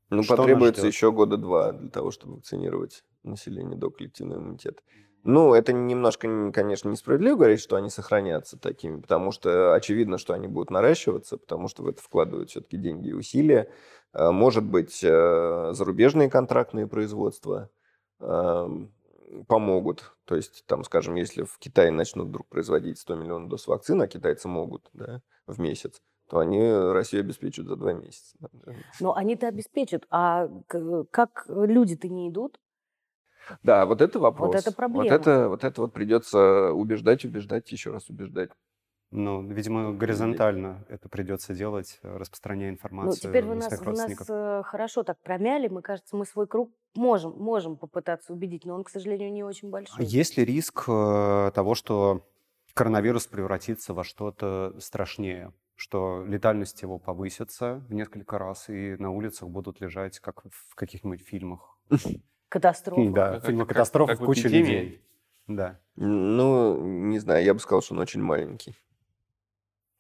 Ну, 0.10 0.24
Что 0.24 0.38
потребуется 0.38 0.88
еще 0.88 1.12
года 1.12 1.38
два 1.38 1.72
для 1.72 1.90
того, 1.90 2.12
чтобы 2.12 2.36
вакцинировать 2.36 3.04
население 3.24 3.78
до 3.78 3.90
коллективного 3.92 4.40
иммунитета. 4.40 4.82
Ну, 5.24 5.54
это 5.54 5.74
немножко, 5.74 6.52
конечно, 6.54 6.90
несправедливо 6.90 7.36
говорить, 7.36 7.60
что 7.60 7.76
они 7.76 7.90
сохранятся 7.90 8.58
такими, 8.58 9.02
потому 9.02 9.32
что 9.32 9.74
очевидно, 9.74 10.18
что 10.18 10.34
они 10.34 10.48
будут 10.48 10.72
наращиваться, 10.72 11.38
потому 11.38 11.68
что 11.68 11.84
в 11.84 11.88
это 11.88 12.02
вкладывают 12.02 12.50
все-таки 12.50 12.78
деньги 12.78 13.10
и 13.10 13.14
усилия. 13.14 13.70
Э, 14.14 14.32
Может 14.32 14.64
быть, 14.64 15.04
э, 15.04 15.72
зарубежные 15.74 16.30
контрактные 16.30 16.88
производства 16.88 17.70
эм, 18.22 18.94
помогут. 19.48 20.16
То 20.26 20.36
есть, 20.36 20.64
там, 20.68 20.84
скажем, 20.84 21.16
если 21.16 21.44
в 21.44 21.58
Китае 21.60 21.92
начнут 21.92 22.30
вдруг 22.30 22.48
производить 22.48 23.00
100 23.00 23.16
миллионов 23.16 23.50
доз 23.50 23.68
вакцины, 23.68 24.04
а 24.04 24.08
китайцы 24.08 24.48
могут 24.48 24.90
да, 24.94 25.22
в 25.48 25.60
месяц, 25.60 26.02
то 26.30 26.40
они 26.40 26.72
Россию 26.72 27.22
обеспечат 27.22 27.66
за 27.66 27.76
два 27.76 27.94
месяца. 27.94 28.38
Но 29.00 29.16
они-то 29.16 29.48
обеспечат. 29.48 30.06
А 30.10 30.48
как 31.12 31.46
люди-то 31.48 32.08
не 32.08 32.30
идут? 32.30 32.60
Да, 33.64 33.86
вот 33.86 34.02
это 34.02 34.20
вопрос. 34.20 34.56
это 34.56 34.72
проблема. 34.72 35.04
Вот 35.04 35.12
это 35.12 35.50
вот, 35.50 35.64
это 35.64 35.82
вот 35.82 35.94
придется 35.94 36.72
убеждать, 36.72 37.26
убеждать, 37.26 37.72
еще 37.72 37.92
раз 37.92 38.10
убеждать. 38.10 38.52
Ну, 39.12 39.42
видимо, 39.42 39.92
горизонтально 39.92 40.86
это 40.88 41.10
придется 41.10 41.56
делать, 41.56 42.00
распространяя 42.04 42.70
Ну, 42.70 42.76
информацию 42.76 43.32
теперь 43.32 43.44
вы 43.44 43.56
на 43.56 43.62
нас, 43.62 43.82
вы 43.82 43.94
нас 43.94 44.30
э, 44.30 44.62
хорошо 44.64 45.02
так 45.02 45.20
промяли. 45.22 45.68
Мы, 45.68 45.82
кажется, 45.82 46.16
мы 46.16 46.28
свой 46.28 46.46
круг 46.46 46.72
можем, 46.94 47.32
можем 47.32 47.76
попытаться 47.76 48.34
убедить, 48.34 48.66
но 48.66 48.76
он, 48.76 48.84
к 48.84 48.90
сожалению, 48.90 49.32
не 49.32 49.44
очень 49.44 49.70
А 49.70 49.72
большой. 49.72 50.06
Есть 50.06 50.38
ли 50.38 50.46
риск 50.46 50.84
э, 50.88 51.52
того, 51.56 51.74
что 51.74 52.28
коронавирус 52.76 53.26
превратится 53.26 53.96
во 53.96 54.04
что-то 54.04 54.76
страшнее? 54.78 55.54
Что 55.80 56.26
летальность 56.28 56.82
его 56.82 57.00
повысится 57.00 57.86
в 57.88 57.94
несколько 57.94 58.38
раз, 58.38 58.68
и 58.68 58.98
на 58.98 59.12
улицах 59.12 59.48
будут 59.48 59.80
лежать, 59.80 60.20
как 60.20 60.44
в 60.44 60.76
каких-нибудь 60.76 61.26
фильмах. 61.26 61.80
Катастрофа. 62.50 63.12
Да, 63.12 63.40
как- 63.40 63.68
катастроф 63.70 64.18
куча 64.20 64.50
людей. 64.50 65.02
Да. 65.48 65.80
Ну, 65.96 66.78
не 66.86 67.18
знаю, 67.20 67.46
я 67.46 67.54
бы 67.54 67.62
сказал, 67.62 67.82
что 67.82 67.94
он 67.94 68.02
очень 68.02 68.22
маленький. 68.22 68.76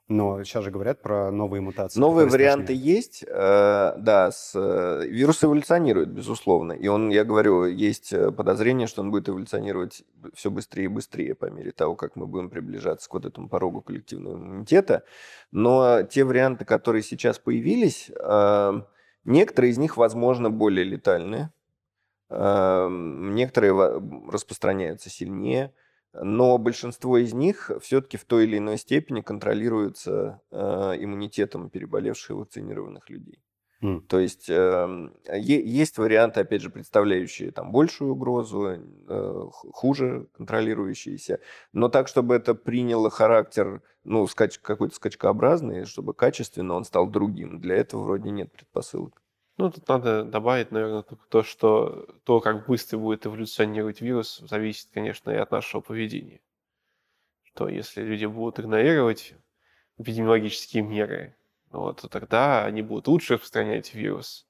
Но 0.09 0.43
сейчас 0.43 0.63
же 0.63 0.71
говорят 0.71 1.03
про 1.03 1.29
новые 1.29 1.61
мутации. 1.61 1.99
Новые 1.99 2.27
варианты 2.27 2.73
страшнее. 2.73 2.95
есть, 2.95 3.23
э, 3.27 3.93
да, 3.95 4.31
с, 4.31 4.53
э, 4.55 5.05
вирус 5.07 5.43
эволюционирует, 5.43 6.09
безусловно, 6.09 6.73
и 6.73 6.87
он, 6.87 7.09
я 7.09 7.23
говорю, 7.23 7.65
есть 7.65 8.11
э, 8.11 8.31
подозрение, 8.31 8.87
что 8.87 9.01
он 9.01 9.11
будет 9.11 9.29
эволюционировать 9.29 10.03
все 10.33 10.49
быстрее 10.49 10.85
и 10.85 10.87
быстрее 10.87 11.35
по 11.35 11.45
мере 11.51 11.71
того, 11.71 11.95
как 11.95 12.15
мы 12.15 12.25
будем 12.25 12.49
приближаться 12.49 13.07
к 13.07 13.13
вот 13.13 13.27
этому 13.27 13.49
порогу 13.49 13.81
коллективного 13.81 14.37
иммунитета, 14.37 15.03
но 15.51 16.01
те 16.01 16.23
варианты, 16.23 16.65
которые 16.65 17.03
сейчас 17.03 17.37
появились, 17.37 18.09
э, 18.09 18.81
некоторые 19.25 19.69
из 19.69 19.77
них, 19.77 19.95
возможно, 19.95 20.49
более 20.49 20.85
летальные, 20.85 21.51
э, 22.31 22.87
некоторые 22.89 23.73
распространяются 24.27 25.11
сильнее, 25.11 25.71
но 26.13 26.57
большинство 26.57 27.17
из 27.17 27.33
них 27.33 27.71
все-таки 27.81 28.17
в 28.17 28.25
той 28.25 28.45
или 28.45 28.57
иной 28.57 28.77
степени 28.77 29.21
контролируются 29.21 30.41
э, 30.51 30.57
иммунитетом 30.99 31.69
переболевших 31.69 32.31
и 32.31 32.33
вакцинированных 32.33 33.09
людей. 33.09 33.39
М. 33.81 34.01
То 34.01 34.19
есть 34.19 34.49
е- 34.49 35.63
есть 35.65 35.97
варианты, 35.97 36.41
опять 36.41 36.61
же, 36.61 36.69
представляющие 36.69 37.51
там 37.51 37.71
большую 37.71 38.11
угрозу, 38.11 38.77
э, 39.07 39.45
хуже 39.71 40.27
контролирующиеся, 40.33 41.39
но 41.71 41.87
так, 41.87 42.07
чтобы 42.09 42.35
это 42.35 42.55
приняло 42.55 43.09
характер, 43.09 43.81
ну, 44.03 44.25
скач- 44.27 44.59
какой-то 44.61 44.95
скачкообразный, 44.95 45.85
чтобы 45.85 46.13
качественно 46.13 46.73
он 46.73 46.83
стал 46.83 47.07
другим. 47.09 47.61
Для 47.61 47.75
этого 47.77 48.03
вроде 48.03 48.31
нет 48.31 48.51
предпосылок. 48.51 49.21
Ну, 49.59 49.69
тут 49.69 49.89
надо 49.89 50.23
добавить, 50.23 50.71
наверное, 50.71 51.01
только 51.03 51.27
то, 51.27 51.43
что 51.43 52.07
то, 52.23 52.39
как 52.39 52.65
быстро 52.65 52.97
будет 52.97 53.25
эволюционировать 53.25 53.99
вирус, 53.99 54.39
зависит, 54.39 54.87
конечно, 54.93 55.31
и 55.31 55.35
от 55.35 55.51
нашего 55.51 55.81
поведения. 55.81 56.39
Что 57.43 57.67
если 57.67 58.01
люди 58.01 58.25
будут 58.25 58.61
игнорировать 58.61 59.33
эпидемиологические 59.97 60.83
меры, 60.83 61.35
вот, 61.71 62.01
то 62.01 62.07
тогда 62.07 62.63
они 62.63 62.81
будут 62.81 63.09
лучше 63.09 63.33
распространять 63.33 63.93
вирус. 63.93 64.47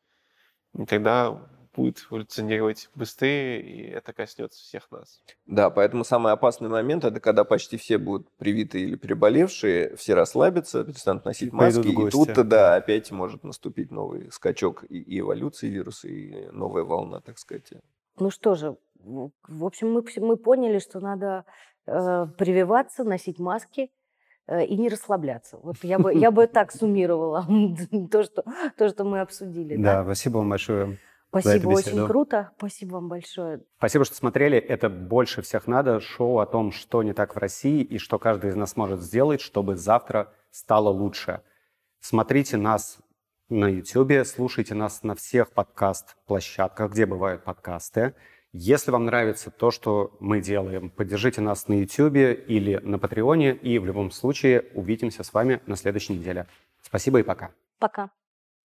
И 0.78 0.86
тогда 0.86 1.50
будет 1.74 2.06
эволюционировать 2.10 2.90
быстрее, 2.96 3.62
и 3.62 3.90
это 3.90 4.14
коснется 4.14 4.60
всех 4.62 4.90
нас. 4.92 5.22
Да, 5.46 5.70
поэтому 5.70 6.04
самый 6.04 6.34
опасный 6.34 6.70
момент 6.70 7.04
это 7.06 7.20
когда 7.20 7.44
почти 7.44 7.78
все 7.78 7.98
будут 7.98 8.30
привитые 8.38 8.86
или 8.86 8.96
переболевшие, 8.96 9.96
все 9.96 10.14
расслабятся, 10.14 10.84
перестанут 10.84 11.26
носить 11.26 11.54
И 11.54 11.56
маски, 11.56 11.88
и 11.88 12.10
тут-то, 12.10 12.44
да, 12.44 12.76
опять 12.76 13.12
может 13.12 13.44
наступить 13.44 13.92
новый 13.92 14.32
скачок 14.32 14.84
и, 14.90 15.00
и 15.00 15.20
эволюции 15.20 15.68
вируса, 15.68 16.08
и 16.08 16.48
новая 16.52 16.84
волна, 16.84 17.22
так 17.22 17.38
сказать. 17.38 17.74
Ну 18.18 18.30
что 18.30 18.56
же, 18.56 18.78
в 19.00 19.66
общем, 19.66 19.92
мы, 19.92 20.04
мы 20.18 20.38
поняли, 20.38 20.80
что 20.80 21.00
надо 21.00 21.46
э, 21.86 22.28
прививаться, 22.38 23.04
носить 23.04 23.40
маски 23.40 23.92
э, 24.48 24.66
и 24.66 24.76
не 24.76 24.90
расслабляться. 24.90 25.58
Вот 25.62 25.78
я 25.84 26.00
бы, 26.00 26.14
я 26.14 26.32
бы 26.32 26.48
так 26.54 26.72
суммировала 26.72 27.46
то, 28.12 28.24
что, 28.24 28.44
то, 28.78 28.90
что 28.90 29.04
мы 29.06 29.22
обсудили. 29.22 29.76
Да, 29.78 30.00
Да? 30.00 30.04
спасибо 30.04 30.38
вам 30.38 30.50
большое. 30.50 30.98
Спасибо, 31.30 31.70
очень 31.70 32.08
круто. 32.08 32.52
Спасибо 32.58 32.94
вам 32.94 33.08
большое. 33.08 33.62
Спасибо, 33.78 34.04
что 34.04 34.16
смотрели. 34.16 34.58
Это 34.58 34.90
«Больше 34.90 35.42
всех 35.44 35.68
надо» 35.68 36.00
шоу 36.00 36.40
о 36.40 36.46
том, 36.48 36.72
что 36.72 37.04
не 37.04 37.14
так 37.14 37.36
в 37.36 37.38
России 37.38 37.84
и 37.84 38.00
что 38.00 38.18
каждый 38.18 38.50
из 38.50 38.56
нас 38.56 38.76
может 38.76 39.02
сделать, 39.02 39.40
чтобы 39.40 39.76
завтра 39.76 40.34
стало 40.50 40.90
лучше. 40.90 41.42
Смотрите 42.00 42.58
нас 42.58 42.98
на 43.50 43.68
YouTube, 43.68 44.26
слушайте 44.26 44.74
нас 44.74 45.04
на 45.04 45.16
всех 45.16 45.52
подкаст-площадках, 45.52 46.92
где 46.92 47.06
бывают 47.06 47.44
подкасты. 47.44 48.16
Если 48.52 48.90
вам 48.90 49.06
нравится 49.06 49.52
то, 49.52 49.70
что 49.70 50.18
мы 50.20 50.42
делаем, 50.42 50.90
поддержите 50.90 51.42
нас 51.42 51.68
на 51.68 51.74
YouTube 51.74 52.16
или 52.48 52.80
на 52.82 52.98
Патреоне, 52.98 53.54
и 53.54 53.78
в 53.78 53.86
любом 53.86 54.10
случае 54.10 54.66
увидимся 54.74 55.24
с 55.24 55.34
вами 55.34 55.62
на 55.68 55.76
следующей 55.76 56.14
неделе. 56.14 56.48
Спасибо 56.82 57.20
и 57.20 57.24
пока. 57.24 57.52
Пока. 57.78 58.10